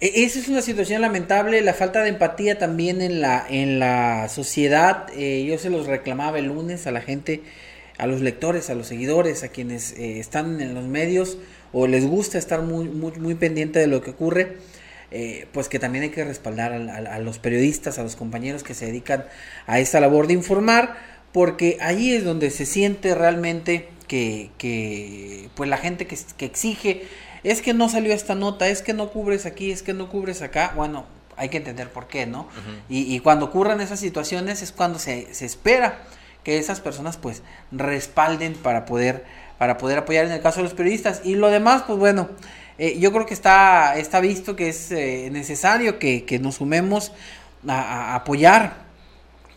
E, 0.00 0.24
esa 0.24 0.38
es 0.38 0.48
una 0.48 0.60
situación 0.60 1.02
lamentable, 1.02 1.60
la 1.62 1.74
falta 1.74 2.02
de 2.02 2.10
empatía 2.10 2.58
también 2.58 3.00
en 3.00 3.20
la, 3.20 3.46
en 3.48 3.78
la 3.78 4.28
sociedad. 4.28 5.06
Eh, 5.16 5.44
yo 5.48 5.58
se 5.58 5.70
los 5.70 5.86
reclamaba 5.86 6.38
el 6.38 6.46
lunes 6.46 6.86
a 6.86 6.90
la 6.90 7.00
gente 7.00 7.42
a 7.98 8.06
los 8.06 8.20
lectores, 8.20 8.70
a 8.70 8.74
los 8.74 8.86
seguidores, 8.86 9.42
a 9.44 9.48
quienes 9.48 9.92
eh, 9.92 10.18
están 10.18 10.60
en 10.60 10.74
los 10.74 10.84
medios 10.84 11.38
o 11.72 11.86
les 11.86 12.06
gusta 12.06 12.38
estar 12.38 12.62
muy, 12.62 12.88
muy, 12.88 13.12
muy 13.12 13.34
pendiente 13.34 13.78
de 13.78 13.86
lo 13.86 14.00
que 14.00 14.10
ocurre, 14.10 14.56
eh, 15.10 15.46
pues 15.52 15.68
que 15.68 15.78
también 15.78 16.04
hay 16.04 16.10
que 16.10 16.24
respaldar 16.24 16.72
a, 16.72 17.18
los 17.18 17.38
periodistas, 17.38 17.98
a 17.98 18.02
los 18.02 18.16
compañeros 18.16 18.62
que 18.62 18.74
se 18.74 18.86
dedican 18.86 19.24
a 19.66 19.78
esta 19.78 20.00
labor 20.00 20.26
de 20.26 20.34
informar, 20.34 20.96
porque 21.32 21.78
ahí 21.80 22.12
es 22.12 22.24
donde 22.24 22.50
se 22.50 22.64
siente 22.64 23.14
realmente 23.14 23.88
que, 24.08 24.50
que 24.58 25.48
pues 25.54 25.68
la 25.68 25.78
gente 25.78 26.06
que, 26.06 26.16
que 26.36 26.46
exige, 26.46 27.02
es 27.42 27.60
que 27.60 27.74
no 27.74 27.88
salió 27.88 28.12
esta 28.12 28.34
nota, 28.34 28.68
es 28.68 28.82
que 28.82 28.92
no 28.92 29.10
cubres 29.10 29.46
aquí, 29.46 29.70
es 29.70 29.82
que 29.82 29.94
no 29.94 30.08
cubres 30.08 30.42
acá, 30.42 30.72
bueno, 30.76 31.06
hay 31.36 31.48
que 31.48 31.56
entender 31.58 31.90
por 31.90 32.06
qué, 32.06 32.26
¿no? 32.26 32.48
y, 32.88 33.12
y, 33.12 33.18
cuando 33.18 33.46
ocurran 33.46 33.80
esas 33.80 33.98
situaciones 33.98 34.62
es 34.62 34.70
cuando 34.70 35.00
se, 35.00 35.34
se 35.34 35.44
espera 35.44 36.04
que 36.44 36.58
esas 36.58 36.80
personas 36.80 37.16
pues 37.16 37.42
respalden 37.72 38.54
para 38.54 38.84
poder, 38.84 39.24
para 39.58 39.78
poder 39.78 39.98
apoyar 39.98 40.26
en 40.26 40.32
el 40.32 40.40
caso 40.40 40.58
de 40.58 40.64
los 40.64 40.74
periodistas. 40.74 41.22
Y 41.24 41.34
lo 41.34 41.48
demás, 41.48 41.82
pues 41.86 41.98
bueno, 41.98 42.28
eh, 42.78 42.98
yo 42.98 43.12
creo 43.12 43.26
que 43.26 43.34
está, 43.34 43.96
está 43.96 44.20
visto 44.20 44.56
que 44.56 44.68
es 44.68 44.90
eh, 44.92 45.28
necesario 45.32 45.98
que, 45.98 46.38
nos 46.40 46.56
sumemos 46.56 47.12
a, 47.66 48.14
apoyar 48.14 48.84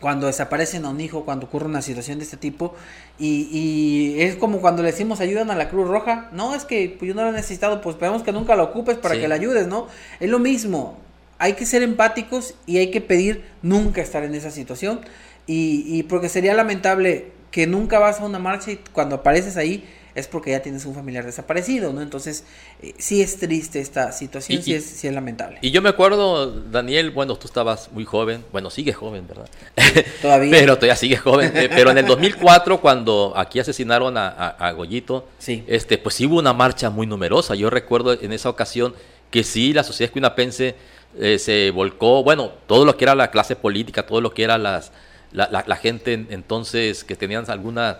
cuando 0.00 0.28
desaparecen 0.28 0.84
a 0.84 0.90
un 0.90 1.00
hijo, 1.00 1.24
cuando 1.24 1.46
ocurre 1.46 1.66
una 1.66 1.82
situación 1.82 2.18
de 2.18 2.24
este 2.24 2.36
tipo. 2.36 2.74
Y, 3.18 3.48
y, 3.50 4.22
es 4.22 4.36
como 4.36 4.60
cuando 4.60 4.82
le 4.82 4.92
decimos 4.92 5.20
ayudan 5.20 5.50
a 5.50 5.56
la 5.56 5.68
Cruz 5.68 5.88
Roja. 5.88 6.28
No, 6.32 6.54
es 6.54 6.64
que 6.64 6.94
pues, 6.96 7.08
yo 7.08 7.14
no 7.14 7.22
lo 7.22 7.30
he 7.30 7.32
necesitado, 7.32 7.80
pues 7.80 7.96
esperamos 7.96 8.22
que 8.22 8.32
nunca 8.32 8.54
lo 8.54 8.64
ocupes 8.64 8.96
para 8.96 9.16
que 9.16 9.26
le 9.26 9.34
ayudes, 9.34 9.66
¿no? 9.66 9.88
Es 10.20 10.30
lo 10.30 10.38
mismo. 10.38 10.96
Hay 11.40 11.52
que 11.52 11.66
ser 11.66 11.82
empáticos 11.82 12.54
y 12.66 12.78
hay 12.78 12.90
que 12.90 13.00
pedir 13.00 13.44
nunca 13.62 14.00
estar 14.00 14.22
en 14.24 14.34
esa 14.34 14.50
situación. 14.50 15.00
Y, 15.48 15.84
y 15.88 16.02
porque 16.04 16.28
sería 16.28 16.54
lamentable 16.54 17.32
que 17.50 17.66
nunca 17.66 17.98
vas 17.98 18.20
a 18.20 18.24
una 18.24 18.38
marcha 18.38 18.70
y 18.70 18.76
cuando 18.92 19.16
apareces 19.16 19.56
ahí 19.56 19.82
es 20.14 20.26
porque 20.26 20.50
ya 20.50 20.60
tienes 20.60 20.84
un 20.84 20.94
familiar 20.96 21.24
desaparecido, 21.24 21.92
¿no? 21.92 22.02
Entonces, 22.02 22.42
eh, 22.82 22.92
sí 22.98 23.22
es 23.22 23.38
triste 23.38 23.80
esta 23.80 24.10
situación, 24.10 24.60
sí, 24.62 24.74
es, 24.74 24.84
sí 24.84 25.06
es 25.06 25.14
lamentable. 25.14 25.58
Y 25.62 25.70
yo 25.70 25.80
me 25.80 25.88
acuerdo, 25.90 26.50
Daniel, 26.50 27.10
bueno, 27.12 27.36
tú 27.36 27.46
estabas 27.46 27.90
muy 27.92 28.04
joven, 28.04 28.44
bueno, 28.52 28.68
sigues 28.68 28.96
joven, 28.96 29.26
¿verdad? 29.28 29.48
Todavía. 30.22 30.50
pero 30.50 30.74
todavía 30.74 30.96
sigues 30.96 31.20
joven. 31.20 31.52
eh, 31.54 31.68
pero 31.74 31.90
en 31.92 31.98
el 31.98 32.06
2004, 32.06 32.80
cuando 32.80 33.32
aquí 33.36 33.60
asesinaron 33.60 34.16
a, 34.16 34.28
a- 34.28 34.48
a 34.68 34.72
Goyito, 34.72 35.28
Sí. 35.38 35.62
este, 35.68 35.98
pues 35.98 36.16
sí 36.16 36.26
hubo 36.26 36.38
una 36.38 36.52
marcha 36.52 36.90
muy 36.90 37.06
numerosa. 37.06 37.54
Yo 37.54 37.70
recuerdo 37.70 38.12
en 38.20 38.32
esa 38.32 38.48
ocasión 38.50 38.94
que 39.30 39.44
sí, 39.44 39.72
la 39.72 39.84
sociedad 39.84 40.08
escuinapense 40.08 40.74
eh, 41.20 41.38
se 41.38 41.70
volcó, 41.70 42.22
bueno, 42.24 42.50
todo 42.66 42.84
lo 42.84 42.96
que 42.96 43.04
era 43.04 43.14
la 43.14 43.30
clase 43.30 43.54
política, 43.56 44.04
todo 44.04 44.20
lo 44.20 44.34
que 44.34 44.42
era 44.42 44.58
las, 44.58 44.90
la, 45.32 45.48
la- 45.50 45.64
la 45.66 45.76
gente 45.76 46.12
en- 46.14 46.26
entonces 46.30 47.04
que 47.04 47.16
tenían 47.16 47.44
alguna, 47.50 47.98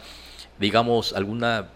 digamos, 0.58 1.12
alguna 1.12 1.68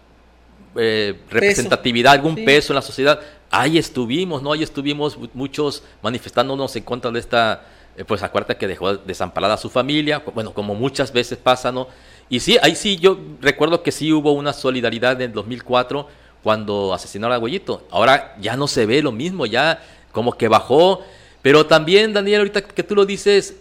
eh, 0.75 1.19
representatividad, 1.29 2.13
algún 2.13 2.35
Sí. 2.35 2.43
peso 2.43 2.73
en 2.73 2.75
la 2.75 2.81
sociedad. 2.81 3.19
Ahí 3.51 3.77
estuvimos, 3.77 4.41
¿no? 4.41 4.53
Ahí 4.53 4.63
estuvimos 4.63 5.17
mu- 5.17 5.27
muchos 5.35 5.83
manifestándonos 6.01 6.75
en 6.75 6.81
contra 6.83 7.11
de 7.11 7.19
esta, 7.19 7.61
eh, 7.95 8.03
pues 8.05 8.23
acuérdate 8.23 8.55
que 8.57 8.67
dejó 8.67 8.95
desamparada 8.97 9.53
a 9.53 9.57
su 9.57 9.69
familia, 9.69 10.23
bueno, 10.33 10.51
como 10.53 10.73
muchas 10.73 11.13
veces 11.13 11.37
pasa, 11.37 11.71
¿no? 11.71 11.87
Y 12.29 12.39
sí, 12.39 12.57
ahí 12.63 12.73
sí, 12.75 12.97
yo 12.97 13.19
recuerdo 13.39 13.83
que 13.83 13.91
sí 13.91 14.11
hubo 14.11 14.31
una 14.31 14.51
solidaridad 14.53 15.11
en 15.13 15.29
el 15.29 15.33
2004 15.33 16.07
cuando 16.41 16.91
asesinaron 16.93 17.35
a 17.35 17.37
Goyito. 17.37 17.85
Ahora 17.91 18.35
ya 18.41 18.57
no 18.57 18.67
se 18.67 18.87
ve 18.87 19.03
lo 19.03 19.11
mismo, 19.11 19.45
ya 19.45 19.79
como 20.11 20.33
que 20.35 20.47
bajó. 20.47 21.03
Pero 21.43 21.67
también, 21.67 22.13
Daniel, 22.13 22.39
ahorita 22.39 22.61
que 22.63 22.81
tú 22.83 22.95
lo 22.95 23.05
dices, 23.05 23.57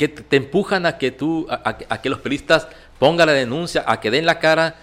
que 0.00 0.08
te 0.08 0.36
empujan 0.36 0.86
a 0.86 0.96
que 0.96 1.10
tú, 1.10 1.46
a, 1.50 1.56
a- 1.56 1.78
a 1.90 2.00
que 2.00 2.08
los 2.08 2.20
periodistas 2.20 2.66
pongan 2.98 3.26
la 3.26 3.34
denuncia, 3.34 3.84
a 3.86 4.00
que 4.00 4.10
den 4.10 4.24
la 4.24 4.38
cara. 4.38 4.76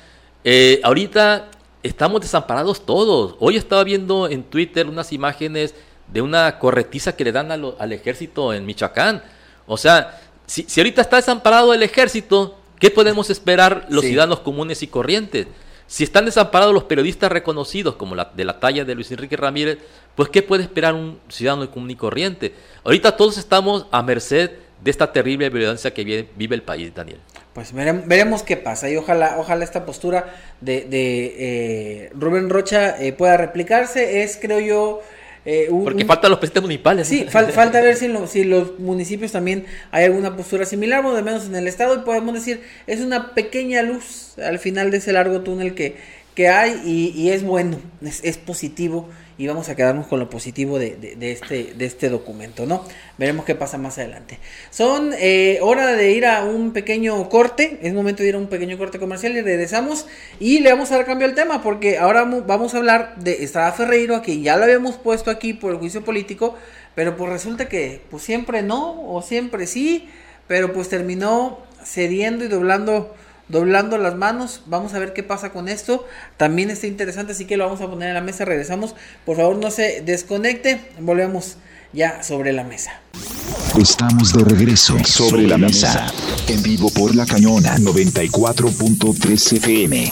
Eh, 0.44 0.80
ahorita 0.84 1.48
estamos 1.82 2.22
desamparados 2.22 2.86
todos. 2.86 3.36
Hoy 3.40 3.58
estaba 3.58 3.84
viendo 3.84 4.30
en 4.30 4.44
Twitter 4.44 4.86
unas 4.88 5.12
imágenes 5.14 5.74
de 6.14 6.22
una 6.22 6.60
corretiza 6.60 7.16
que 7.16 7.24
le 7.24 7.32
dan 7.32 7.60
lo- 7.60 7.76
al 7.80 7.94
ejército 7.94 8.54
en 8.54 8.64
Michoacán. 8.68 9.24
O 9.66 9.76
sea, 9.76 10.22
si, 10.46 10.64
si 10.68 10.80
ahorita 10.82 11.02
está 11.02 11.16
desamparado 11.16 11.74
el 11.74 11.82
ejército, 11.82 12.56
¿qué 12.80 12.92
podemos 12.92 13.32
esperar 13.32 13.88
los 13.90 14.04
Sí. 14.04 14.10
ciudadanos 14.10 14.42
comunes 14.42 14.84
y 14.84 14.88
corrientes? 14.88 15.48
Si 15.88 16.04
están 16.04 16.26
desamparados 16.26 16.76
los 16.76 16.84
periodistas 16.84 17.32
reconocidos, 17.32 17.96
como 17.96 18.14
la, 18.14 18.32
de 18.36 18.46
la 18.46 18.60
talla 18.60 18.86
de 18.86 18.94
Luis 18.94 19.10
Enrique 19.10 19.36
Ramírez, 19.36 19.80
pues 20.16 20.30
¿qué 20.30 20.44
puede 20.44 20.62
esperar 20.62 20.94
un 20.94 21.18
ciudadano 21.28 21.72
común 21.72 21.90
y 21.90 21.96
corriente? 21.96 22.54
Ahorita 22.84 23.18
todos 23.18 23.40
estamos 23.40 23.88
a 23.90 24.04
merced 24.04 24.52
de 24.84 24.92
esta 24.92 25.12
terrible 25.12 25.50
violencia 25.50 25.94
que 25.94 26.04
vive, 26.04 26.28
vive 26.36 26.56
el 26.56 26.62
país, 26.64 26.94
Daniel. 26.94 27.20
Pues 27.54 27.74
veremos, 27.74 28.06
veremos 28.08 28.44
qué 28.44 28.56
pasa 28.58 28.90
y 28.90 28.96
ojalá, 28.98 29.38
ojalá 29.40 29.64
esta 29.64 29.86
postura 29.86 30.36
de, 30.62 30.82
de 30.82 31.36
eh, 31.38 32.10
Rubén 32.14 32.50
Rocha 32.50 33.02
eh, 33.04 33.14
pueda 33.14 33.36
replicarse. 33.38 34.22
Es, 34.22 34.38
creo 34.40 34.60
yo, 34.60 35.02
eh, 35.44 35.68
un- 35.72 35.84
Porque 35.84 36.06
faltan 36.06 36.30
los 36.30 36.40
presidentes 36.40 36.62
municipales. 36.64 37.08
Sí, 37.08 37.26
fal- 37.32 37.48
falta 37.52 37.82
ver 37.82 37.96
si, 37.96 38.06
en 38.06 38.14
lo- 38.14 38.28
si 38.28 38.44
los 38.44 38.78
municipios 38.80 39.32
también 39.32 39.66
hay 39.92 40.06
alguna 40.06 40.36
postura 40.38 40.66
similar, 40.66 41.04
o 41.06 41.16
de 41.16 41.24
menos 41.24 41.48
en 41.48 41.56
el 41.56 41.68
estado, 41.68 41.96
y 41.96 42.00
podemos 42.00 42.36
decir, 42.36 42.62
es 42.86 43.02
una 43.02 43.34
pequeña 43.34 43.82
luz 43.82 44.38
al 44.38 44.60
final 44.60 44.92
de 44.92 44.98
ese 44.98 45.12
largo 45.12 45.42
túnel 45.42 45.74
que, 45.74 45.96
que 46.36 46.50
hay, 46.50 46.80
y, 46.86 47.20
y 47.20 47.32
es 47.32 47.42
bueno, 47.44 47.80
es, 48.06 48.24
es 48.24 48.38
positivo, 48.38 49.10
y 49.38 49.46
vamos 49.48 49.70
a 49.70 49.76
quedarnos 49.76 50.08
con 50.08 50.20
lo 50.20 50.30
positivo 50.30 50.80
de, 50.80 50.96
de- 50.96 51.32
este, 51.32 51.74
de 51.76 51.86
este 51.86 52.10
documento, 52.10 52.66
¿no? 52.66 52.84
Veremos 53.18 53.46
qué 53.46 53.54
pasa 53.56 53.78
más 53.78 53.98
adelante. 53.98 54.40
Son 54.72 55.12
eh, 55.18 55.60
hora 55.62 55.94
de 55.94 56.12
ir 56.12 56.26
a 56.26 56.44
un 56.44 56.72
pequeño 56.74 57.30
corte, 57.30 57.80
es 57.84 57.94
momento 57.94 58.24
de 58.24 58.30
ir 58.30 58.36
a 58.36 58.40
un 58.40 58.48
pequeño 58.48 58.78
corte 58.78 59.00
comercial 59.00 59.36
y 59.38 59.42
regresamos 59.42 60.08
y 60.40 60.60
le 60.60 60.72
vamos 60.72 60.92
a 60.92 60.98
dar 60.98 61.06
cambio 61.06 61.28
al 61.28 61.36
tema 61.36 61.62
porque 61.62 61.98
ahora 61.98 62.24
vamos 62.26 62.74
a 62.74 62.78
hablar 62.78 63.16
de 63.18 63.44
Estrada 63.44 63.72
Ferreiro, 63.74 64.16
a 64.16 64.22
quien 64.22 64.42
ya 64.44 64.58
lo 64.58 64.64
habíamos 64.64 64.96
puesto 64.98 65.30
aquí 65.32 65.54
por 65.54 65.72
el 65.72 65.78
juicio 65.78 66.04
político, 66.04 66.56
pero 66.96 67.16
pues 67.16 67.30
resulta 67.32 67.70
que 67.70 68.02
pues 68.10 68.24
siempre 68.24 68.62
no 68.64 69.02
o 69.08 69.22
siempre 69.22 69.68
sí, 69.68 70.10
pero 70.48 70.74
pues 70.74 70.90
terminó 70.90 71.60
cediendo 71.84 72.44
y 72.46 72.48
doblando 72.48 73.16
doblando 73.50 73.98
las 73.98 74.16
manos. 74.16 74.62
Vamos 74.66 74.94
a 74.94 75.00
ver 75.00 75.14
qué 75.14 75.24
pasa 75.24 75.52
con 75.52 75.70
esto. 75.70 76.06
También 76.38 76.70
está 76.70 76.88
interesante, 76.88 77.34
así 77.34 77.46
que 77.46 77.58
lo 77.58 77.66
vamos 77.66 77.82
a 77.82 77.88
poner 77.88 78.10
en 78.10 78.16
la 78.16 78.22
mesa. 78.22 78.46
Regresamos. 78.46 78.96
Por 79.26 79.38
favor, 79.38 79.58
no 79.58 79.72
se 79.72 80.02
desconecte. 80.02 80.82
Volvemos 81.00 81.58
ya 81.94 82.24
sobre 82.24 82.54
la 82.54 82.64
mesa. 82.64 83.00
Estamos 83.80 84.34
de 84.34 84.44
regreso 84.44 84.98
sobre 85.04 85.44
la 85.44 85.58
mesa, 85.58 86.12
en 86.48 86.64
vivo 86.64 86.90
por 86.90 87.16
la 87.16 87.26
cañona 87.26 87.78
94.3 87.78 89.58
FM. 89.58 90.12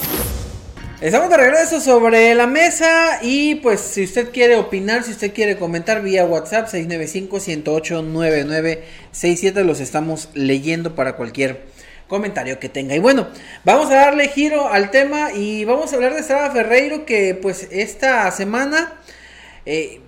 Estamos 1.02 1.30
de 1.30 1.38
regreso 1.38 1.82
sobre 1.82 2.34
la 2.36 2.48
mesa 2.48 3.19
y 3.21 3.56
pues 3.56 3.82
si 3.82 4.06
usted 4.06 4.32
quiere 4.32 4.56
opinar, 4.56 5.04
si 5.04 5.12
usted 5.12 5.34
quiere 5.34 5.58
comentar 5.58 6.02
vía 6.02 6.24
WhatsApp 6.26 6.69
695-108-9967 6.69 9.63
los 9.63 9.82
estamos 9.82 10.30
leyendo 10.34 10.95
para 10.95 11.15
cualquier 11.15 11.75
comentario 12.08 12.60
que 12.60 12.70
tenga. 12.70 12.96
Y 12.96 13.00
bueno, 13.00 13.28
vamos 13.63 13.89
a 13.91 13.96
darle 13.96 14.28
giro 14.28 14.70
al 14.70 14.91
tema 14.91 15.34
y 15.34 15.65
vamos 15.65 15.91
a 15.91 15.96
hablar 15.96 16.13
de 16.13 16.20
Estrada 16.20 16.52
Ferreiro 16.52 17.06
que 17.06 17.36
pues 17.36 17.68
esta 17.72 18.30
semana 18.32 18.94
eh, 19.65 20.02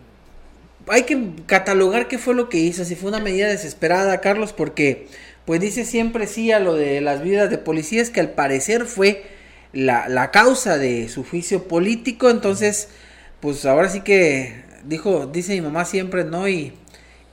hay 0.88 1.04
que 1.04 1.32
catalogar 1.46 2.08
qué 2.08 2.18
fue 2.18 2.34
lo 2.36 2.50
que 2.50 2.58
hizo, 2.58 2.86
si 2.86 2.96
fue 2.96 3.10
una 3.10 3.20
medida 3.20 3.48
desesperada, 3.48 4.22
Carlos, 4.22 4.54
porque 4.54 5.08
pues 5.46 5.60
dice 5.60 5.86
siempre 5.86 6.28
sí 6.28 6.52
a 6.52 6.60
lo 6.60 6.76
de 6.76 7.02
las 7.02 7.22
vidas 7.22 7.50
de 7.50 7.58
policías 7.58 8.10
que 8.10 8.20
al 8.20 8.32
parecer 8.32 8.86
fue 8.86 9.26
la, 9.74 10.08
la 10.08 10.32
causa 10.32 10.78
de 10.78 11.10
su 11.10 11.24
juicio 11.24 11.68
político, 11.68 12.30
entonces 12.30 12.90
pues 13.40 13.66
ahora 13.66 13.90
sí 13.90 14.02
que 14.02 14.64
dijo, 14.86 15.28
dice 15.28 15.54
mi 15.54 15.62
mamá 15.62 15.86
siempre 15.86 16.24
no 16.24 16.48
y, 16.48 16.74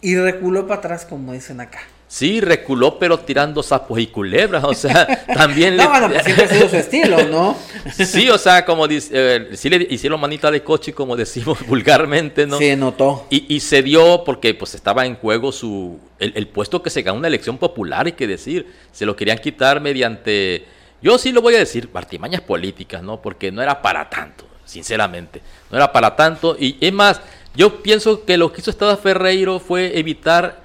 y 0.01 0.17
reculó 0.17 0.67
para 0.67 0.81
atrás 0.81 1.07
como 1.07 1.33
dicen 1.33 1.61
acá. 1.61 1.81
Sí, 2.15 2.41
reculó, 2.41 2.97
pero 2.97 3.19
tirando 3.19 3.61
sapos 3.61 3.99
y 3.99 4.07
culebras. 4.07 4.63
O 4.63 4.73
sea, 4.73 5.25
también 5.35 5.77
No, 5.77 5.83
le. 5.83 5.89
bueno, 5.89 6.09
pues 6.11 6.23
siempre 6.23 6.45
ha 6.45 6.49
sido 6.49 6.69
su 6.69 6.77
estilo, 6.77 7.25
¿no? 7.25 7.57
Sí, 7.93 8.31
o 8.31 8.39
sea, 8.39 8.65
como 8.65 8.87
dice, 8.87 9.11
eh, 9.15 9.49
sí 9.57 9.69
le 9.69 9.85
hicieron 9.91 10.21
manita 10.21 10.49
de 10.49 10.63
coche, 10.63 10.93
como 10.93 11.17
decimos 11.17 11.59
vulgarmente, 11.67 12.47
¿no? 12.47 12.59
Se 12.59 12.77
notó. 12.77 13.27
Y, 13.31 13.53
y 13.53 13.59
se 13.59 13.83
dio 13.83 14.23
porque 14.25 14.55
pues 14.55 14.77
estaba 14.77 15.05
en 15.07 15.17
juego 15.17 15.51
su 15.51 15.99
el, 16.21 16.33
el 16.37 16.47
puesto 16.47 16.85
que 16.85 16.91
se 16.91 17.03
ganó 17.03 17.19
una 17.19 17.27
elección 17.27 17.59
popular, 17.59 18.07
hay 18.07 18.13
que 18.13 18.29
decir. 18.29 18.65
Se 18.93 19.05
lo 19.07 19.17
querían 19.17 19.39
quitar 19.39 19.81
mediante, 19.81 20.67
yo 21.03 21.19
sí 21.19 21.33
lo 21.33 21.43
voy 21.43 21.57
a 21.57 21.59
decir, 21.59 21.89
artimañas 21.95 22.43
políticas, 22.43 23.03
¿no? 23.03 23.21
Porque 23.21 23.51
no 23.51 23.61
era 23.61 23.83
para 23.83 24.09
tanto, 24.09 24.47
sinceramente. 24.65 25.43
No 25.69 25.79
era 25.79 25.91
para 25.91 26.15
tanto. 26.15 26.57
Y 26.61 26.77
es 26.81 26.93
más, 26.93 27.21
yo 27.57 27.83
pienso 27.83 28.25
que 28.25 28.37
lo 28.37 28.53
que 28.53 28.61
hizo 28.61 28.71
Estado 28.71 28.97
Ferreiro 28.99 29.59
fue 29.59 29.99
evitar 29.99 30.63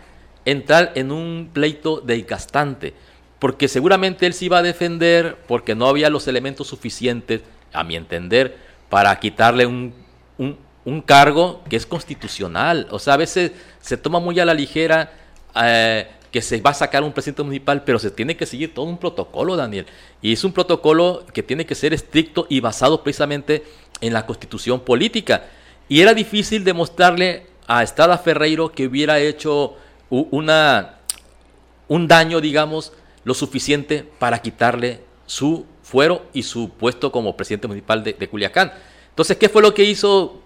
entrar 0.52 0.92
en 0.96 1.12
un 1.12 1.50
pleito 1.54 2.02
desgastante. 2.02 2.94
Porque 3.40 3.68
seguramente 3.68 4.26
él 4.26 4.34
se 4.34 4.46
iba 4.46 4.58
a 4.58 4.62
defender 4.62 5.38
porque 5.48 5.76
no 5.76 5.88
había 5.88 6.10
los 6.10 6.28
elementos 6.28 6.68
suficientes, 6.68 7.42
a 7.72 7.84
mi 7.84 7.96
entender, 7.96 8.58
para 8.90 9.18
quitarle 9.20 9.66
un, 9.66 9.94
un, 10.38 11.02
cargo 11.02 11.64
que 11.70 11.76
es 11.76 11.86
constitucional. 11.86 12.88
O 12.90 13.00
sea, 13.00 13.14
a 13.14 13.18
veces 13.18 13.52
se 13.80 13.96
toma 13.96 14.20
muy 14.20 14.40
a 14.40 14.46
la 14.46 14.54
ligera 14.54 15.14
eh, 15.56 16.08
que 16.32 16.42
se 16.42 16.60
va 16.62 16.72
a 16.72 16.74
sacar 16.74 17.04
un 17.04 17.14
presidente 17.14 17.44
municipal, 17.44 17.84
pero 17.84 18.00
se 18.00 18.12
tiene 18.12 18.36
que 18.36 18.46
seguir 18.46 18.74
todo 18.74 18.86
un 18.86 18.98
protocolo, 18.98 19.56
Daniel. 19.56 19.86
Y 20.22 20.34
es 20.34 20.44
un 20.44 20.52
protocolo 20.52 21.26
que 21.34 21.44
tiene 21.44 21.66
que 21.66 21.76
ser 21.76 21.94
estricto 21.94 22.48
y 22.50 22.60
basado 22.60 23.04
precisamente 23.04 23.64
en 24.02 24.14
la 24.14 24.26
constitución 24.26 24.82
política. 24.82 25.46
Y 25.88 26.02
era 26.02 26.14
difícil 26.14 26.64
demostrarle 26.64 27.48
a 27.68 27.84
Estrada 27.84 28.18
Ferreiro 28.18 28.72
que 28.72 28.88
hubiera 28.88 29.20
hecho 29.20 29.76
un 30.10 32.08
daño, 32.08 32.42
digamos, 32.42 32.94
lo 33.24 33.34
suficiente 33.34 34.04
para 34.18 34.42
quitarle 34.42 35.02
su 35.26 35.66
fuero 35.84 36.26
y 36.34 36.44
su 36.44 36.70
puesto 36.70 37.12
como 37.12 37.36
presidente 37.36 37.68
municipal 37.68 38.04
de, 38.04 38.14
de 38.14 38.28
Culiacán. 38.28 38.72
Entonces, 39.10 39.38
¿qué 39.38 39.50
fue 39.50 39.62
lo 39.62 39.74
que 39.74 39.84
hizo? 39.84 40.42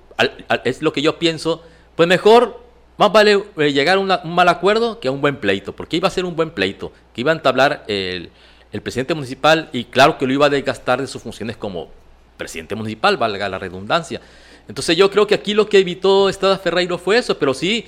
Es 0.63 0.82
lo 0.82 0.93
que 0.93 1.02
yo 1.02 1.19
pienso. 1.19 1.63
Pues 1.95 2.08
mejor, 2.08 2.63
más 2.97 3.12
vale 3.12 3.43
eh, 3.58 3.71
llegar 3.71 3.97
a 3.97 3.99
un 3.99 4.36
mal 4.36 4.49
acuerdo 4.49 4.99
que 4.99 5.08
a 5.08 5.12
un 5.12 5.21
buen 5.21 5.38
pleito, 5.38 5.76
porque 5.76 5.97
iba 5.97 6.08
a 6.08 6.12
ser 6.12 6.26
un 6.26 6.36
buen 6.36 6.52
pleito, 6.52 6.91
que 7.13 7.21
iba 7.21 7.32
a 7.32 7.36
entablar 7.36 7.84
el, 7.88 8.32
el 8.71 8.82
presidente 8.82 9.13
municipal 9.13 9.69
y 9.71 9.86
claro 9.86 10.17
que 10.17 10.26
lo 10.26 10.34
iba 10.34 10.47
a 10.47 10.49
desgastar 10.49 10.99
de 10.99 11.08
sus 11.08 11.21
funciones 11.21 11.58
como 11.58 11.89
presidente 12.38 12.76
municipal, 12.76 13.17
valga 13.17 13.47
la 13.47 13.60
redundancia. 13.60 14.21
Entonces 14.67 14.97
yo 14.97 15.12
creo 15.12 15.28
que 15.28 15.36
aquí 15.36 15.54
lo 15.54 15.67
que 15.69 15.80
evitó 15.80 16.30
Estrada 16.30 16.58
Ferreiro 16.58 16.97
fue 16.97 17.17
eso, 17.17 17.38
pero 17.38 17.54
sí 17.54 17.86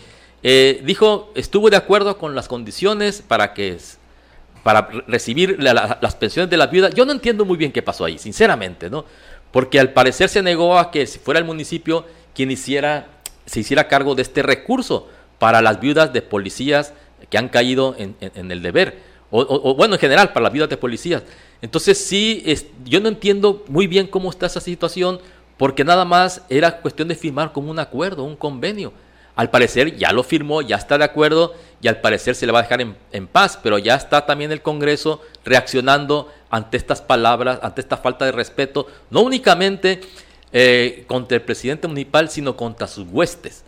eh, 0.47 0.81
dijo, 0.83 1.31
estuvo 1.33 1.71
de 1.71 1.75
acuerdo 1.77 2.19
con 2.19 2.35
las 2.35 2.47
condiciones 2.47 3.23
para 3.27 3.55
que 3.55 3.77
para 4.61 4.81
re- 4.83 5.03
recibir 5.07 5.55
la- 5.61 5.73
la- 5.73 5.97
las 5.99 6.15
pensiones 6.15 6.51
de 6.51 6.57
las 6.57 6.69
viudas. 6.69 6.93
Yo 6.93 7.03
no 7.03 7.11
entiendo 7.13 7.45
muy 7.45 7.57
bien 7.57 7.71
qué 7.71 7.81
pasó 7.81 8.05
ahí, 8.05 8.19
sinceramente, 8.19 8.91
¿no? 8.91 9.05
Porque 9.51 9.79
al 9.79 9.91
parecer 9.93 10.29
se 10.29 10.43
negó 10.43 10.77
a 10.77 10.91
que 10.91 11.07
si 11.07 11.17
fuera 11.17 11.39
el 11.39 11.45
municipio 11.45 12.05
quien 12.35 12.51
hiciera, 12.51 13.07
se 13.47 13.61
hiciera 13.61 13.87
cargo 13.87 14.13
de 14.13 14.21
este 14.21 14.43
recurso 14.43 15.07
para 15.39 15.63
las 15.63 15.79
viudas 15.79 16.13
de 16.13 16.21
policías 16.21 16.93
que 17.31 17.39
han 17.39 17.49
caído 17.49 17.95
en, 17.97 18.15
en- 18.21 18.51
el 18.51 18.61
deber. 18.61 18.99
o, 19.31 19.73
bueno, 19.75 19.95
en 19.95 19.99
general, 19.99 20.31
para 20.31 20.43
las 20.43 20.53
vidas 20.53 20.69
de 20.69 20.77
policías. 20.77 21.23
Entonces 21.61 21.97
sí, 21.97 22.43
es, 22.45 22.67
yo 22.85 22.99
no 23.01 23.09
entiendo 23.09 23.65
muy 23.67 23.87
bien 23.87 24.05
cómo 24.05 24.29
está 24.29 24.45
esa 24.45 24.61
situación, 24.61 25.19
porque 25.57 25.83
nada 25.83 26.05
más 26.05 26.43
era 26.49 26.81
cuestión 26.81 27.07
de 27.07 27.15
firmar 27.15 27.51
como 27.51 27.71
un 27.71 27.79
acuerdo, 27.79 28.23
un 28.23 28.35
convenio. 28.35 28.93
Al 29.35 29.49
parecer 29.49 29.97
ya 29.97 30.11
lo 30.11 30.23
firmó, 30.23 30.61
ya 30.61 30.77
está 30.77 30.97
de 30.97 31.03
acuerdo 31.03 31.53
y 31.81 31.87
al 31.87 31.99
parecer 31.99 32.35
se 32.35 32.45
le 32.45 32.51
va 32.51 32.59
a 32.59 32.61
dejar 32.63 32.81
en, 32.81 33.27
paz, 33.27 33.59
pero 33.61 33.77
ya 33.77 33.95
está 33.95 34.25
también 34.25 34.51
el 34.51 34.61
Congreso 34.61 35.21
reaccionando 35.43 36.31
ante 36.49 36.77
estas 36.77 37.01
palabras, 37.01 37.59
ante 37.61 37.81
esta 37.81 37.97
falta 37.97 38.25
de 38.25 38.31
respeto, 38.31 38.87
no 39.09 39.21
únicamente 39.21 40.01
eh, 40.53 41.03
contra 41.07 41.35
el 41.35 41.43
presidente 41.43 41.87
municipal, 41.87 42.29
sino 42.29 42.55
contra 42.55 42.87
sus 42.87 43.07
huestes. 43.11 43.63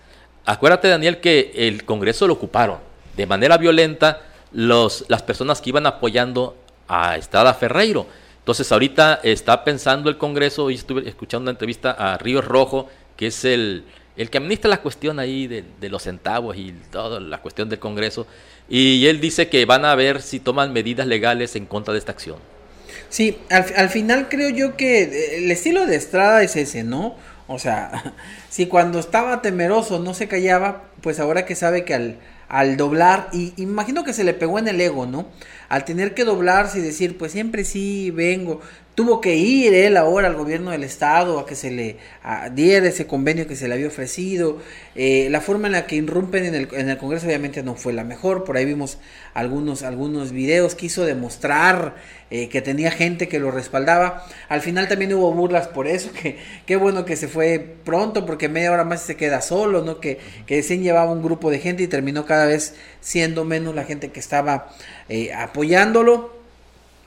Acuérdate, 0.46 0.88
Daniel, 0.88 1.20
que 1.20 1.52
el 1.56 1.84
Congreso 1.84 2.28
lo 2.28 2.34
ocuparon 2.34 2.78
de 3.18 3.26
manera 3.26 3.58
violenta 3.58 4.22
las 4.54 5.24
personas 5.24 5.60
que 5.60 5.70
iban 5.70 5.86
apoyando 5.86 6.56
a 6.88 7.18
Estrada 7.18 7.54
Ferreiro. 7.54 8.08
Entonces 8.40 8.72
ahorita 8.72 9.20
está 9.24 9.66
pensando 9.66 10.10
el 10.10 10.18
Congreso, 10.18 10.64
hoy 10.64 10.76
estuve 10.76 11.08
escuchando 11.10 11.44
una 11.44 11.52
entrevista 11.52 11.92
a 11.92 12.18
Ríos 12.18 12.46
Rojo, 12.46 12.88
que 13.18 13.28
es 13.28 13.44
el, 13.44 13.84
el 14.18 14.30
que 14.30 14.40
administra 14.40 14.70
la 14.70 14.82
cuestión 14.82 15.20
ahí 15.20 15.48
de, 15.48 15.90
los 15.90 16.04
centavos 16.04 16.58
y 16.58 16.74
toda 16.92 17.20
la 17.20 17.40
cuestión 17.40 17.70
del 17.70 17.80
Congreso, 17.80 18.28
y 18.68 19.06
él 19.08 19.22
dice 19.22 19.48
que 19.48 19.66
van 19.66 19.86
a 19.86 19.96
ver 19.96 20.22
si 20.22 20.40
toman 20.40 20.74
medidas 20.74 21.08
legales 21.08 21.56
en 21.56 21.66
contra 21.66 21.94
de 21.94 22.00
esta 22.00 22.12
acción. 22.12 22.38
Sí, 23.10 23.38
al, 23.50 23.66
al 23.76 23.90
final 23.90 24.28
creo 24.30 24.50
yo 24.50 24.76
que 24.76 25.04
eh, 25.04 25.38
el 25.38 25.52
estilo 25.52 25.86
de 25.86 25.96
Estrada 25.96 26.44
es 26.44 26.56
ese, 26.56 26.84
¿no? 26.84 27.16
O 27.48 27.60
sea, 27.60 28.16
si 28.50 28.68
cuando 28.68 29.00
estaba 29.00 29.42
temeroso 29.42 30.00
no 30.00 30.14
se 30.14 30.28
callaba, 30.28 30.84
pues 31.02 31.20
ahora 31.20 31.46
que 31.46 31.56
sabe 31.56 31.86
que 31.86 31.94
al, 31.94 32.18
al 32.50 32.78
doblar, 32.78 33.30
y 33.32 33.54
imagino 33.58 34.04
que 34.04 34.14
se 34.14 34.24
le 34.24 34.34
pegó 34.34 34.60
en 34.60 34.68
el 34.68 34.80
ego, 34.82 35.06
¿no? 35.06 35.28
Al 35.70 35.86
tener 35.86 36.14
que 36.14 36.24
doblarse 36.24 36.80
y 36.80 36.82
decir, 36.82 37.18
pues 37.18 37.32
siempre 37.32 37.66
sí 37.66 38.12
vengo, 38.12 38.62
tuvo 38.98 39.22
que 39.22 39.36
ir 39.36 39.76
él 39.76 39.96
ahora 39.96 40.28
al 40.28 40.34
gobierno 40.34 40.72
del 40.72 40.84
estado 40.84 41.38
a 41.38 41.46
que 41.46 41.54
se 41.54 41.70
le 41.70 41.98
diera 42.54 42.88
ese 42.88 43.06
convenio 43.06 43.46
que 43.46 43.56
se 43.56 43.68
le 43.68 43.76
había 43.76 43.86
ofrecido. 43.86 44.58
Eh, 44.96 45.28
la 45.30 45.40
forma 45.40 45.68
en 45.68 45.74
la 45.74 45.86
que 45.86 45.98
irrumpen 45.98 46.46
en 46.46 46.56
el, 46.56 46.68
en 46.72 46.90
el, 46.90 46.98
Congreso 46.98 47.28
obviamente 47.28 47.62
no 47.62 47.76
fue 47.76 47.94
la 47.94 48.04
mejor. 48.04 48.44
Por 48.44 48.58
ahí 48.58 48.66
vimos 48.66 48.98
algunos, 49.36 49.84
algunos 49.84 50.32
videos. 50.32 50.74
Quiso 50.74 51.06
demostrar 51.06 51.94
eh, 52.32 52.50
que 52.50 52.64
tenía 52.64 52.90
gente 52.90 53.28
que 53.28 53.38
lo 53.38 53.52
respaldaba. 53.52 54.26
Al 54.50 54.62
final 54.62 54.88
también 54.88 55.14
hubo 55.14 55.32
burlas 55.32 55.68
por 55.68 55.86
eso. 55.86 56.10
Que 56.18 56.40
qué 56.66 56.76
bueno 56.76 57.06
que 57.06 57.16
se 57.16 57.28
fue 57.28 57.60
pronto 57.86 58.26
porque 58.26 58.50
media 58.50 58.72
hora 58.72 58.84
más 58.84 59.04
se 59.04 59.16
queda 59.16 59.42
solo. 59.42 59.84
¿no? 59.84 60.00
Que, 60.00 60.18
que 60.48 60.64
se 60.64 60.80
llevaba 60.80 61.12
un 61.12 61.22
grupo 61.22 61.52
de 61.52 61.60
gente 61.60 61.84
y 61.84 61.88
terminó 61.88 62.26
cada 62.26 62.48
vez 62.48 62.74
siendo 63.08 63.46
menos 63.46 63.74
la 63.74 63.86
gente 63.86 64.12
que 64.12 64.20
estaba 64.20 64.68
eh, 65.08 65.34
apoyándolo. 65.34 66.36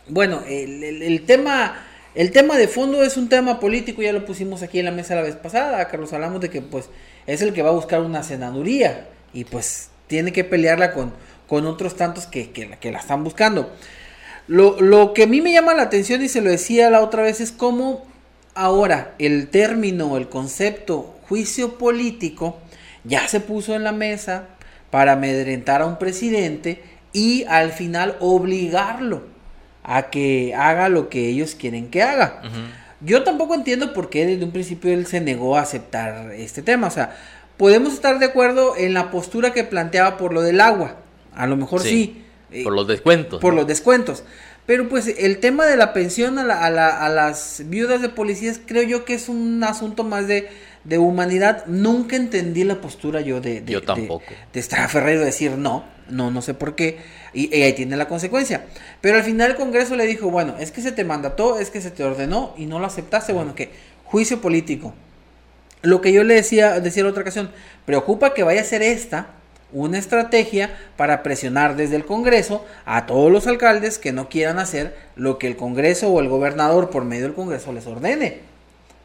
Bueno, 0.08 0.42
el, 0.48 1.22
tema... 1.26 1.86
El 2.12 2.32
tema 2.32 2.56
de 2.56 2.66
fondo 2.66 3.04
es 3.04 3.16
un 3.16 3.28
tema 3.28 3.60
político, 3.60 4.02
ya 4.02 4.12
lo 4.12 4.26
pusimos 4.26 4.62
aquí 4.62 4.80
en 4.80 4.86
la 4.86 4.90
mesa 4.90 5.14
la 5.14 5.22
vez 5.22 5.36
pasada, 5.36 5.86
Carlos, 5.86 6.12
hablamos 6.12 6.40
de 6.40 6.50
que 6.50 6.60
pues 6.60 6.86
es 7.28 7.40
el 7.40 7.52
que 7.52 7.62
va 7.62 7.68
a 7.68 7.72
buscar 7.72 8.00
una 8.00 8.24
senaduría 8.24 9.06
y 9.32 9.44
pues 9.44 9.90
tiene 10.08 10.32
que 10.32 10.42
pelearla 10.42 10.92
con, 10.92 11.12
con 11.46 11.66
otros 11.66 11.94
tantos 11.94 12.26
que, 12.26 12.50
que, 12.50 12.90
la 12.90 12.98
están 12.98 13.22
buscando. 13.22 13.70
Lo, 14.48 14.80
lo, 14.80 15.14
que 15.14 15.22
a 15.22 15.26
mí 15.28 15.40
me 15.40 15.52
llama 15.52 15.72
la 15.72 15.82
atención 15.82 16.20
y 16.20 16.28
se 16.28 16.40
lo 16.40 16.50
decía 16.50 16.90
la 16.90 17.00
otra 17.00 17.22
vez 17.22 17.40
es 17.40 17.52
cómo 17.52 18.04
ahora 18.56 19.14
el 19.20 19.46
término, 19.46 20.16
el 20.16 20.28
concepto 20.28 21.14
juicio 21.28 21.78
político 21.78 22.58
ya 23.04 23.28
se 23.28 23.38
puso 23.38 23.76
en 23.76 23.84
la 23.84 23.92
mesa 23.92 24.48
para 24.90 25.12
amedrentar 25.12 25.82
a 25.82 25.86
un 25.86 25.98
presidente 25.98 26.82
y 27.12 27.44
al 27.44 27.70
final 27.72 28.16
obligarlo 28.20 29.22
a 29.82 30.10
que 30.10 30.54
haga 30.54 30.88
lo 30.88 31.08
que 31.08 31.28
ellos 31.28 31.54
quieren 31.54 31.90
que 31.90 32.02
haga. 32.02 32.42
Yo 33.00 33.22
tampoco 33.22 33.54
entiendo 33.54 33.92
por 33.92 34.10
qué 34.10 34.26
desde 34.26 34.44
un 34.44 34.50
principio 34.50 34.92
él 34.92 35.06
se 35.06 35.20
negó 35.20 35.56
a 35.56 35.62
aceptar 35.62 36.32
este 36.32 36.62
tema. 36.62 36.86
O 36.86 36.90
sea, 36.90 37.16
podemos 37.56 37.94
estar 37.94 38.18
de 38.18 38.26
acuerdo 38.26 38.76
en 38.76 38.94
la 38.94 39.10
postura 39.10 39.52
que 39.52 39.64
planteaba 39.64 40.18
por 40.18 40.34
lo 40.34 40.42
del 40.42 40.60
agua. 40.60 40.96
A 41.34 41.46
lo 41.46 41.56
mejor 41.56 41.80
sí. 41.80 42.24
Por 42.64 42.72
los 42.72 42.86
descuentos. 42.86 43.40
Por 43.40 43.54
los 43.54 43.66
descuentos. 43.66 44.24
Pero 44.66 44.88
pues 44.88 45.08
el 45.08 45.38
tema 45.38 45.66
de 45.66 45.76
la 45.76 45.92
pensión 45.92 46.38
a, 46.38 46.44
la, 46.44 46.64
a, 46.64 46.70
la, 46.70 46.88
a, 46.88 47.08
las 47.08 47.62
viudas 47.66 48.02
de 48.02 48.08
policías 48.08 48.60
creo 48.64 48.82
yo 48.82 49.04
que 49.04 49.14
es 49.14 49.28
un 49.28 49.64
asunto 49.64 50.04
más 50.04 50.28
de, 50.28 50.48
de 50.84 50.98
humanidad. 50.98 51.66
Nunca 51.66 52.16
entendí 52.16 52.64
la 52.64 52.80
postura 52.80 53.20
yo 53.20 53.40
de... 53.40 53.60
de 53.60 53.72
yo 53.72 53.82
tampoco. 53.82 54.24
De, 54.52 54.62
de 54.62 54.88
Ferreiro 54.88 55.24
decir 55.24 55.52
no, 55.52 55.84
no, 56.08 56.30
no 56.30 56.42
sé 56.42 56.54
por 56.54 56.74
qué. 56.74 56.98
Y, 57.32 57.54
ahí 57.62 57.72
tiene 57.72 57.96
la 57.96 58.08
consecuencia. 58.08 58.64
Pero 59.00 59.16
al 59.16 59.24
final 59.24 59.50
el 59.50 59.56
Congreso 59.56 59.96
le 59.96 60.06
dijo, 60.06 60.30
bueno, 60.30 60.56
es 60.58 60.70
que 60.70 60.82
se 60.82 60.92
te 60.92 61.04
mandató, 61.04 61.58
es 61.58 61.70
que 61.70 61.80
se 61.80 61.90
te 61.90 62.04
ordenó 62.04 62.54
y 62.56 62.66
no 62.66 62.78
lo 62.78 62.86
aceptaste. 62.86 63.32
Bueno, 63.32 63.54
que 63.54 63.70
juicio 64.04 64.40
político. 64.40 64.94
Lo 65.82 66.00
que 66.00 66.12
yo 66.12 66.24
le 66.24 66.34
decía, 66.34 66.80
decía 66.80 67.04
la 67.04 67.10
otra 67.10 67.22
ocasión, 67.22 67.50
preocupa 67.86 68.34
que 68.34 68.42
vaya 68.42 68.60
a 68.60 68.64
ser 68.64 68.82
esta 68.82 69.28
una 69.72 69.98
estrategia 69.98 70.76
para 70.96 71.22
presionar 71.22 71.76
desde 71.76 71.96
el 71.96 72.04
Congreso 72.04 72.66
a 72.84 73.06
todos 73.06 73.30
los 73.30 73.46
alcaldes 73.46 73.98
que 73.98 74.12
no 74.12 74.28
quieran 74.28 74.58
hacer 74.58 74.96
lo 75.14 75.38
que 75.38 75.46
el 75.46 75.56
Congreso 75.56 76.10
o 76.10 76.20
el 76.20 76.28
gobernador 76.28 76.90
por 76.90 77.04
medio 77.04 77.24
del 77.24 77.34
Congreso 77.34 77.72
les 77.72 77.86
ordene. 77.86 78.49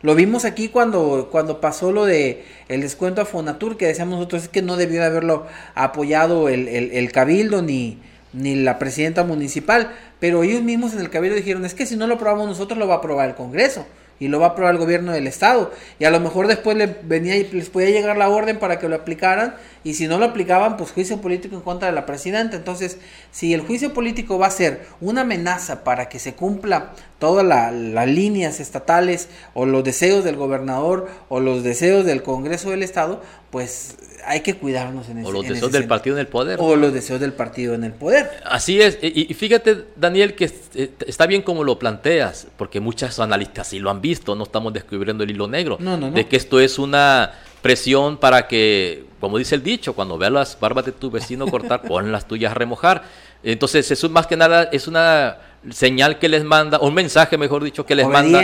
Lo 0.05 0.13
vimos 0.13 0.45
aquí 0.45 0.69
cuando, 0.69 1.29
cuando 1.31 1.59
pasó 1.59 1.91
lo 1.91 2.05
de 2.05 2.45
el 2.67 2.81
descuento 2.81 3.21
a 3.21 3.25
Fonatur, 3.25 3.75
que 3.75 3.87
decíamos 3.87 4.19
nosotros 4.19 4.43
es 4.43 4.49
que 4.49 4.61
no 4.61 4.77
debió 4.77 4.99
de 4.99 5.07
haberlo 5.07 5.47
apoyado 5.73 6.47
el, 6.47 6.67
el, 6.67 7.11
cabildo 7.11 7.63
ni, 7.63 7.97
ni 8.31 8.53
la 8.53 8.77
presidenta 8.77 9.23
municipal, 9.23 9.91
pero 10.19 10.43
ellos 10.43 10.61
mismos 10.61 10.93
en 10.93 10.99
el 10.99 11.09
cabildo 11.09 11.35
dijeron, 11.35 11.65
es 11.65 11.73
que 11.73 11.87
si 11.87 11.95
no 11.95 12.05
lo 12.05 12.13
aprobamos 12.13 12.47
nosotros 12.47 12.77
lo 12.77 12.87
va 12.87 12.93
a 12.93 12.97
aprobar 12.97 13.29
el 13.29 13.33
Congreso 13.33 13.87
y 14.19 14.27
lo 14.27 14.39
va 14.39 14.47
a 14.47 14.49
aprobar 14.49 14.73
el 14.73 14.79
gobierno 14.79 15.11
del 15.11 15.27
estado. 15.27 15.71
Y 15.99 16.05
a 16.05 16.11
lo 16.11 16.19
mejor 16.19 16.47
después 16.47 16.77
le 16.77 16.87
venía 16.87 17.35
les 17.51 17.69
podía 17.69 17.89
llegar 17.89 18.17
la 18.17 18.29
orden 18.29 18.59
para 18.59 18.79
que 18.79 18.89
lo 18.89 18.95
aplicaran 18.95 19.55
y 19.83 19.93
si 19.95 20.07
no 20.07 20.17
lo 20.17 20.25
aplicaban 20.25 20.77
pues 20.77 20.91
juicio 20.91 21.21
político 21.21 21.55
en 21.55 21.61
contra 21.61 21.87
de 21.89 21.95
la 21.95 22.05
presidenta. 22.05 22.55
Entonces 22.55 22.97
si 23.31 23.53
el 23.53 23.61
juicio 23.61 23.93
político 23.93 24.37
va 24.39 24.47
a 24.47 24.51
ser 24.51 24.85
una 25.01 25.21
amenaza 25.21 25.83
para 25.83 26.09
que 26.09 26.19
se 26.19 26.33
cumpla 26.33 26.93
todas 27.19 27.45
las 27.45 28.07
líneas 28.07 28.59
estatales 28.59 29.29
o 29.53 29.65
los 29.65 29.83
deseos 29.83 30.23
del 30.23 30.35
gobernador 30.35 31.09
o 31.29 31.39
los 31.39 31.63
deseos 31.63 32.05
del 32.05 32.23
Congreso 32.23 32.71
del 32.71 32.83
Estado, 32.83 33.21
pues 33.49 33.95
hay 34.25 34.41
que 34.41 34.55
cuidarnos 34.55 35.07
en 35.09 35.19
ese 35.19 35.27
O 35.27 35.31
los 35.31 35.47
deseos 35.47 35.71
del 35.71 35.87
partido 35.87 36.15
en 36.15 36.21
el 36.21 36.27
poder. 36.27 36.57
O 36.61 36.75
los 36.75 36.93
deseos 36.93 37.19
del 37.19 37.33
partido 37.33 37.73
en 37.73 37.83
el 37.83 37.93
poder. 37.93 38.29
Así 38.43 38.81
es. 38.81 38.97
Y, 39.01 39.33
fíjate, 39.33 39.85
Daniel, 39.95 40.35
que 40.35 40.51
eh, 40.75 40.91
está 41.07 41.27
bien 41.27 41.41
como 41.41 41.63
lo 41.63 41.77
planteas, 41.77 42.47
porque 42.57 42.79
muchos 42.79 43.19
analistas 43.19 43.67
sí 43.67 43.79
lo 43.79 43.89
han 43.89 44.01
visto, 44.01 44.35
no 44.35 44.43
estamos 44.43 44.73
descubriendo 44.73 45.23
el 45.23 45.31
hilo 45.31 45.47
negro, 45.47 45.77
de 45.77 46.27
que 46.27 46.35
esto 46.35 46.59
es 46.59 46.79
una 46.79 47.33
presión 47.61 48.17
para 48.17 48.47
que, 48.47 49.05
como 49.19 49.37
dice 49.37 49.55
el 49.55 49.63
dicho, 49.63 49.93
cuando 49.93 50.17
veas 50.17 50.31
las 50.31 50.59
barbas 50.59 50.85
de 50.85 50.91
tu 50.91 51.09
vecino 51.09 51.47
cortar, 51.47 51.81
pon 51.87 52.11
las 52.11 52.27
tuyas 52.27 52.51
a 52.51 52.53
remojar. 52.55 53.03
Entonces, 53.43 53.89
eso 53.89 54.09
más 54.09 54.27
que 54.27 54.37
nada 54.37 54.69
es 54.71 54.87
una 54.87 55.37
señal 55.71 56.19
que 56.19 56.29
les 56.29 56.43
manda, 56.43 56.79
un 56.79 56.93
mensaje, 56.93 57.37
mejor 57.37 57.63
dicho, 57.63 57.85
que 57.85 57.95
les 57.95 58.07
manda 58.07 58.41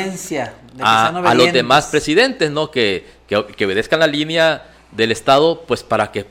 a, 0.80 1.34
los 1.36 1.54
demás 1.54 1.88
presidentes, 1.88 2.52
¿no? 2.52 2.72
Que, 2.72 3.06
que, 3.28 3.66
obedezcan 3.66 4.00
la 4.00 4.08
línea 4.08 4.64
del 4.92 5.12
Estado, 5.12 5.64
pues 5.68 5.84
para 5.84 6.12
que 6.12 6.26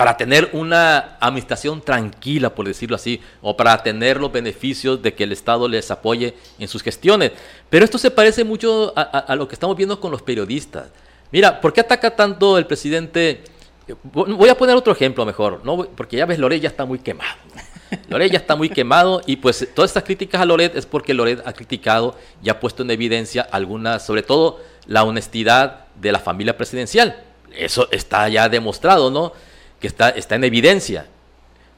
para 0.00 0.16
tener 0.16 0.48
una 0.54 1.18
administración 1.20 1.82
tranquila, 1.82 2.54
por 2.54 2.66
decirlo 2.66 2.96
así, 2.96 3.20
o 3.42 3.54
para 3.54 3.82
tener 3.82 4.18
los 4.18 4.32
beneficios 4.32 5.02
de 5.02 5.12
que 5.12 5.24
el 5.24 5.32
Estado 5.32 5.68
les 5.68 5.90
apoye 5.90 6.32
en 6.58 6.68
sus 6.68 6.82
gestiones. 6.82 7.32
Pero 7.68 7.84
esto 7.84 7.98
se 7.98 8.10
parece 8.10 8.42
mucho 8.42 8.94
a, 8.96 9.36
lo 9.36 9.46
que 9.46 9.54
estamos 9.54 9.76
viendo 9.76 10.00
con 10.00 10.10
los 10.10 10.22
periodistas. 10.22 10.86
Mira, 11.30 11.60
¿por 11.60 11.74
qué 11.74 11.82
ataca 11.82 12.16
tanto 12.16 12.56
el 12.56 12.64
presidente? 12.64 13.44
Voy 14.02 14.48
a 14.48 14.56
poner 14.56 14.74
otro 14.74 14.90
ejemplo 14.90 15.26
mejor, 15.26 15.60
¿no? 15.64 15.84
porque 15.94 16.16
ya 16.16 16.24
ves, 16.24 16.38
Loret 16.38 16.62
ya 16.62 16.70
está 16.70 16.86
muy 16.86 17.00
quemado. 17.00 17.36
Loret 18.08 18.32
ya 18.32 18.38
está 18.38 18.56
muy 18.56 18.70
quemado 18.70 19.20
y 19.26 19.36
pues 19.36 19.68
todas 19.74 19.90
estas 19.90 20.04
críticas 20.04 20.40
a 20.40 20.46
Loret 20.46 20.76
es 20.76 20.86
porque 20.86 21.12
Loret 21.12 21.42
ha 21.46 21.52
criticado 21.52 22.16
y 22.42 22.48
ha 22.48 22.58
puesto 22.58 22.84
en 22.84 22.90
evidencia 22.90 23.42
algunas, 23.42 24.06
sobre 24.06 24.22
todo 24.22 24.60
la 24.86 25.04
honestidad 25.04 25.88
de 25.96 26.10
la 26.10 26.20
familia 26.20 26.56
presidencial. 26.56 27.22
Eso 27.56 27.88
está 27.90 28.28
ya 28.28 28.48
demostrado, 28.48 29.10
¿no? 29.10 29.32
Que 29.80 29.86
está, 29.86 30.10
está 30.10 30.36
en 30.36 30.44
evidencia. 30.44 31.06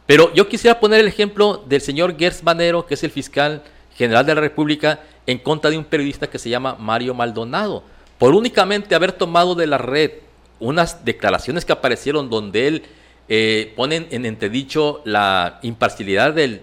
Pero 0.06 0.32
yo 0.34 0.48
quisiera 0.48 0.80
poner 0.80 1.00
el 1.00 1.08
ejemplo 1.08 1.62
del 1.66 1.80
señor 1.80 2.18
Gers 2.18 2.42
Manero, 2.42 2.86
que 2.86 2.94
es 2.94 3.04
el 3.04 3.10
fiscal 3.10 3.62
general 3.96 4.26
de 4.26 4.34
la 4.34 4.40
República, 4.40 5.00
en 5.26 5.38
contra 5.38 5.70
de 5.70 5.78
un 5.78 5.84
periodista 5.84 6.28
que 6.28 6.38
se 6.38 6.50
llama 6.50 6.76
Mario 6.78 7.14
Maldonado, 7.14 7.82
por 8.18 8.34
únicamente 8.34 8.94
haber 8.94 9.12
tomado 9.12 9.54
de 9.54 9.66
la 9.66 9.78
red 9.78 10.12
unas 10.58 11.04
declaraciones 11.04 11.64
que 11.64 11.72
aparecieron 11.72 12.30
donde 12.30 12.68
él 12.68 12.82
eh, 13.28 13.72
ponen 13.76 14.06
en 14.10 14.26
entredicho 14.26 15.02
la 15.04 15.58
imparcialidad 15.62 16.32
del, 16.34 16.62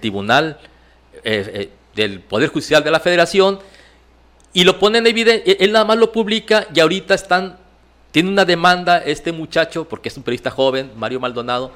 tribunal, 0.00 0.58
eh, 1.24 1.50
eh, 1.54 1.70
del 1.94 2.20
Poder 2.20 2.48
Judicial 2.48 2.82
de 2.82 2.90
la 2.90 3.00
Federación, 3.00 3.60
y 4.52 4.64
lo 4.64 4.78
ponen 4.78 5.06
en 5.06 5.10
evidencia, 5.10 5.54
él 5.60 5.72
nada 5.72 5.84
más 5.84 5.96
lo 5.96 6.10
publica 6.10 6.66
y 6.74 6.80
ahorita 6.80 7.14
están, 7.14 7.56
tiene 8.10 8.28
una 8.28 8.44
demanda 8.44 8.98
este 8.98 9.32
muchacho, 9.32 9.88
porque 9.88 10.08
es 10.08 10.16
un 10.16 10.22
periodista 10.22 10.50
joven, 10.50 10.90
Mario 10.96 11.20
Maldonado, 11.20 11.72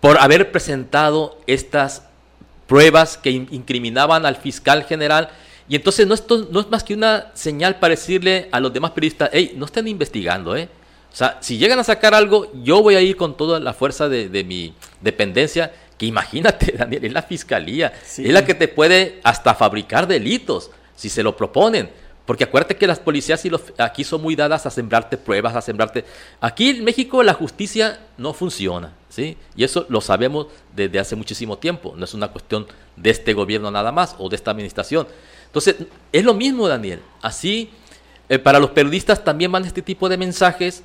por 0.00 0.18
haber 0.18 0.50
presentado 0.50 1.38
estas 1.46 2.02
pruebas 2.66 3.16
que 3.16 3.30
incriminaban 3.30 4.26
al 4.26 4.36
fiscal 4.36 4.84
general. 4.84 5.30
Y 5.68 5.76
entonces 5.76 6.06
no, 6.06 6.14
esto, 6.14 6.48
no 6.50 6.60
es 6.60 6.68
más 6.68 6.84
que 6.84 6.94
una 6.94 7.30
señal 7.34 7.78
para 7.78 7.92
decirle 7.92 8.48
a 8.52 8.60
los 8.60 8.72
demás 8.72 8.92
periodistas, 8.92 9.30
hey, 9.32 9.54
no 9.56 9.66
estén 9.66 9.88
investigando, 9.88 10.56
¿eh? 10.56 10.68
O 11.12 11.16
sea, 11.16 11.38
si 11.40 11.56
llegan 11.56 11.78
a 11.78 11.84
sacar 11.84 12.14
algo, 12.14 12.52
yo 12.62 12.82
voy 12.82 12.94
a 12.94 13.00
ir 13.00 13.16
con 13.16 13.36
toda 13.36 13.58
la 13.58 13.72
fuerza 13.72 14.08
de, 14.08 14.44
mi 14.44 14.74
dependencia, 15.00 15.72
que 15.96 16.06
imagínate, 16.06 16.72
Daniel, 16.78 17.04
es 17.04 17.12
la 17.12 17.22
fiscalía, 17.22 17.92
es 18.02 18.30
la 18.30 18.44
que 18.44 18.54
te 18.54 18.68
puede 18.68 19.20
hasta 19.24 19.54
fabricar 19.54 20.06
delitos, 20.06 20.70
si 20.94 21.08
se 21.08 21.22
lo 21.22 21.36
proponen. 21.36 21.90
Porque 22.28 22.44
acuérdate 22.44 22.76
que 22.76 22.86
las 22.86 22.98
policías 22.98 23.42
aquí 23.78 24.04
son 24.04 24.20
muy 24.20 24.36
dadas 24.36 24.66
a 24.66 24.70
sembrarte 24.70 25.16
pruebas, 25.16 25.56
a 25.56 25.62
sembrarte... 25.62 26.04
Aquí 26.42 26.68
en 26.68 26.84
México 26.84 27.22
la 27.22 27.32
justicia 27.32 28.00
no 28.18 28.34
funciona, 28.34 28.92
¿sí? 29.08 29.38
Y 29.56 29.64
eso 29.64 29.86
lo 29.88 30.02
sabemos 30.02 30.48
desde 30.76 30.98
hace 30.98 31.16
muchísimo 31.16 31.56
tiempo. 31.56 31.94
No 31.96 32.04
es 32.04 32.12
una 32.12 32.28
cuestión 32.28 32.66
de 32.96 33.08
este 33.08 33.32
gobierno 33.32 33.70
nada 33.70 33.92
más 33.92 34.14
o 34.18 34.28
de 34.28 34.36
esta 34.36 34.50
administración. 34.50 35.08
Entonces, 35.46 35.76
es 36.12 36.22
lo 36.22 36.34
mismo, 36.34 36.68
Daniel. 36.68 37.00
Así, 37.22 37.70
eh, 38.28 38.38
para 38.38 38.58
los 38.58 38.72
periodistas 38.72 39.24
también 39.24 39.50
van 39.50 39.64
este 39.64 39.80
tipo 39.80 40.06
de 40.10 40.18
mensajes 40.18 40.82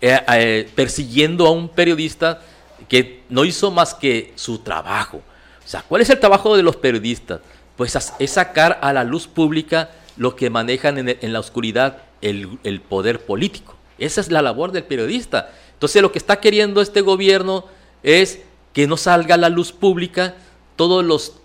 eh, 0.00 0.18
eh, 0.32 0.70
persiguiendo 0.74 1.46
a 1.46 1.50
un 1.50 1.68
periodista 1.68 2.40
que 2.88 3.22
no 3.28 3.44
hizo 3.44 3.70
más 3.70 3.92
que 3.92 4.32
su 4.34 4.60
trabajo. 4.60 5.18
O 5.62 5.68
sea, 5.68 5.84
¿cuál 5.86 6.00
es 6.00 6.08
el 6.08 6.18
trabajo 6.18 6.56
de 6.56 6.62
los 6.62 6.76
periodistas? 6.76 7.40
Pues 7.76 7.94
es 8.18 8.30
sacar 8.30 8.78
a 8.80 8.94
la 8.94 9.04
luz 9.04 9.26
pública 9.26 9.90
lo 10.16 10.36
que 10.36 10.50
manejan 10.50 11.08
en, 11.08 11.32
la 11.32 11.40
oscuridad 11.40 11.98
el, 12.22 12.80
poder 12.88 13.20
político. 13.20 13.76
Esa 13.98 14.20
es 14.20 14.30
la 14.30 14.42
labor 14.42 14.72
del 14.72 14.84
periodista. 14.84 15.50
Entonces 15.74 16.02
lo 16.02 16.12
que 16.12 16.18
está 16.18 16.40
queriendo 16.40 16.80
este 16.80 17.00
gobierno 17.00 17.64
es 18.02 18.40
que 18.72 18.86
no 18.86 18.96
salga 18.96 19.34
a 19.34 19.38
la 19.38 19.48
luz 19.48 19.72
pública 19.72 20.34
todos 20.76 21.04
los 21.04 21.40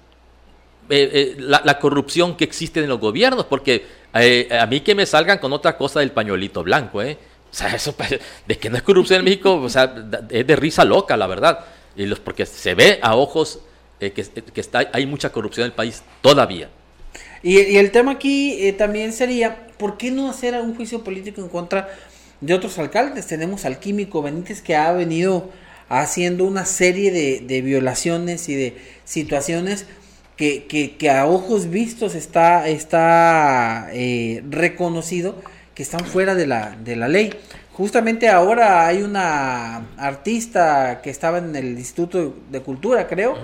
eh, 0.90 1.10
eh, 1.14 1.36
la, 1.40 1.80
corrupción 1.80 2.36
que 2.36 2.44
existe 2.44 2.82
en 2.82 2.90
los 2.90 3.00
gobiernos, 3.00 3.46
porque 3.46 3.86
eh, 4.14 4.50
a 4.52 4.66
mí 4.66 4.82
que 4.82 4.94
me 4.94 5.06
salgan 5.06 5.38
con 5.38 5.54
otra 5.54 5.78
cosa 5.78 6.02
del 6.02 6.12
pañuelito 6.12 6.64
blanco, 6.64 7.02
¿eh? 7.02 7.18
O 7.50 7.54
sea, 7.54 7.74
eso 7.76 7.94
pues, 7.94 8.20
de 8.46 8.58
que 8.58 8.70
no 8.70 8.76
es 8.76 8.84
corrupción 8.84 9.20
en 9.20 9.26
México, 9.26 9.56
o 9.56 9.70
sea, 9.70 9.94
es 10.30 10.46
de 10.46 10.56
risa 10.58 10.84
loca, 10.84 11.16
la 11.16 11.28
verdad. 11.28 11.66
Y 11.96 12.06
los, 12.06 12.20
porque 12.20 12.46
se 12.46 12.76
ve 12.76 13.00
a 13.02 13.16
ojos 13.16 13.60
que, 14.00 14.12
que 14.12 14.62
está, 14.62 14.90
hay 14.92 15.06
mucha 15.06 15.32
corrupción 15.32 15.66
en 15.66 15.72
el 15.72 15.76
país 15.76 16.04
todavía. 16.22 16.70
Y, 17.44 17.78
el 17.78 17.92
tema 17.92 18.14
aquí 18.14 18.58
eh, 18.60 18.74
también 18.74 19.14
sería, 19.14 19.68
¿por 19.78 19.98
qué 19.98 20.12
no 20.12 20.30
hacer 20.30 20.56
un 20.56 20.76
juicio 20.76 21.04
político 21.04 21.42
en 21.42 21.50
contra 21.50 21.90
de 22.40 22.54
otros 22.54 22.78
alcaldes? 22.78 23.28
Tenemos 23.28 23.66
al 23.66 23.80
químico 23.80 24.22
Benítez 24.22 24.62
que 24.62 24.76
ha 24.76 24.92
venido 24.92 25.50
haciendo 25.90 26.46
una 26.46 26.66
serie 26.66 27.12
de, 27.12 27.62
violaciones 27.62 28.48
y 28.48 28.56
de 28.56 28.78
situaciones 29.04 29.86
que, 30.38 30.66
que, 30.98 31.10
a 31.10 31.26
ojos 31.26 31.70
vistos 31.70 32.16
está, 32.16 32.68
está 32.68 33.90
eh, 33.92 34.42
reconocido 34.50 35.36
que 35.76 35.84
están 35.84 36.06
fuera 36.06 36.34
de 36.34 36.48
la, 36.48 36.78
de 36.84 36.96
la 36.96 37.08
ley. 37.08 37.34
Justamente 37.74 38.30
ahora 38.30 38.88
hay 38.88 39.02
una 39.02 39.88
artista 39.98 41.02
que 41.02 41.10
estaba 41.10 41.40
en 41.40 41.56
el 41.56 41.78
Instituto 41.78 42.36
de 42.50 42.62
Cultura, 42.62 43.08
creo, 43.08 43.36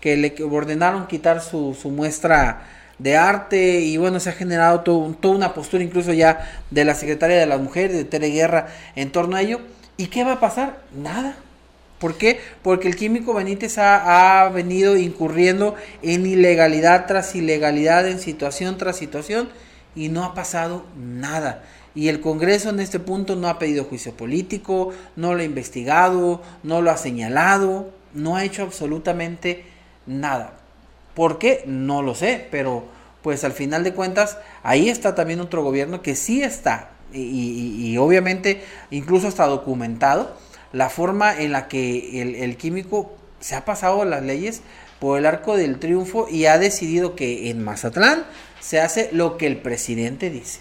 que 0.00 0.16
le 0.16 0.34
ordenaron 0.44 1.06
quitar 1.06 1.40
su, 1.40 1.76
su 1.80 1.90
muestra 1.90 2.75
de 2.98 3.16
arte 3.16 3.80
y 3.80 3.96
bueno, 3.96 4.20
se 4.20 4.30
ha 4.30 4.32
generado 4.32 4.80
toda 4.80 5.34
una 5.34 5.54
postura 5.54 5.84
incluso 5.84 6.12
ya 6.12 6.62
de 6.70 6.84
la 6.84 6.94
Secretaria 6.94 7.38
de 7.38 7.46
las 7.46 7.60
Mujeres, 7.60 7.96
de 7.96 8.04
Tere 8.04 8.28
Guerra, 8.30 8.68
en 8.94 9.12
torno 9.12 9.36
a 9.36 9.42
ello. 9.42 9.60
¿Y 9.96 10.06
qué 10.06 10.24
va 10.24 10.32
a 10.32 10.40
pasar? 10.40 10.80
Nada. 10.94 11.36
¿Por 11.98 12.18
qué? 12.18 12.40
Porque 12.62 12.88
el 12.88 12.96
químico 12.96 13.32
Benítez 13.32 13.78
ha 13.78 14.50
venido 14.52 14.96
incurriendo 14.96 15.74
en 16.02 16.26
ilegalidad 16.26 17.06
tras 17.06 17.34
ilegalidad, 17.34 18.06
en 18.06 18.18
situación 18.20 18.76
tras 18.76 18.96
situación, 18.96 19.48
y 19.94 20.10
no 20.10 20.24
ha 20.24 20.34
pasado 20.34 20.84
nada. 20.94 21.64
Y 21.94 22.08
el 22.08 22.20
Congreso 22.20 22.68
en 22.68 22.80
este 22.80 23.00
punto 23.00 23.36
no 23.36 23.48
ha 23.48 23.58
pedido 23.58 23.84
juicio 23.84 24.12
político, 24.12 24.92
no 25.16 25.34
lo 25.34 25.40
ha 25.40 25.44
investigado, 25.44 26.42
no 26.62 26.82
lo 26.82 26.90
ha 26.90 26.98
señalado, 26.98 27.90
no 28.12 28.36
ha 28.36 28.44
hecho 28.44 28.62
absolutamente 28.62 29.64
nada. 30.04 30.52
¿Por 31.16 31.38
qué? 31.38 31.64
No 31.66 32.02
lo 32.02 32.14
sé, 32.14 32.46
pero 32.50 32.84
pues 33.22 33.42
al 33.42 33.52
final 33.52 33.82
de 33.82 33.94
cuentas 33.94 34.36
ahí 34.62 34.90
está 34.90 35.14
también 35.14 35.40
otro 35.40 35.62
gobierno 35.64 36.02
que 36.02 36.14
sí 36.14 36.42
está 36.42 36.90
y, 37.12 37.96
obviamente 37.96 38.62
incluso 38.90 39.26
está 39.26 39.46
documentado 39.46 40.36
la 40.72 40.90
forma 40.90 41.40
en 41.40 41.52
la 41.52 41.68
que 41.68 42.20
el, 42.44 42.56
químico 42.58 43.16
se 43.40 43.54
ha 43.54 43.64
pasado 43.64 44.04
las 44.04 44.22
leyes 44.22 44.60
por 45.00 45.18
el 45.18 45.24
arco 45.24 45.56
del 45.56 45.78
triunfo 45.78 46.28
y 46.30 46.44
ha 46.44 46.58
decidido 46.58 47.16
que 47.16 47.48
en 47.48 47.64
Mazatlán 47.64 48.24
se 48.60 48.80
hace 48.80 49.08
lo 49.12 49.38
que 49.38 49.46
el 49.46 49.56
presidente 49.56 50.28
dice. 50.28 50.60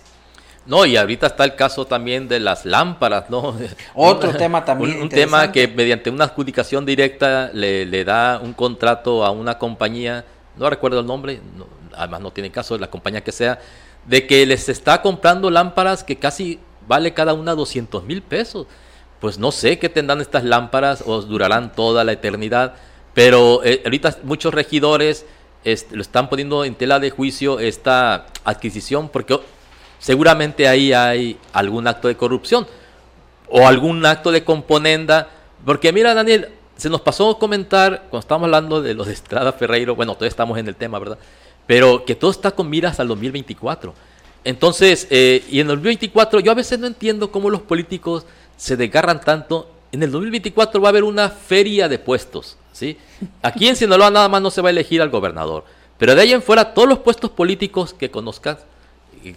No, 0.65 0.85
y 0.85 0.95
ahorita 0.95 1.27
está 1.27 1.43
el 1.43 1.55
caso 1.55 1.85
también 1.85 2.29
de 2.29 2.39
las 2.39 2.65
lámparas, 2.65 3.29
¿no? 3.29 3.57
Otro 3.93 4.33
tema 4.35 4.63
también. 4.63 5.01
Un, 5.01 5.09
tema 5.09 5.51
que 5.51 5.67
mediante 5.67 6.09
una 6.09 6.25
adjudicación 6.25 6.85
directa 6.85 7.51
le, 7.53 7.85
le, 7.85 8.03
da 8.05 8.39
un 8.39 8.53
contrato 8.53 9.25
a 9.25 9.31
una 9.31 9.59
compañía 9.59 10.25
no 10.57 10.69
recuerdo 10.69 10.99
el 10.99 11.05
nombre, 11.05 11.41
además 11.93 12.21
no 12.21 12.31
tiene 12.31 12.51
caso, 12.51 12.77
la 12.77 12.89
compañía 12.89 13.23
que 13.23 13.31
sea, 13.31 13.59
de 14.05 14.27
que 14.27 14.45
les 14.45 14.69
está 14.69 15.01
comprando 15.01 15.49
lámparas 15.49 16.03
que 16.03 16.17
casi 16.17 16.59
vale 16.87 17.13
cada 17.13 17.33
una 17.33 17.55
200 17.55 18.03
mil 18.03 18.21
pesos. 18.21 18.67
Pues 19.19 19.39
no 19.39 19.51
sé 19.51 19.79
qué 19.79 19.89
tendrán 19.89 20.21
estas 20.21 20.43
lámparas 20.43 21.03
o 21.05 21.21
durarán 21.21 21.73
toda 21.73 22.03
la 22.03 22.11
eternidad, 22.11 22.75
pero 23.13 23.63
eh, 23.63 23.81
ahorita 23.85 24.17
muchos 24.23 24.53
regidores 24.53 25.25
lo 25.91 26.01
están 26.01 26.29
poniendo 26.29 26.63
en 26.63 26.75
tela 26.75 26.99
de 26.99 27.09
juicio 27.09 27.59
esta 27.59 28.27
adquisición 28.43 29.09
porque 29.09 29.39
seguramente 29.97 30.67
ahí 30.67 30.93
hay 30.93 31.39
algún 31.53 31.87
acto 31.87 32.07
de 32.07 32.15
corrupción 32.15 32.67
o 33.49 33.67
algún 33.67 34.05
acto 34.05 34.31
de 34.31 34.43
componenda. 34.43 35.29
Porque 35.65 35.91
mira, 35.91 36.13
Daniel, 36.13 36.49
se 36.77 36.89
nos 36.89 37.01
pasó 37.01 37.37
comentar, 37.37 38.07
cuando 38.09 38.19
estábamos 38.19 38.45
hablando 38.47 38.81
de 38.81 38.93
los 38.93 39.07
de 39.07 39.13
Estrada 39.13 39.53
Ferreiro, 39.53 39.95
bueno, 39.95 40.13
todavía 40.13 40.29
estamos 40.29 40.57
en 40.57 40.67
el 40.67 40.75
tema, 40.75 40.99
¿verdad? 40.99 41.17
Pero 41.67 42.05
que 42.05 42.15
todo 42.15 42.31
está 42.31 42.51
con 42.51 42.69
miras 42.69 42.99
al 42.99 43.07
2024. 43.07 43.93
Entonces, 44.43 45.07
eh, 45.09 45.43
y 45.49 45.59
en 45.59 45.67
el 45.69 45.77
2024, 45.77 46.39
yo 46.39 46.51
a 46.51 46.55
veces 46.55 46.77
no 46.77 46.87
entiendo 46.87 47.31
cómo 47.31 47.49
los 47.49 47.61
políticos 47.61 48.25
se 48.57 48.77
desgarran 48.77 49.21
tanto. 49.21 49.71
En 49.91 50.03
el 50.03 50.11
2024 50.11 50.81
va 50.81 50.89
a 50.89 50.91
haber 50.91 51.03
una 51.03 51.29
feria 51.29 51.87
de 51.87 51.97
puestos, 51.97 52.57
¿sí? 52.71 52.97
Aquí 53.41 53.67
en 53.67 53.75
Sinaloa 53.75 54.11
nada 54.11 54.29
más 54.29 54.41
no 54.41 54.51
se 54.51 54.61
va 54.61 54.69
a 54.69 54.71
elegir 54.71 55.01
al 55.01 55.09
gobernador. 55.09 55.63
Pero 55.97 56.13
de 56.13 56.21
ahí 56.21 56.33
en 56.33 56.41
fuera, 56.41 56.73
todos 56.73 56.87
los 56.87 56.99
puestos 56.99 57.31
políticos 57.31 57.93
que 57.93 58.11
conozcas, 58.11 58.59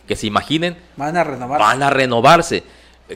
que 0.06 0.16
se 0.16 0.26
imaginen, 0.26 0.76
van 0.96 1.16
a 1.16 1.24
renovarse. 1.24 1.64
Van 1.64 1.82
a 1.82 1.90
renovarse. 1.90 2.64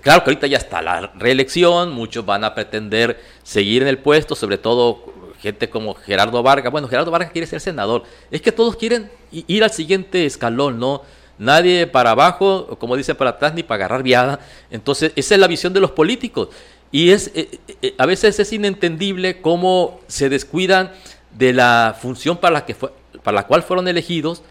Claro 0.01 0.25
que 0.25 0.31
ahorita 0.31 0.47
ya 0.47 0.59
está 0.59 0.81
la 0.81 1.13
reelección, 1.19 1.93
muchos 1.93 2.25
van 2.25 2.45
a 2.45 2.55
pretender 2.55 3.21
seguir 3.43 3.83
en 3.83 3.89
el 3.89 3.99
puesto, 3.99 4.35
sobre 4.35 4.57
todo 4.57 5.13
gente 5.43 5.69
como 5.69 5.95
Gerardo 5.95 6.43
Vargas. 6.43 6.73
Bueno, 6.73 6.89
Gerardo 6.89 7.11
Vargas 7.11 7.33
quiere 7.33 7.47
ser 7.47 7.61
senador. 7.61 8.05
Es 8.31 8.41
que 8.41 8.53
todos 8.53 8.77
quieren 8.77 9.11
ir 9.33 9.65
al 9.65 9.71
siguiente 9.71 10.25
escalón, 10.25 10.79
¿no? 10.79 11.03
Nadie 11.39 11.87
para 11.87 12.13
abajo, 12.13 12.79
como 12.79 12.97
dice 12.97 13.15
para 13.15 13.31
atrás, 13.31 13.53
ni 13.53 13.63
para 13.63 13.85
agarrar 13.85 14.03
viada. 14.03 14.39
Entonces, 14.71 15.13
esa 15.17 15.35
es 15.35 15.41
la 15.41 15.49
visión 15.49 15.73
de 15.73 15.81
los 15.81 15.91
políticos. 15.91 16.49
Y 16.93 17.11
es 17.11 17.33
eh, 17.35 17.49
eh, 17.67 17.77
eh, 17.83 17.95
a 17.99 18.07
veces 18.07 18.39
es 18.39 18.53
inentendible 18.53 19.41
cómo 19.41 20.01
se 20.07 20.29
descuidan 20.29 20.93
de 21.33 21.53
la 21.53 21.97
función 22.01 22.37
para 22.37 22.53
la, 22.53 22.67
que 22.67 22.75
fue, 22.75 22.93
para 23.23 23.37
la 23.37 23.47
cual 23.47 23.63
fueron 23.63 23.89
elegidos 23.89 24.43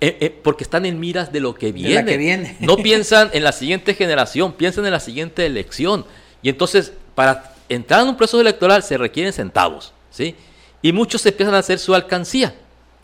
eh, 0.00 0.18
eh, 0.20 0.40
porque 0.42 0.64
están 0.64 0.84
en 0.84 1.00
miras 1.00 1.32
de 1.32 1.40
lo 1.40 1.54
que 1.54 1.72
viene. 1.72 2.56
no 2.60 2.76
piensan 2.76 3.30
en 3.32 3.44
la 3.44 3.52
siguiente 3.52 3.94
generación, 3.94 4.52
piensan 4.52 4.84
en 4.86 4.92
la 4.92 5.00
siguiente 5.00 5.46
elección. 5.46 6.04
Y 6.42 6.48
entonces, 6.48 6.92
para 7.14 7.54
entrar 7.68 8.02
en 8.02 8.08
un 8.08 8.16
proceso 8.16 8.40
electoral 8.40 8.82
se 8.82 8.98
requieren 8.98 9.32
centavos, 9.32 9.92
¿sí? 10.10 10.34
Y 10.82 10.92
muchos 10.92 11.24
empiezan 11.26 11.54
a 11.54 11.58
hacer 11.58 11.78
su 11.78 11.94
alcancía, 11.94 12.54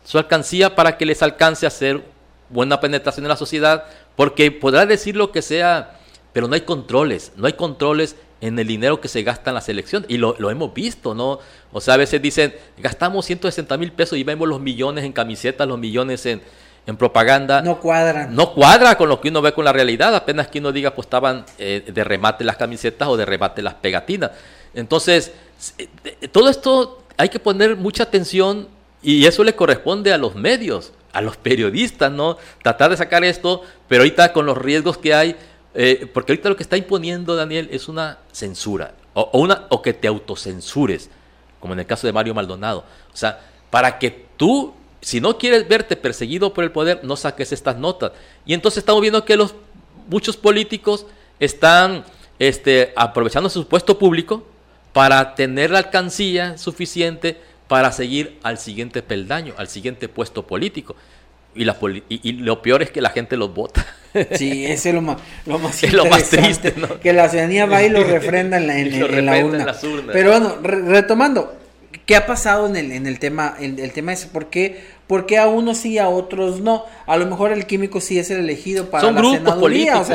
su 0.04 0.18
alcancía 0.18 0.74
para 0.74 0.96
que 0.98 1.06
les 1.06 1.22
alcance 1.22 1.66
a 1.66 1.68
hacer 1.68 2.02
buena 2.50 2.80
penetración 2.80 3.24
en 3.24 3.30
la 3.30 3.36
sociedad, 3.36 3.84
porque 4.14 4.50
podrá 4.50 4.84
decir 4.84 5.16
lo 5.16 5.32
que 5.32 5.40
sea, 5.40 5.98
pero 6.32 6.46
no 6.46 6.54
hay 6.54 6.60
controles, 6.60 7.32
no 7.36 7.46
hay 7.46 7.54
controles 7.54 8.16
en 8.42 8.58
el 8.58 8.66
dinero 8.66 9.00
que 9.00 9.08
se 9.08 9.22
gasta 9.22 9.50
en 9.50 9.54
las 9.54 9.68
elecciones. 9.68 10.10
Y 10.10 10.18
lo, 10.18 10.36
lo 10.38 10.50
hemos 10.50 10.74
visto, 10.74 11.14
¿no? 11.14 11.38
O 11.72 11.80
sea, 11.80 11.94
a 11.94 11.96
veces 11.96 12.20
dicen, 12.20 12.54
gastamos 12.76 13.24
160 13.24 13.76
mil 13.78 13.92
pesos 13.92 14.18
y 14.18 14.24
vemos 14.24 14.46
los 14.46 14.60
millones 14.60 15.04
en 15.04 15.12
camisetas, 15.12 15.66
los 15.66 15.78
millones 15.78 16.26
en, 16.26 16.42
en 16.86 16.96
propaganda. 16.96 17.62
No 17.62 17.80
cuadra. 17.80 18.26
No 18.26 18.52
cuadra 18.52 18.96
con 18.96 19.08
lo 19.08 19.20
que 19.20 19.28
uno 19.28 19.42
ve 19.42 19.52
con 19.52 19.64
la 19.64 19.72
realidad. 19.72 20.14
Apenas 20.14 20.48
que 20.48 20.58
uno 20.58 20.72
diga, 20.72 20.94
pues 20.94 21.06
estaban 21.06 21.44
eh, 21.58 21.90
de 21.92 22.04
remate 22.04 22.44
las 22.44 22.56
camisetas 22.56 23.08
o 23.08 23.16
de 23.16 23.24
remate 23.24 23.62
las 23.62 23.74
pegatinas. 23.74 24.32
Entonces, 24.74 25.32
eh, 25.78 25.88
todo 26.28 26.48
esto 26.48 27.04
hay 27.16 27.28
que 27.28 27.38
poner 27.38 27.76
mucha 27.76 28.04
atención 28.04 28.68
y 29.02 29.26
eso 29.26 29.44
le 29.44 29.54
corresponde 29.54 30.12
a 30.12 30.18
los 30.18 30.34
medios, 30.34 30.92
a 31.12 31.20
los 31.20 31.36
periodistas, 31.36 32.10
¿no? 32.10 32.36
Tratar 32.62 32.90
de 32.90 32.96
sacar 32.96 33.24
esto, 33.24 33.62
pero 33.88 34.02
ahorita 34.02 34.32
con 34.32 34.46
los 34.46 34.56
riesgos 34.56 34.98
que 34.98 35.14
hay, 35.14 35.36
eh, 35.74 36.08
porque 36.12 36.32
ahorita 36.32 36.48
lo 36.48 36.56
que 36.56 36.62
está 36.62 36.76
imponiendo 36.76 37.34
Daniel 37.34 37.68
es 37.72 37.88
una 37.88 38.18
censura 38.30 38.94
o, 39.14 39.30
una, 39.38 39.66
o 39.70 39.82
que 39.82 39.92
te 39.92 40.08
autocensures. 40.08 41.10
como 41.60 41.74
en 41.74 41.80
el 41.80 41.86
caso 41.86 42.06
de 42.06 42.12
Mario 42.12 42.34
Maldonado. 42.34 42.84
O 43.12 43.16
sea, 43.16 43.40
para 43.70 43.98
que 43.98 44.26
tú, 44.36 44.74
si 45.02 45.20
no 45.20 45.36
quieres 45.36 45.68
verte 45.68 45.96
perseguido 45.96 46.54
por 46.54 46.64
el 46.64 46.70
poder, 46.70 47.00
no 47.02 47.16
saques 47.16 47.52
estas 47.52 47.76
notas. 47.76 48.12
Y 48.46 48.54
entonces 48.54 48.78
estamos 48.78 49.02
viendo 49.02 49.24
que 49.24 49.36
los 49.36 49.54
muchos 50.08 50.36
políticos 50.36 51.06
están 51.40 52.04
este, 52.38 52.92
aprovechando 52.96 53.50
su 53.50 53.66
puesto 53.66 53.98
público 53.98 54.46
para 54.92 55.34
tener 55.34 55.70
la 55.70 55.78
alcancía 55.78 56.56
suficiente 56.56 57.38
para 57.66 57.90
seguir 57.90 58.38
al 58.42 58.58
siguiente 58.58 59.02
peldaño, 59.02 59.54
al 59.56 59.68
siguiente 59.68 60.08
puesto 60.08 60.46
político. 60.46 60.94
Y, 61.54 61.64
la 61.64 61.76
y, 62.08 62.32
lo 62.32 62.62
peor 62.62 62.82
es 62.82 62.90
que 62.90 63.00
la 63.00 63.10
gente 63.10 63.36
los 63.36 63.52
vota. 63.52 63.84
Sí, 64.34 64.66
ese 64.66 64.90
es 64.90 64.94
lo 64.94 65.00
más, 65.00 65.16
lo 65.46 65.58
más, 65.58 65.82
es 65.82 65.90
lo 65.94 66.04
más 66.04 66.28
triste, 66.28 66.74
¿no? 66.76 67.00
Que 67.00 67.14
la 67.14 67.30
ciudadanía 67.30 67.64
va 67.64 67.82
y 67.82 67.88
lo 67.88 68.04
refrenda 68.04 68.58
en 68.58 68.66
la, 68.66 68.78
en, 68.78 69.24
la 69.24 69.42
urna. 69.42 69.74
Pero 70.12 70.30
bueno, 70.32 70.58
retomando, 70.60 71.61
¿qué 72.06 72.16
ha 72.16 72.26
pasado 72.26 72.66
en 72.66 72.76
el, 72.76 72.92
en 72.92 73.06
el 73.06 73.18
tema? 73.18 73.56
El, 73.60 73.78
el 73.78 73.92
tema 73.92 74.12
es 74.12 74.26
por 74.26 74.50
qué, 74.50 74.82
por 75.06 75.26
qué 75.26 75.38
a 75.38 75.46
unos 75.46 75.78
sí 75.78 75.92
y 75.92 75.98
a 75.98 76.08
otros 76.08 76.60
no. 76.60 76.84
A 77.06 77.16
lo 77.16 77.26
mejor 77.26 77.52
el 77.52 77.66
químico 77.66 78.00
sí 78.00 78.18
es 78.18 78.30
el 78.30 78.38
elegido 78.38 78.90
para 78.90 79.04
Son 79.04 79.14
la 79.14 79.20
grupos. 79.20 80.10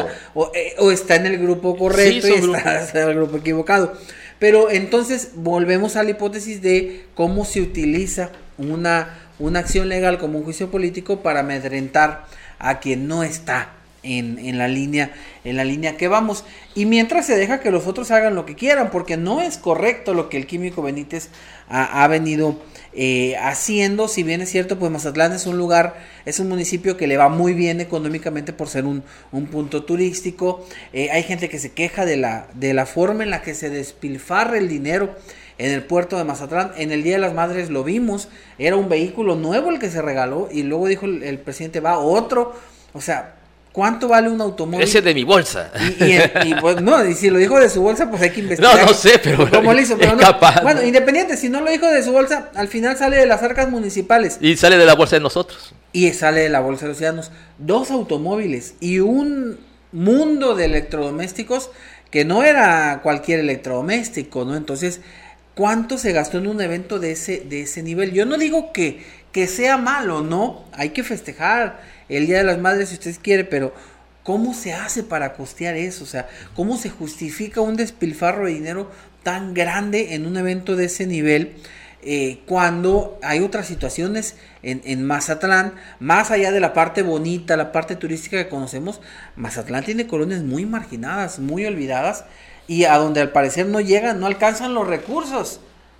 Eh, 0.53 0.75
o, 0.77 0.91
está 0.91 1.15
en 1.15 1.27
el 1.27 1.37
grupo 1.37 1.77
correcto 1.77 2.27
y 2.27 2.33
está 2.33 2.89
en 2.91 2.97
el 3.09 3.15
grupo 3.15 3.37
equivocado. 3.37 3.93
Pero 4.39 4.69
entonces 4.69 5.31
volvemos 5.35 5.95
a 5.95 6.03
la 6.03 6.11
hipótesis 6.11 6.61
de 6.61 7.05
cómo 7.15 7.45
se 7.45 7.61
utiliza 7.61 8.31
una, 8.57 9.17
una 9.39 9.59
acción 9.59 9.89
legal 9.89 10.19
como 10.19 10.37
un 10.39 10.43
juicio 10.43 10.69
político 10.69 11.21
para 11.21 11.39
amedrentar 11.39 12.25
a 12.59 12.79
quien 12.79 13.07
no 13.07 13.23
está 13.23 13.76
en, 14.07 14.57
la 14.57 14.67
línea 14.67 15.11
en 15.43 15.57
la 15.57 15.63
línea 15.63 15.97
que 15.97 16.07
vamos 16.07 16.43
y 16.75 16.85
mientras 16.85 17.25
se 17.25 17.37
deja 17.37 17.59
que 17.59 17.71
los 17.71 17.87
otros 17.87 18.11
hagan 18.11 18.35
lo 18.35 18.45
que 18.45 18.55
quieran 18.55 18.89
porque 18.91 19.17
no 19.17 19.41
es 19.41 19.57
correcto 19.57 20.13
lo 20.13 20.29
que 20.29 20.37
el 20.37 20.47
químico 20.47 20.81
Benítez 20.81 21.29
ha, 21.69 22.07
venido 22.07 22.59
eh, 22.93 23.35
haciendo, 23.37 24.07
si 24.07 24.23
bien 24.23 24.41
es 24.41 24.49
cierto, 24.49 24.79
pues 24.79 24.91
Mazatlán 24.91 25.33
es 25.33 25.45
un 25.45 25.57
lugar, 25.57 25.97
es 26.25 26.39
un 26.39 26.47
municipio 26.47 26.95
que 26.97 27.07
le 27.07 27.17
va 27.17 27.29
muy 27.29 27.53
bien 27.53 27.81
económicamente 27.81 28.53
por 28.53 28.69
ser 28.69 28.85
un, 28.85 29.03
punto 29.51 29.83
turístico. 29.83 30.65
Eh, 30.93 31.09
hay 31.11 31.23
gente 31.23 31.49
que 31.49 31.59
se 31.59 31.73
queja 31.73 32.05
de 32.05 32.17
la, 32.17 32.47
de 32.53 32.73
la 32.73 32.85
forma 32.85 33.23
en 33.23 33.31
la 33.31 33.41
que 33.41 33.53
se 33.53 33.69
despilfarra 33.69 34.57
el 34.57 34.69
dinero 34.69 35.15
en 35.57 35.71
el 35.71 35.83
puerto 35.83 36.17
de 36.17 36.23
Mazatlán. 36.23 36.71
En 36.77 36.91
el 36.91 37.03
Día 37.03 37.13
de 37.13 37.21
las 37.21 37.33
Madres 37.33 37.69
lo 37.69 37.83
vimos, 37.83 38.29
era 38.57 38.75
un 38.75 38.89
vehículo 38.89 39.35
nuevo 39.35 39.69
el 39.69 39.79
que 39.79 39.89
se 39.89 40.01
regaló 40.01 40.47
y 40.51 40.63
luego 40.63 40.87
dijo 40.87 41.05
el 41.05 41.39
presidente, 41.39 41.81
va 41.81 41.99
otro. 41.99 42.55
O 42.93 43.01
sea, 43.01 43.36
¿Cuánto 43.77 44.07
vale 44.07 44.27
un 44.27 44.41
automóvil? 44.41 44.83
Ese 44.83 45.03
de 45.03 45.13
mi 45.13 45.23
bolsa. 45.23 45.71
Y, 46.43 46.55
pues, 46.55 46.81
no, 46.81 47.05
y 47.05 47.13
si 47.13 47.29
lo 47.29 47.37
dijo 47.37 47.59
de 47.59 47.69
su 47.69 47.79
bolsa, 47.79 48.09
pues 48.09 48.23
hay 48.23 48.31
que 48.31 48.39
investigar. 48.39 48.75
No, 48.75 48.87
no 48.87 48.91
sé, 48.91 49.19
pero. 49.23 49.47
¿Cómo 49.51 49.71
lo 49.71 49.79
hizo? 49.79 49.95
Bueno, 50.63 50.81
independiente, 50.81 51.37
si 51.37 51.47
no 51.47 51.61
lo 51.61 51.69
dijo 51.69 51.85
de 51.85 52.01
su 52.01 52.11
bolsa, 52.11 52.49
al 52.55 52.69
final 52.69 52.97
sale 52.97 53.17
de 53.17 53.27
las 53.27 53.43
arcas 53.43 53.69
municipales. 53.69 54.39
Y 54.41 54.57
sale 54.57 54.79
de 54.79 54.85
la 54.87 54.95
bolsa 54.95 55.17
de 55.17 55.19
nosotros. 55.19 55.75
Y 55.93 56.11
sale 56.13 56.41
de 56.41 56.49
la 56.49 56.59
bolsa 56.59 56.85
de 56.85 56.87
los 56.87 56.97
ciudadanos. 56.97 57.31
Dos 57.59 57.91
automóviles 57.91 58.73
y 58.79 58.97
un 58.97 59.59
mundo 59.91 60.55
de 60.55 60.65
electrodomésticos 60.65 61.69
que 62.09 62.25
no 62.25 62.41
era 62.41 63.01
cualquier 63.03 63.41
electrodoméstico, 63.41 64.43
¿no? 64.43 64.55
Entonces, 64.55 65.01
¿cuánto 65.53 65.99
se 65.99 66.13
gastó 66.13 66.39
en 66.39 66.47
un 66.47 66.61
evento 66.61 66.97
de 66.97 67.11
ese, 67.11 67.43
de 67.47 67.61
ese 67.61 67.83
nivel? 67.83 68.11
Yo 68.11 68.25
no 68.25 68.39
digo 68.39 68.73
que, 68.73 69.05
que 69.37 69.45
sea 69.45 69.77
malo, 69.77 70.23
¿no? 70.23 70.63
Hay 70.73 70.89
que 70.89 71.03
festejar 71.03 71.79
el 72.09 72.25
Día 72.25 72.39
de 72.39 72.43
las 72.43 72.57
Madres 72.57 72.89
si 72.89 72.95
usted 72.95 73.15
quiere, 73.21 73.43
pero 73.43 73.71
¿cómo 74.23 74.55
se 74.55 74.73
hace 74.73 75.03
para 75.03 75.33
costear 75.33 75.75
eso? 75.75 76.05
O 76.05 76.07
sea, 76.07 76.27
¿cómo 76.55 76.75
se 76.75 76.89
justifica 76.89 77.61
un 77.61 77.75
despilfarro 77.75 78.47
de 78.47 78.53
dinero 78.53 78.89
tan 79.21 79.53
grande 79.53 80.15
en 80.15 80.25
un 80.25 80.37
evento 80.37 80.75
de 80.75 80.85
ese 80.85 81.05
nivel? 81.05 81.53
Eh, 82.01 82.39
cuando 82.47 83.19
hay 83.21 83.41
otras 83.41 83.67
situaciones 83.67 84.37
en, 84.63 84.81
en, 84.85 85.05
Mazatlán, 85.05 85.75
más 85.99 86.31
allá 86.31 86.51
de 86.51 86.59
la 86.59 86.73
parte 86.73 87.03
bonita, 87.03 87.55
la 87.57 87.71
parte 87.71 87.95
turística 87.95 88.43
que 88.43 88.49
conocemos, 88.49 89.01
Mazatlán 89.35 89.85
tiene 89.85 90.07
colonias 90.07 90.41
muy 90.41 90.65
marginadas, 90.65 91.37
muy 91.37 91.63
olvidadas 91.63 92.25
y 92.65 92.85
a 92.85 92.97
donde 92.97 93.21
al 93.21 93.31
parecer 93.33 93.67
no 93.67 93.81
llegan, 93.81 94.19
no 94.19 94.25
alcanzan 94.25 94.73
los 94.73 94.87
recursos, 94.87 95.59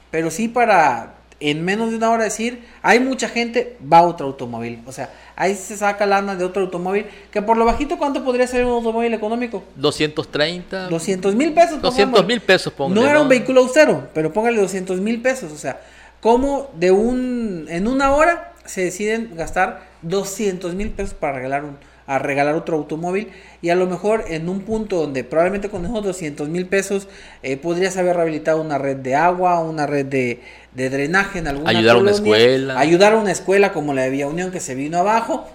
pero 0.10 0.32
sí 0.32 0.48
para 0.48 1.17
en 1.40 1.64
menos 1.64 1.92
de 1.92 1.98
una 1.98 2.10
hora 2.10 2.24
decir, 2.24 2.64
hay 2.82 3.00
mucha 3.00 3.30
gente, 3.30 3.78
va 3.82 4.00
a 4.00 4.02
otro 4.04 4.28
automóvil. 4.28 4.82
O 4.86 4.92
sea, 4.92 5.12
ahí 5.36 5.56
se 5.56 5.78
saca 5.78 6.06
lana 6.06 6.36
de 6.36 6.44
otro 6.44 6.64
automóvil, 6.64 7.06
que 7.32 7.42
por 7.42 7.58
lo 7.58 7.66
bajito, 7.66 7.98
¿cuánto 7.98 8.24
podría 8.24 8.48
ser 8.48 8.66
un 8.66 8.72
automóvil 8.72 9.14
económico? 9.14 9.64
230. 9.76 10.90
200 10.90 11.36
mil 11.36 11.54
pesos. 11.54 11.82
200 11.82 12.26
mil 12.26 12.42
pesos, 12.42 12.74
póngale, 12.74 13.02
No 13.02 13.08
era 13.08 13.22
un 13.22 13.30
vehículo 13.30 13.62
austero, 13.62 14.10
pero 14.14 14.34
póngale 14.34 14.60
200 14.60 15.00
mil 15.00 15.22
pesos. 15.22 15.52
O 15.52 15.58
sea, 15.58 15.80
¿cómo 16.22 16.70
de 16.76 16.92
un, 16.92 17.66
en 17.70 17.88
una 17.88 18.14
hora 18.14 18.54
se 18.66 18.82
deciden 18.82 19.36
gastar 19.36 19.88
200 20.02 20.74
mil 20.76 20.90
pesos 20.90 21.14
para 21.14 21.34
regalar 21.34 21.64
un, 21.64 21.78
a 22.08 22.20
regalar 22.20 22.56
otro 22.56 22.78
automóvil 22.78 23.28
y 23.62 23.70
a 23.70 23.76
lo 23.76 23.86
mejor 23.86 24.24
en 24.30 24.48
un 24.48 24.62
punto 24.62 25.02
donde 25.02 25.26
probablemente 25.26 25.70
con 25.70 25.86
esos 25.86 26.04
200 26.04 26.48
mil 26.48 26.66
pesos 26.66 27.10
eh, 27.44 27.58
podrías 27.58 27.98
haber 27.98 28.16
rehabilitado 28.16 28.62
una 28.62 28.78
red 28.78 28.96
de 28.96 29.16
agua, 29.16 29.60
una 29.60 29.86
red 29.86 30.06
de, 30.06 30.42
drenaje 30.74 31.40
en 31.40 31.48
alguna 31.48 31.70
ayudar 31.70 31.98
a 31.98 32.00
una 32.00 32.12
escuela. 32.12 32.80
ayudar 32.80 33.14
a 33.14 33.18
una 33.18 33.32
escuela 33.32 33.74
como 33.74 33.94
la 33.94 34.04
de 34.04 34.10
Vía 34.10 34.28
Unión 34.28 34.52
que 34.52 34.62
se 34.62 34.74
vino 34.74 34.98
abajo. 34.98 35.48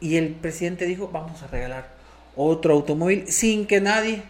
Y 0.00 0.16
el 0.16 0.28
presidente 0.28 0.86
dijo 0.86 1.10
vamos 1.12 1.42
a 1.42 1.48
regalar 1.48 1.88
otro 2.36 2.74
automóvil 2.74 3.24
sin 3.26 3.66
que 3.66 3.80
nadie 3.80 4.22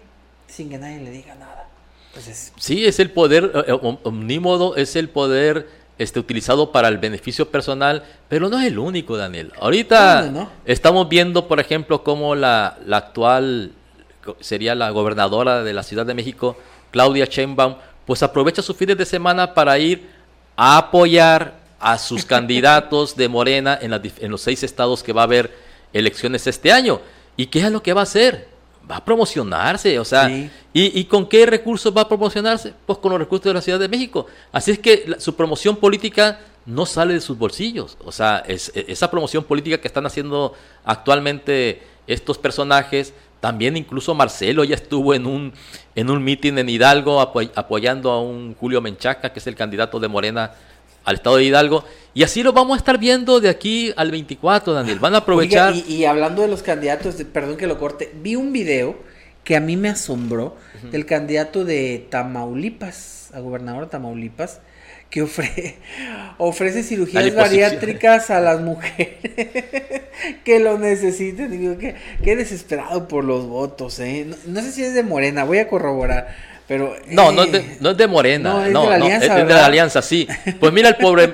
sin 0.46 0.70
que 0.70 0.78
nadie 0.78 0.98
le 1.00 1.10
diga 1.10 1.34
nada 1.34 1.68
entonces 2.08 2.54
sí 2.56 2.86
es 2.86 2.98
el 3.00 3.10
poder 3.10 3.52
eh, 3.54 3.64
eh, 3.68 3.98
omnímodo 4.02 4.76
es 4.76 4.96
el 4.96 5.10
poder 5.10 5.68
este, 5.98 6.20
utilizado 6.20 6.72
para 6.72 6.88
el 6.88 6.98
beneficio 6.98 7.50
personal, 7.50 8.04
pero 8.28 8.48
no 8.48 8.58
es 8.60 8.66
el 8.66 8.78
único, 8.78 9.16
Daniel. 9.16 9.52
Ahorita 9.60 10.48
estamos 10.64 11.08
viendo, 11.08 11.48
por 11.48 11.60
ejemplo, 11.60 12.04
cómo 12.04 12.34
la, 12.34 12.78
la, 12.86 12.98
actual, 12.98 13.72
sería 14.40 14.74
la 14.74 14.90
gobernadora 14.90 15.64
de 15.64 15.72
la 15.72 15.82
Ciudad 15.82 16.06
de 16.06 16.14
México, 16.14 16.56
Claudia 16.90 17.26
Sheinbaum, 17.26 17.76
pues 18.06 18.22
aprovecha 18.22 18.62
sus 18.62 18.76
fines 18.76 18.96
de 18.96 19.04
semana 19.04 19.54
para 19.54 19.78
ir 19.78 20.08
a 20.56 20.78
apoyar 20.78 21.54
a 21.80 21.98
sus 21.98 22.24
candidatos 22.26 23.16
de 23.16 23.28
Morena 23.28 23.78
en, 23.80 23.92
en 23.92 24.30
los 24.30 24.40
seis 24.40 24.62
estados 24.62 25.02
que 25.02 25.12
va 25.12 25.22
a 25.22 25.24
haber 25.24 25.52
elecciones 25.92 26.46
este 26.46 26.72
año. 26.72 27.00
¿Y 27.36 27.46
qué 27.46 27.60
es 27.60 27.70
lo 27.70 27.82
que 27.82 27.92
va 27.92 28.00
a 28.00 28.04
hacer? 28.04 28.57
Va 28.90 28.96
a 28.96 29.04
promocionarse, 29.04 29.98
o 29.98 30.04
sea, 30.04 30.30
y, 30.30 30.50
y, 30.72 31.04
con 31.04 31.28
qué 31.28 31.46
recursos 31.46 31.94
va 31.94 32.02
a 32.02 32.08
promocionarse? 32.08 32.72
Pues 32.86 32.98
con 32.98 33.10
los 33.10 33.20
recursos 33.20 33.44
de 33.44 33.54
la 33.54 33.60
Ciudad 33.60 33.78
de 33.78 33.88
México. 33.88 34.26
Así 34.52 34.70
es 34.70 34.78
que 34.78 35.16
su 35.18 35.34
promoción 35.34 35.76
política 35.76 36.40
no 36.66 36.86
sale 36.86 37.14
de 37.14 37.20
sus 37.20 37.38
bolsillos, 37.38 37.96
o 38.04 38.12
sea, 38.12 38.42
es, 38.46 38.72
e, 38.74 38.86
esa 38.88 39.10
promoción 39.10 39.44
política 39.44 39.78
que 39.78 39.88
están 39.88 40.06
haciendo 40.06 40.54
actualmente 40.84 41.82
estos 42.06 42.38
personajes, 42.38 43.14
también 43.40 43.76
incluso 43.76 44.14
Marcelo 44.14 44.64
ya 44.64 44.74
estuvo 44.74 45.14
en 45.14 45.26
un, 45.26 45.52
en 45.94 46.10
un 46.10 46.24
mitin 46.24 46.58
en 46.58 46.68
Hidalgo 46.68 47.20
apoyando 47.20 48.10
a 48.10 48.20
un 48.20 48.54
Julio 48.54 48.80
Menchaca, 48.80 49.32
que 49.32 49.38
es 49.38 49.46
el 49.46 49.54
candidato 49.54 50.00
de 50.00 50.08
Morena 50.08 50.52
al 51.08 51.16
estado 51.16 51.36
de 51.36 51.44
Hidalgo. 51.44 51.84
Y 52.12 52.22
así 52.22 52.42
lo 52.42 52.52
vamos 52.52 52.74
a 52.74 52.78
estar 52.78 52.98
viendo 52.98 53.40
de 53.40 53.48
aquí 53.48 53.92
al 53.96 54.10
24, 54.10 54.72
Daniel. 54.74 54.98
Van 54.98 55.14
a 55.14 55.18
aprovechar. 55.18 55.74
y, 55.74 56.04
hablando 56.04 56.42
de 56.42 56.48
los 56.48 56.62
candidatos, 56.62 57.16
perdón 57.32 57.56
que 57.56 57.66
lo 57.66 57.78
corte, 57.78 58.12
vi 58.22 58.36
un 58.36 58.52
video 58.52 58.96
que 59.44 59.56
a 59.56 59.60
mí 59.60 59.78
me 59.78 59.88
asombró 59.88 60.56
del 60.90 61.06
candidato 61.06 61.64
de 61.64 62.06
Tamaulipas, 62.10 63.30
a 63.32 63.40
gobernador 63.40 63.84
de 63.84 63.90
Tamaulipas, 63.90 64.60
que 65.08 65.22
ofrece 66.38 66.82
cirugías 66.82 67.34
bariátricas 67.34 68.28
a 68.28 68.40
las 68.40 68.60
mujeres 68.60 69.16
que 70.44 70.60
lo 70.60 70.78
necesiten. 70.78 71.50
Digo, 71.50 71.78
qué, 71.78 71.94
qué 72.22 72.36
desesperado 72.36 73.08
por 73.08 73.24
los 73.24 73.46
votos, 73.46 73.98
¿eh? 74.00 74.26
no, 74.46 74.60
sé 74.60 74.72
si 74.72 74.82
es 74.82 74.92
de 74.92 75.02
Morena, 75.02 75.44
voy 75.44 75.58
a 75.58 75.68
corroborar. 75.68 76.57
Pero, 76.68 76.94
no, 77.06 77.32
no, 77.32 77.44
es 77.44 77.52
de, 77.52 77.58
eh, 77.58 77.76
no 77.80 77.90
es 77.90 77.96
de 77.96 78.06
Morena, 78.06 78.68
no, 78.68 78.92
es, 78.92 79.20
de 79.22 79.44
la, 79.46 79.64
alianza, 79.64 80.02
sí. 80.02 80.28
Pues 80.60 80.70
mira, 80.70 80.90
el 80.90 80.96
pobre, 80.96 81.32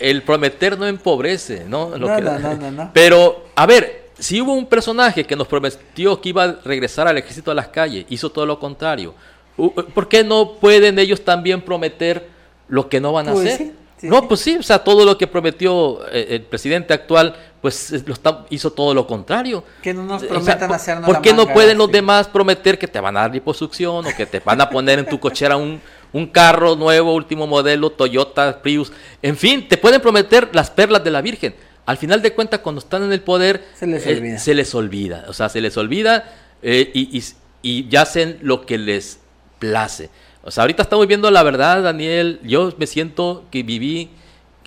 el, 0.00 0.22
prometer 0.26 0.78
no 0.78 0.86
empobrece, 0.86 1.64
¿no? 1.68 1.90
no, 1.98 2.18
no, 2.18 2.38
no, 2.38 2.70
no, 2.70 2.90
Pero, 2.94 3.48
a 3.54 3.66
ver, 3.66 4.08
si 4.18 4.40
hubo 4.40 4.54
un 4.54 4.66
personaje 4.66 5.24
que 5.24 5.36
nos 5.36 5.46
prometió 5.46 6.18
que 6.20 6.30
iba 6.30 6.44
a 6.44 6.56
regresar 6.64 7.06
al 7.08 7.18
ejército 7.18 7.50
a 7.50 7.54
las 7.54 7.68
calles, 7.68 8.06
hizo 8.08 8.30
todo 8.30 8.46
lo 8.46 8.58
contrario. 8.58 9.14
¿Por 9.56 10.08
qué 10.08 10.24
no 10.24 10.54
pueden 10.54 10.98
ellos 10.98 11.22
también 11.22 11.60
prometer 11.60 12.26
lo 12.68 12.88
que 12.88 13.00
no 13.00 13.12
van 13.12 13.28
a 13.28 13.32
pues 13.32 13.54
hacer? 13.54 13.72
no, 14.00 14.26
pues 14.28 14.40
sí, 14.40 14.56
o 14.56 14.62
sea, 14.62 14.78
todo 14.78 15.04
lo 15.04 15.18
que 15.18 15.26
prometió 15.26 16.06
eh, 16.10 16.26
el 16.30 16.42
presidente 16.42 16.94
actual, 16.94 17.36
pues 17.62 18.04
lo 18.04 18.46
hizo 18.50 18.72
todo 18.72 18.92
lo 18.92 19.06
contrario. 19.06 19.62
Que 19.80 19.94
no 19.94 20.02
nos 20.02 20.24
prometan 20.24 20.72
hacernos 20.72 21.06
¿Por 21.06 21.22
qué 21.22 21.32
no 21.32 21.46
pueden 21.46 21.78
los 21.78 21.90
demás 21.90 22.26
prometer 22.26 22.76
que 22.76 22.88
te 22.88 22.98
van 22.98 23.16
a 23.16 23.20
dar 23.20 23.32
liposucción 23.32 24.04
o 24.04 24.16
que 24.16 24.26
te 24.26 24.40
van 24.40 24.60
a 24.60 24.68
poner 24.68 24.98
en 24.98 25.06
tu 25.06 25.20
cochera 25.20 25.56
un, 25.56 25.80
un 26.12 26.26
carro 26.26 26.74
nuevo, 26.74 27.14
último 27.14 27.46
modelo, 27.46 27.90
Toyota, 27.90 28.60
Prius? 28.60 28.92
En 29.22 29.36
fin, 29.36 29.68
te 29.68 29.78
pueden 29.78 30.00
prometer 30.00 30.50
las 30.52 30.70
perlas 30.70 31.04
de 31.04 31.12
la 31.12 31.22
Virgen. 31.22 31.54
Al 31.86 31.96
final 31.96 32.20
de 32.20 32.32
cuentas, 32.32 32.60
cuando 32.60 32.80
están 32.80 33.04
en 33.04 33.12
el 33.12 33.20
poder, 33.20 33.64
se 33.74 33.86
les 33.86 34.06
eh, 34.06 34.16
olvida. 34.16 34.38
se 34.38 34.54
les 34.54 34.74
olvida. 34.74 35.24
O 35.28 35.32
sea, 35.32 35.48
se 35.48 35.60
les 35.60 35.76
olvida 35.76 36.32
eh, 36.62 36.90
y, 36.92 37.16
y, 37.62 37.88
y 37.88 37.96
hacen 37.96 38.38
lo 38.42 38.66
que 38.66 38.76
les 38.76 39.20
place. 39.60 40.10
O 40.42 40.50
sea, 40.50 40.62
ahorita 40.62 40.82
estamos 40.82 41.06
viendo 41.06 41.30
la 41.30 41.44
verdad, 41.44 41.84
Daniel. 41.84 42.40
Yo 42.42 42.72
me 42.76 42.88
siento 42.88 43.44
que 43.52 43.62
viví, 43.62 44.10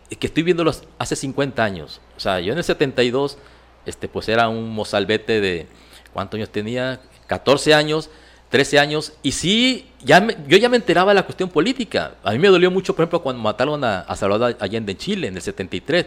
que 0.10 0.28
estoy 0.28 0.44
viendo 0.44 0.64
los 0.64 0.84
hace 1.00 1.16
50 1.16 1.64
años. 1.64 2.02
O 2.16 2.20
sea, 2.20 2.40
yo 2.40 2.52
en 2.52 2.58
el 2.58 2.64
72, 2.64 3.38
este, 3.86 4.08
pues 4.08 4.30
era 4.30 4.50
un 4.50 4.70
mozalbete 4.70 5.42
de, 5.42 5.68
¿cuántos 6.14 6.38
años 6.38 6.50
tenía? 6.50 7.00
14 7.28 7.74
años, 7.74 8.10
13 8.50 8.80
años. 8.80 9.14
Y 9.24 9.32
sí, 9.32 9.88
ya 10.04 10.26
yo 10.48 10.58
ya 10.58 10.70
me 10.70 10.78
enteraba 10.78 11.12
de 11.12 11.16
la 11.16 11.24
cuestión 11.24 11.50
política. 11.50 12.16
A 12.24 12.32
mí 12.32 12.40
me 12.40 12.48
dolió 12.48 12.70
mucho, 12.72 12.96
por 12.96 13.04
ejemplo, 13.04 13.22
cuando 13.22 13.42
mataron 13.42 13.84
a, 13.84 14.02
a 14.02 14.16
Salvador 14.16 14.56
Allende 14.60 14.92
en 14.92 14.98
Chile, 14.98 15.28
en 15.28 15.36
el 15.36 15.42
73. 15.42 16.06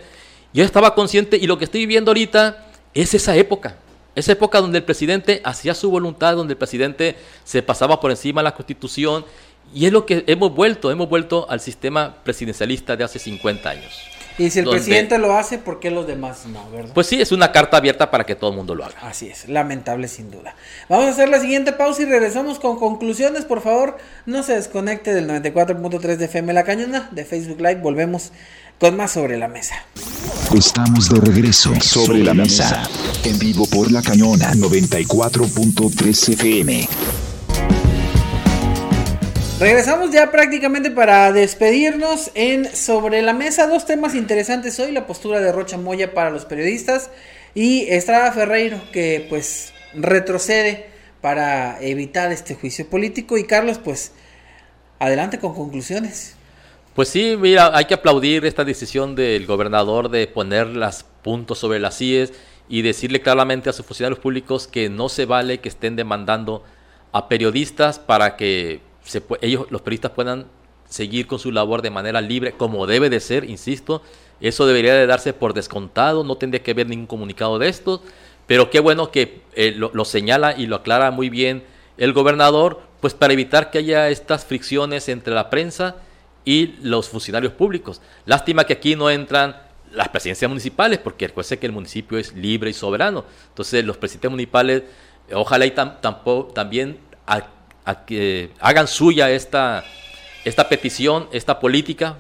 Yo 0.53 0.65
estaba 0.65 0.95
consciente 0.95 1.37
y 1.37 1.47
lo 1.47 1.59
que 1.59 1.65
estoy 1.65 1.81
viviendo 1.81 2.11
ahorita 2.11 2.67
es 2.95 3.15
esa 3.15 3.37
época. 3.37 3.77
Esa 4.15 4.33
época 4.33 4.61
donde 4.61 4.79
el 4.79 4.85
presidente 4.85 5.41
hacía 5.45 5.75
su 5.75 5.91
voluntad, 5.91 6.35
donde 6.35 6.55
el 6.55 6.59
presidente 6.59 7.17
se 7.45 7.63
pasaba 7.63 8.01
por 8.01 8.11
encima 8.11 8.41
de 8.41 8.45
la 8.45 8.55
constitución. 8.55 9.25
Y 9.75 9.87
es 9.87 9.93
lo 9.93 10.07
que 10.07 10.25
hemos 10.27 10.55
vuelto, 10.55 10.91
hemos 10.91 11.09
vuelto 11.09 11.49
al 11.51 11.61
sistema 11.61 12.17
presidencialista 12.25 12.97
de 12.97 13.05
hace 13.05 13.19
50 13.19 13.69
años. 13.69 14.09
Y 14.39 14.51
si 14.51 14.61
el 14.61 14.67
presidente 14.67 15.19
lo 15.19 15.37
hace, 15.37 15.59
¿por 15.59 15.81
qué 15.81 15.91
los 15.91 16.07
demás 16.07 16.47
no, 16.47 16.71
verdad? 16.71 16.93
Pues 16.95 17.09
sí, 17.09 17.21
es 17.21 17.33
una 17.33 17.51
carta 17.51 17.77
abierta 17.77 18.09
para 18.09 18.25
que 18.25 18.37
todo 18.37 18.51
el 18.51 18.57
mundo 18.57 18.77
lo 18.77 18.85
haga. 18.85 18.95
Así 19.03 19.29
es, 19.29 19.49
lamentable 19.49 20.07
sin 20.07 20.31
duda. 20.31 20.55
Vamos 20.89 21.07
a 21.07 21.11
hacer 21.11 21.29
la 21.29 21.41
siguiente 21.41 21.73
pausa 21.73 22.03
y 22.03 22.05
regresamos 22.05 22.61
con 22.61 22.79
conclusiones. 22.79 23.45
Por 23.45 23.61
favor, 23.61 23.99
no 24.27 24.45
se 24.45 24.55
desconecte 24.55 25.13
del 25.13 25.29
94.3 25.29 26.17
de 26.17 26.25
FM 26.27 26.53
La 26.53 26.63
Cañona, 26.63 27.09
de 27.11 27.25
Facebook 27.25 27.59
Live. 27.59 27.81
Volvemos 27.83 28.31
con 28.79 28.97
más 28.97 29.11
sobre 29.11 29.39
la 29.39 29.49
mesa. 29.49 29.75
Estamos 30.55 31.09
de 31.09 31.21
regreso 31.21 31.75
sobre 31.81 32.23
la 32.23 32.33
mesa, 32.33 32.89
en 33.25 33.39
vivo 33.41 33.67
por 33.67 33.91
La 33.91 34.03
Cañona 34.03 34.53
94.3 34.55 36.33
FM. 36.35 36.89
Regresamos 39.61 40.13
ya 40.13 40.31
prácticamente 40.31 40.89
para 40.89 41.33
despedirnos 41.33 42.31
en 42.37 42.65
Sobre 42.77 43.23
la 43.23 43.33
Mesa. 43.33 43.67
Dos 43.67 43.87
temas 43.87 44.15
interesantes 44.15 44.79
hoy, 44.79 44.93
la 44.93 45.09
postura 45.09 45.41
de 45.41 45.51
Rocha 45.51 45.77
Moya 45.77 46.15
para 46.15 46.31
los 46.31 46.45
periodistas 46.45 47.11
y 47.57 47.87
Estrada 47.89 48.31
Ferreiro 48.31 48.81
que 48.93 49.27
pues 49.29 49.73
retrocede 49.95 50.87
para 51.21 51.83
evitar 51.83 52.31
este 52.31 52.55
juicio 52.55 52.89
político. 52.89 53.37
Y 53.37 53.49
Carlos 53.49 53.81
pues 53.83 54.13
adelante 55.01 55.41
con 55.41 55.57
conclusiones. 55.57 56.37
Pues 56.95 57.09
sí, 57.09 57.37
mira, 57.37 57.77
hay 57.77 57.87
que 57.87 57.95
aplaudir 57.95 58.47
esta 58.47 58.65
decisión 58.65 59.17
del 59.17 59.45
gobernador 59.45 60.09
de 60.09 60.29
poner 60.29 60.69
los 60.69 61.05
puntos 61.25 61.59
sobre 61.59 61.81
las 61.81 61.99
CIES 61.99 62.33
y 62.69 62.83
decirle 62.83 63.23
claramente 63.23 63.69
a 63.69 63.73
sus 63.73 63.85
funcionarios 63.85 64.21
públicos 64.21 64.69
que 64.69 64.89
no 64.89 65.09
se 65.09 65.25
vale 65.25 65.59
que 65.59 65.69
estén 65.69 65.97
demandando 65.97 66.63
a 67.11 67.27
periodistas 67.29 67.99
para 67.99 68.37
que 68.37 68.87
ellos, 69.41 69.67
los 69.71 69.83
periodistas 69.83 70.13
puedan 70.13 70.47
seguir 70.89 71.27
con 71.27 71.39
su 71.39 71.53
labor 71.53 71.83
de 71.83 71.91
manera 71.91 72.21
libre, 72.21 72.53
como 72.53 72.87
debe 72.87 73.11
de 73.11 73.21
ser, 73.21 73.45
insisto. 73.45 74.03
Eso 74.41 74.67
debería 74.67 74.95
de 74.95 75.07
darse 75.07 75.33
por 75.33 75.55
descontado, 75.55 76.25
no 76.25 76.37
tendría 76.37 76.63
que 76.63 76.71
haber 76.71 76.89
ningún 76.89 77.07
comunicado 77.07 77.59
de 77.59 77.69
esto, 77.69 78.03
pero 78.47 78.71
qué 78.71 78.81
bueno 78.81 79.11
que 79.11 79.43
eh, 79.55 79.73
lo, 79.73 80.05
señala 80.05 80.57
y 80.57 80.67
lo 80.67 80.77
aclara 80.77 81.11
muy 81.11 81.29
bien 81.29 81.65
el 81.99 82.13
gobernador, 82.13 82.81
pues 83.01 83.15
para 83.15 83.33
evitar 83.33 83.71
que 83.71 83.79
haya 83.79 84.09
estas 84.09 84.45
fricciones 84.45 85.09
entre 85.09 85.35
la 85.35 85.51
prensa 85.51 85.97
y 86.45 86.77
los 86.81 87.09
funcionarios 87.09 87.53
públicos. 87.53 88.01
Lástima 88.25 88.65
que 88.65 88.75
aquí 88.75 88.95
no 88.95 89.11
entran 89.11 89.57
las 89.93 90.09
presidencias 90.09 90.49
municipales, 90.49 90.99
porque 90.99 91.27
recuerde 91.27 91.59
que 91.59 91.67
el 91.67 91.73
municipio 91.73 92.17
es 92.17 92.33
libre 92.35 92.71
y 92.71 92.75
soberano. 92.75 93.25
Entonces 93.49 93.85
los 93.85 93.97
presidentes 93.97 94.31
municipales, 94.31 94.85
ojalá 95.33 95.67
y 95.67 95.73
tampoco, 95.73 96.53
también 96.55 96.99
que 98.05 98.51
hagan 98.61 98.87
suya 98.87 99.31
esta, 99.31 99.85
esta 100.45 100.69
petición, 100.69 101.29
esta 101.33 101.59
política, 101.59 102.19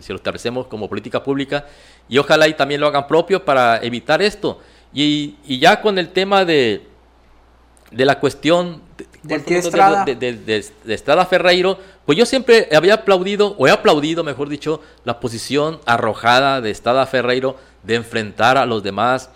si 0.00 0.12
lo 0.12 0.16
establecemos 0.16 0.66
como 0.66 0.88
política 0.88 1.22
pública, 1.22 1.66
y 2.08 2.18
ojalá 2.18 2.48
y 2.48 2.54
también 2.54 2.80
lo 2.80 2.86
hagan 2.86 3.06
propio 3.06 3.44
para 3.44 3.78
evitar 3.78 4.22
esto. 4.22 4.60
Y, 4.92 5.36
y 5.46 5.58
ya 5.58 5.80
con 5.80 5.98
el 5.98 6.08
tema 6.10 6.44
de, 6.44 6.82
de 7.90 8.04
la 8.04 8.18
cuestión 8.20 8.82
de, 9.22 9.58
Estrada. 9.58 10.04
De, 10.04 10.14
de, 10.14 10.94
Estrada 10.94 11.26
Ferreiro, 11.26 11.78
pues 12.06 12.16
yo 12.16 12.26
siempre 12.26 12.68
había 12.74 12.94
aplaudido, 12.94 13.54
o 13.58 13.66
he 13.66 13.70
aplaudido, 13.70 14.24
mejor 14.24 14.48
dicho, 14.48 14.80
la 15.04 15.20
posición 15.20 15.80
arrojada 15.86 16.60
de 16.60 16.70
Estrada 16.70 17.06
Ferreiro 17.06 17.56
de 17.82 17.96
enfrentar 17.96 18.56
a 18.56 18.66
los 18.66 18.82
demás 18.82 19.30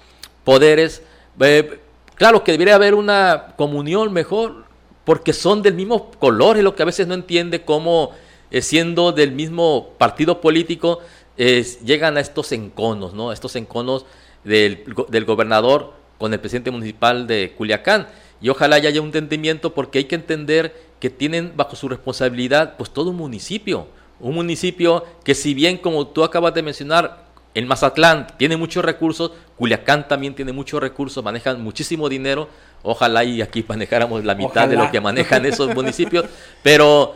poderes. 0.44 1.02
Eh, 1.40 1.80
claro 2.14 2.44
que 2.44 2.52
debería 2.52 2.74
haber 2.74 2.94
una 2.94 3.54
comunión 3.56 4.12
mejor, 4.12 4.61
porque 5.04 5.32
son 5.32 5.62
del 5.62 5.74
mismo 5.74 6.10
color, 6.12 6.56
es 6.56 6.64
lo 6.64 6.74
que 6.74 6.82
a 6.82 6.86
veces 6.86 7.06
no 7.06 7.14
entiende 7.14 7.64
cómo 7.64 8.10
eh, 8.50 8.62
siendo 8.62 9.12
del 9.12 9.32
mismo 9.32 9.90
partido 9.98 10.40
político 10.40 11.00
llegan 11.36 12.16
a 12.18 12.20
estos 12.20 12.52
enconos, 12.52 13.14
¿no? 13.14 13.32
Estos 13.32 13.56
enconos 13.56 14.04
del, 14.44 14.84
del, 15.08 15.24
gobernador 15.24 15.94
con 16.18 16.32
el 16.32 16.38
presidente 16.38 16.70
municipal 16.70 17.26
de 17.26 17.54
Culiacán. 17.56 18.06
Y 18.40 18.48
ojalá 18.48 18.76
haya 18.76 19.00
un 19.00 19.06
entendimiento 19.06 19.74
porque 19.74 19.98
hay 19.98 20.04
que 20.04 20.14
entender 20.14 20.74
que 21.00 21.10
tienen 21.10 21.52
bajo 21.56 21.74
su 21.74 21.88
responsabilidad 21.88 22.76
pues 22.76 22.90
todo 22.90 23.10
un 23.10 23.16
municipio. 23.16 23.88
Un 24.20 24.34
municipio 24.34 25.04
que 25.24 25.34
si 25.34 25.54
bien 25.54 25.78
como 25.78 26.06
tú 26.06 26.22
acabas 26.22 26.54
de 26.54 26.62
mencionar, 26.62 27.31
en 27.54 27.68
Mazatlán 27.68 28.26
tiene 28.38 28.56
muchos 28.56 28.84
recursos, 28.84 29.32
Culiacán 29.56 30.08
también 30.08 30.34
tiene 30.34 30.52
muchos 30.52 30.80
recursos, 30.80 31.22
manejan 31.22 31.62
muchísimo 31.62 32.08
dinero, 32.08 32.48
Ojalá 32.82 33.24
y 33.24 33.42
aquí 33.42 33.64
manejáramos 33.68 34.24
la 34.24 34.34
mitad 34.34 34.68
de 34.68 34.76
lo 34.76 34.90
que 34.90 35.00
manejan 35.00 35.46
esos 35.46 35.74
municipios, 35.74 36.26
pero 36.62 37.14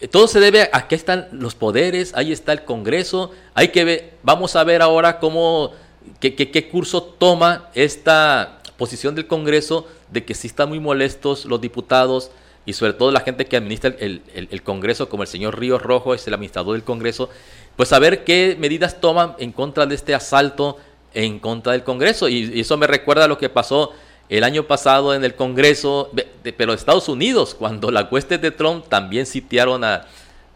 eh, 0.00 0.08
todo 0.08 0.28
se 0.28 0.40
debe 0.40 0.70
a 0.72 0.86
que 0.88 0.94
están 0.94 1.28
los 1.32 1.54
poderes, 1.54 2.12
ahí 2.14 2.32
está 2.32 2.52
el 2.52 2.64
Congreso, 2.64 3.32
hay 3.54 3.68
que 3.68 3.84
ver, 3.84 4.14
vamos 4.22 4.56
a 4.56 4.64
ver 4.64 4.82
ahora 4.82 5.18
cómo, 5.18 5.72
qué, 6.20 6.34
qué, 6.34 6.68
curso 6.68 7.02
toma 7.02 7.68
esta 7.74 8.60
posición 8.76 9.14
del 9.14 9.26
Congreso 9.26 9.88
de 10.10 10.24
que 10.24 10.34
sí 10.34 10.46
están 10.46 10.68
muy 10.68 10.80
molestos 10.80 11.44
los 11.44 11.60
diputados 11.60 12.30
y 12.64 12.74
sobre 12.74 12.92
todo 12.92 13.10
la 13.10 13.20
gente 13.20 13.46
que 13.46 13.56
administra 13.56 13.94
el, 13.98 14.22
el, 14.34 14.62
Congreso, 14.62 15.08
como 15.08 15.22
el 15.22 15.28
señor 15.28 15.58
Ríos 15.58 15.82
Rojo, 15.82 16.14
es 16.14 16.26
el 16.26 16.34
administrador 16.34 16.74
del 16.74 16.84
Congreso, 16.84 17.30
pues 17.78 17.92
a 17.92 18.00
ver 18.00 18.24
qué 18.24 18.56
medidas 18.58 19.00
toman 19.00 19.36
en 19.38 19.52
contra 19.52 19.86
de 19.86 19.94
este 19.94 20.12
asalto 20.12 20.78
en 21.14 21.38
contra 21.38 21.74
del 21.74 21.84
Congreso. 21.84 22.28
Y, 22.28 22.58
eso 22.58 22.76
me 22.76 22.88
recuerda 22.88 23.26
a 23.26 23.28
lo 23.28 23.38
que 23.38 23.48
pasó 23.48 23.92
el 24.28 24.42
año 24.42 24.64
pasado 24.64 25.14
en 25.14 25.22
el 25.22 25.36
Congreso, 25.36 26.10
pero 26.56 26.72
Estados 26.72 27.08
Unidos, 27.08 27.54
cuando 27.58 27.92
la 27.92 28.02
huestes 28.10 28.42
de 28.42 28.50
Trump 28.50 28.88
también 28.88 29.26
sitiaron 29.26 29.84
al, 29.84 30.04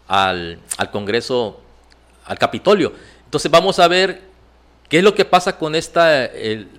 al, 0.08 0.90
Congreso, 0.90 1.60
al 2.24 2.40
Capitolio. 2.40 2.92
Entonces 3.26 3.52
vamos 3.52 3.78
a 3.78 3.86
ver 3.86 4.22
qué 4.88 4.98
es 4.98 5.04
lo 5.04 5.14
que 5.14 5.24
pasa 5.24 5.58
con 5.58 5.76
esta 5.76 6.28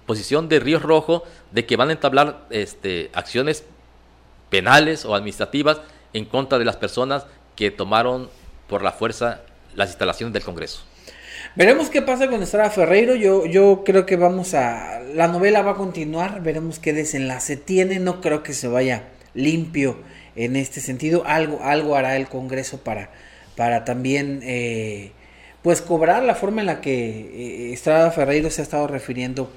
posición 0.05 0.49
de 0.49 0.59
Ríos 0.59 0.81
Rojo 0.81 1.23
de 1.51 1.65
que 1.65 1.77
van 1.77 1.87
a 1.87 1.93
entablar 1.93 2.47
este, 2.49 3.11
acciones 3.13 3.63
penales 4.49 5.05
o 5.05 5.15
administrativas 5.15 5.79
en 6.11 6.25
contra 6.25 6.59
de 6.59 6.65
las 6.65 6.75
personas 6.75 7.25
que 7.55 7.71
tomaron 7.71 8.29
por 8.67 8.83
la 8.83 8.91
fuerza 8.91 9.39
las 9.75 9.89
instalaciones 9.89 10.33
del 10.33 10.43
Congreso. 10.43 10.83
Veremos 11.55 11.89
qué 11.89 12.01
pasa 12.01 12.27
con 12.27 12.41
Estrada 12.41 12.69
Ferreiro. 12.69 13.15
Yo, 13.15 13.45
yo 13.45 13.83
creo 13.85 14.05
que 14.05 14.15
vamos 14.15 14.53
a. 14.53 14.99
La 15.13 15.27
novela 15.27 15.61
va 15.61 15.71
a 15.71 15.75
continuar. 15.75 16.41
Veremos 16.41 16.79
qué 16.79 16.93
desenlace 16.93 17.57
tiene. 17.57 17.99
No 17.99 18.21
creo 18.21 18.41
que 18.41 18.53
se 18.53 18.67
vaya 18.67 19.03
limpio 19.33 19.97
en 20.35 20.55
este 20.55 20.81
sentido. 20.81 21.23
Algo, 21.25 21.61
algo 21.63 21.95
hará 21.95 22.15
el 22.15 22.27
Congreso 22.27 22.79
para, 22.79 23.11
para 23.55 23.85
también. 23.85 24.41
Eh, 24.43 25.11
pues 25.61 25.81
cobrar 25.81 26.23
la 26.23 26.35
forma 26.35 26.61
en 26.61 26.67
la 26.67 26.81
que 26.81 27.69
eh, 27.69 27.73
Estrada 27.73 28.11
Ferreiro 28.11 28.49
se 28.49 28.61
ha 28.61 28.63
estado 28.63 28.85
refiriendo 28.87 29.51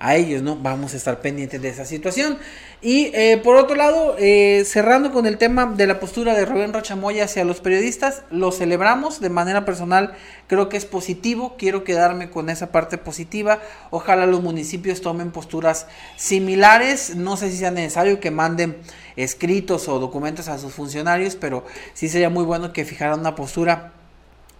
a 0.00 0.14
ellos, 0.14 0.42
¿no? 0.42 0.56
Vamos 0.56 0.94
a 0.94 0.96
estar 0.96 1.20
pendientes 1.20 1.60
de 1.60 1.68
esa 1.68 1.84
situación. 1.84 2.38
Y 2.80 3.10
eh, 3.14 3.40
por 3.42 3.56
otro 3.56 3.74
lado, 3.74 4.14
eh, 4.18 4.62
cerrando 4.64 5.10
con 5.10 5.26
el 5.26 5.36
tema 5.38 5.66
de 5.66 5.86
la 5.88 5.98
postura 5.98 6.34
de 6.34 6.44
Rubén 6.44 6.72
Rochamoya 6.72 7.24
hacia 7.24 7.44
los 7.44 7.60
periodistas, 7.60 8.22
lo 8.30 8.52
celebramos 8.52 9.20
de 9.20 9.30
manera 9.30 9.64
personal, 9.64 10.14
creo 10.46 10.68
que 10.68 10.76
es 10.76 10.84
positivo, 10.84 11.56
quiero 11.58 11.82
quedarme 11.82 12.30
con 12.30 12.50
esa 12.50 12.70
parte 12.70 12.96
positiva, 12.96 13.60
ojalá 13.90 14.26
los 14.26 14.42
municipios 14.42 15.00
tomen 15.00 15.32
posturas 15.32 15.88
similares, 16.16 17.16
no 17.16 17.36
sé 17.36 17.50
si 17.50 17.56
sea 17.56 17.72
necesario 17.72 18.20
que 18.20 18.30
manden 18.30 18.76
escritos 19.16 19.88
o 19.88 19.98
documentos 19.98 20.46
a 20.46 20.58
sus 20.58 20.72
funcionarios, 20.72 21.34
pero 21.34 21.64
sí 21.94 22.08
sería 22.08 22.30
muy 22.30 22.44
bueno 22.44 22.72
que 22.72 22.84
fijaran 22.84 23.18
una 23.18 23.34
postura 23.34 23.92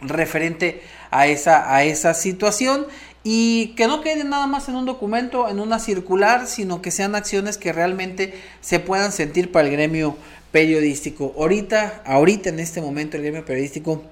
referente 0.00 0.82
a 1.10 1.26
esa, 1.26 1.74
a 1.74 1.84
esa 1.84 2.14
situación 2.14 2.86
y 3.24 3.74
que 3.76 3.86
no 3.86 4.00
quede 4.00 4.24
nada 4.24 4.46
más 4.46 4.68
en 4.68 4.76
un 4.76 4.86
documento, 4.86 5.48
en 5.48 5.60
una 5.60 5.78
circular, 5.78 6.46
sino 6.46 6.80
que 6.80 6.90
sean 6.90 7.14
acciones 7.14 7.58
que 7.58 7.72
realmente 7.72 8.34
se 8.60 8.80
puedan 8.80 9.12
sentir 9.12 9.52
para 9.52 9.68
el 9.68 9.74
gremio 9.74 10.16
periodístico. 10.52 11.34
Ahorita, 11.36 12.02
ahorita 12.04 12.48
en 12.48 12.60
este 12.60 12.80
momento 12.80 13.16
el 13.16 13.24
gremio 13.24 13.44
periodístico 13.44 14.02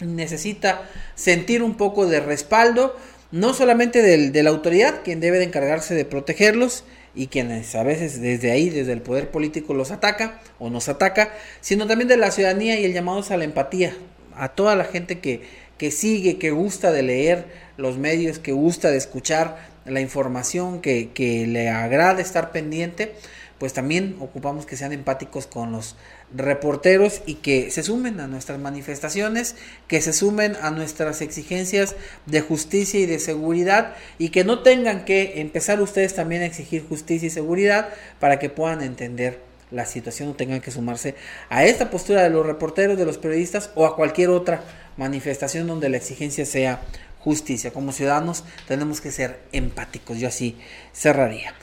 necesita 0.00 0.82
sentir 1.14 1.62
un 1.62 1.76
poco 1.76 2.06
de 2.06 2.20
respaldo, 2.20 2.96
no 3.30 3.52
solamente 3.52 4.02
del, 4.02 4.32
de 4.32 4.42
la 4.42 4.50
autoridad, 4.50 5.02
quien 5.04 5.20
debe 5.20 5.38
de 5.38 5.44
encargarse 5.44 5.94
de 5.94 6.04
protegerlos, 6.04 6.84
y 7.14 7.26
quienes 7.26 7.74
a 7.74 7.82
veces 7.82 8.20
desde 8.20 8.52
ahí, 8.52 8.70
desde 8.70 8.92
el 8.92 9.02
poder 9.02 9.30
político 9.30 9.74
los 9.74 9.90
ataca 9.90 10.40
o 10.60 10.70
nos 10.70 10.88
ataca, 10.88 11.34
sino 11.60 11.88
también 11.88 12.06
de 12.06 12.16
la 12.16 12.30
ciudadanía 12.30 12.78
y 12.78 12.84
el 12.84 12.92
llamado 12.92 13.24
a 13.28 13.36
la 13.36 13.42
empatía, 13.42 13.92
a 14.36 14.50
toda 14.50 14.76
la 14.76 14.84
gente 14.84 15.18
que, 15.18 15.42
que 15.78 15.90
sigue, 15.90 16.38
que 16.38 16.52
gusta 16.52 16.92
de 16.92 17.02
leer 17.02 17.46
los 17.78 17.96
medios, 17.96 18.38
que 18.38 18.52
gusta 18.52 18.90
de 18.90 18.98
escuchar 18.98 19.56
la 19.86 20.00
información, 20.02 20.82
que, 20.82 21.10
que 21.12 21.46
le 21.46 21.70
agrada 21.70 22.20
estar 22.20 22.52
pendiente, 22.52 23.14
pues 23.58 23.72
también 23.72 24.16
ocupamos 24.20 24.66
que 24.66 24.76
sean 24.76 24.92
empáticos 24.92 25.46
con 25.46 25.72
los 25.72 25.96
reporteros 26.34 27.22
y 27.24 27.36
que 27.36 27.70
se 27.70 27.82
sumen 27.82 28.20
a 28.20 28.26
nuestras 28.26 28.58
manifestaciones, 28.58 29.56
que 29.86 30.00
se 30.00 30.12
sumen 30.12 30.56
a 30.60 30.70
nuestras 30.70 31.22
exigencias 31.22 31.96
de 32.26 32.40
justicia 32.40 33.00
y 33.00 33.06
de 33.06 33.18
seguridad 33.18 33.94
y 34.18 34.28
que 34.28 34.44
no 34.44 34.62
tengan 34.62 35.04
que 35.04 35.40
empezar 35.40 35.80
ustedes 35.80 36.14
también 36.14 36.42
a 36.42 36.46
exigir 36.46 36.86
justicia 36.86 37.26
y 37.26 37.30
seguridad 37.30 37.88
para 38.20 38.38
que 38.38 38.50
puedan 38.50 38.82
entender 38.82 39.40
la 39.70 39.86
situación 39.86 40.30
o 40.30 40.34
tengan 40.34 40.60
que 40.60 40.70
sumarse 40.70 41.14
a 41.48 41.64
esta 41.64 41.90
postura 41.90 42.22
de 42.22 42.30
los 42.30 42.46
reporteros, 42.46 42.96
de 42.96 43.04
los 43.04 43.18
periodistas 43.18 43.70
o 43.74 43.86
a 43.86 43.96
cualquier 43.96 44.30
otra 44.30 44.62
manifestación 44.96 45.66
donde 45.66 45.88
la 45.88 45.96
exigencia 45.96 46.46
sea 46.46 46.82
justicia. 47.28 47.72
Como 47.72 47.92
ciudadanos 47.92 48.44
tenemos 48.66 49.00
que 49.00 49.10
ser 49.10 49.40
empáticos, 49.52 50.18
yo 50.18 50.28
así 50.28 50.56
cerraría. 50.92 51.54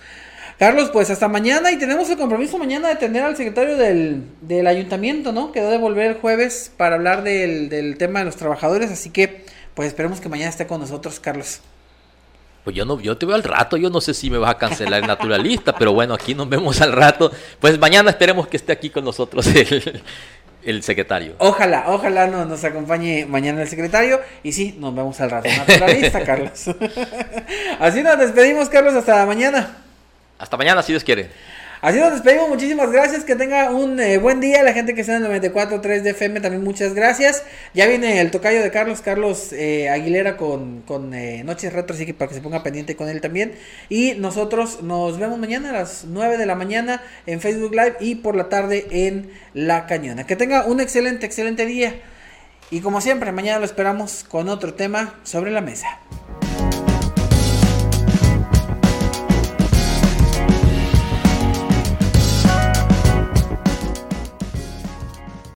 Carlos, 0.57 0.89
pues 0.93 1.09
hasta 1.09 1.27
mañana 1.27 1.71
y 1.71 1.77
tenemos 1.77 2.09
el 2.09 2.17
compromiso 2.17 2.57
mañana 2.57 2.87
de 2.87 2.95
tener 2.95 3.23
al 3.23 3.35
secretario 3.35 3.75
del, 3.75 4.23
del 4.41 4.67
ayuntamiento, 4.67 5.33
¿no? 5.33 5.51
Quedó 5.51 5.69
de 5.69 5.77
volver 5.77 6.11
el 6.11 6.13
jueves 6.15 6.71
para 6.77 6.95
hablar 6.95 7.23
del, 7.23 7.67
del 7.67 7.97
tema 7.97 8.19
de 8.19 8.25
los 8.25 8.37
trabajadores, 8.37 8.89
así 8.89 9.09
que 9.09 9.43
pues 9.73 9.87
esperemos 9.89 10.21
que 10.21 10.29
mañana 10.29 10.49
esté 10.49 10.65
con 10.65 10.79
nosotros, 10.79 11.19
Carlos. 11.19 11.59
Pues 12.63 12.75
yo 12.75 12.85
no, 12.85 12.99
yo 12.99 13.17
te 13.17 13.25
veo 13.25 13.35
al 13.35 13.43
rato, 13.43 13.77
yo 13.77 13.89
no 13.89 14.01
sé 14.01 14.13
si 14.13 14.31
me 14.31 14.37
vas 14.37 14.51
a 14.51 14.57
cancelar 14.57 15.01
el 15.01 15.07
naturalista, 15.07 15.75
pero 15.75 15.93
bueno, 15.93 16.13
aquí 16.13 16.33
nos 16.33 16.49
vemos 16.49 16.81
al 16.81 16.93
rato. 16.93 17.31
Pues 17.59 17.77
mañana 17.77 18.09
esperemos 18.09 18.47
que 18.47 18.57
esté 18.57 18.71
aquí 18.71 18.89
con 18.89 19.03
nosotros 19.03 19.45
el, 19.47 20.01
el 20.65 20.83
secretario. 20.83 21.35
Ojalá, 21.37 21.85
ojalá 21.87 22.27
no, 22.27 22.45
nos 22.45 22.63
acompañe 22.63 23.25
mañana 23.25 23.61
el 23.61 23.67
secretario. 23.67 24.19
Y 24.43 24.51
sí, 24.51 24.75
nos 24.79 24.93
vemos 24.95 25.19
al 25.21 25.31
rato. 25.31 25.47
Naturalista, 25.49 26.23
Carlos. 26.25 26.65
Así 27.79 28.01
nos 28.01 28.19
despedimos, 28.19 28.69
Carlos, 28.69 28.93
hasta 28.95 29.25
mañana. 29.25 29.77
Hasta 30.37 30.57
mañana, 30.57 30.81
si 30.83 30.91
Dios 30.91 31.03
quiere. 31.03 31.29
Así 31.81 31.99
nos 31.99 32.13
despedimos, 32.13 32.49
muchísimas 32.49 32.91
gracias, 32.91 33.23
que 33.25 33.35
tenga 33.35 33.69
un 33.69 33.99
eh, 33.99 34.17
buen 34.17 34.39
día, 34.39 34.63
la 34.63 34.73
gente 34.73 34.95
que 34.95 35.01
está 35.01 35.17
en 35.17 35.25
el 35.25 35.41
94.3 35.41 36.01
de 36.01 36.09
FM 36.11 36.39
también 36.39 36.63
muchas 36.63 36.93
gracias. 36.93 37.43
Ya 37.73 37.85
viene 37.85 38.21
el 38.21 38.31
tocayo 38.31 38.61
de 38.61 38.71
Carlos, 38.71 39.01
Carlos 39.01 39.51
eh, 39.51 39.89
Aguilera 39.89 40.37
con, 40.37 40.81
con 40.81 41.13
eh, 41.13 41.43
Noches 41.43 41.73
Retro, 41.73 41.95
así 41.95 42.05
que 42.05 42.13
para 42.13 42.29
que 42.29 42.35
se 42.35 42.41
ponga 42.41 42.63
pendiente 42.63 42.95
con 42.95 43.09
él 43.09 43.21
también. 43.21 43.53
Y 43.89 44.13
nosotros 44.13 44.83
nos 44.83 45.19
vemos 45.19 45.37
mañana 45.37 45.71
a 45.71 45.73
las 45.73 46.05
9 46.07 46.37
de 46.37 46.45
la 46.45 46.55
mañana 46.55 47.03
en 47.25 47.41
Facebook 47.41 47.71
Live 47.71 47.97
y 47.99 48.15
por 48.15 48.35
la 48.35 48.49
tarde 48.49 48.87
en 48.89 49.31
La 49.53 49.85
Cañona. 49.85 50.25
Que 50.25 50.35
tenga 50.35 50.65
un 50.65 50.79
excelente, 50.79 51.25
excelente 51.25 51.65
día. 51.65 51.95
Y 52.71 52.79
como 52.79 53.01
siempre, 53.01 53.31
mañana 53.31 53.59
lo 53.59 53.65
esperamos 53.65 54.23
con 54.23 54.49
otro 54.49 54.73
tema 54.73 55.19
sobre 55.23 55.51
la 55.51 55.61
mesa. 55.61 55.99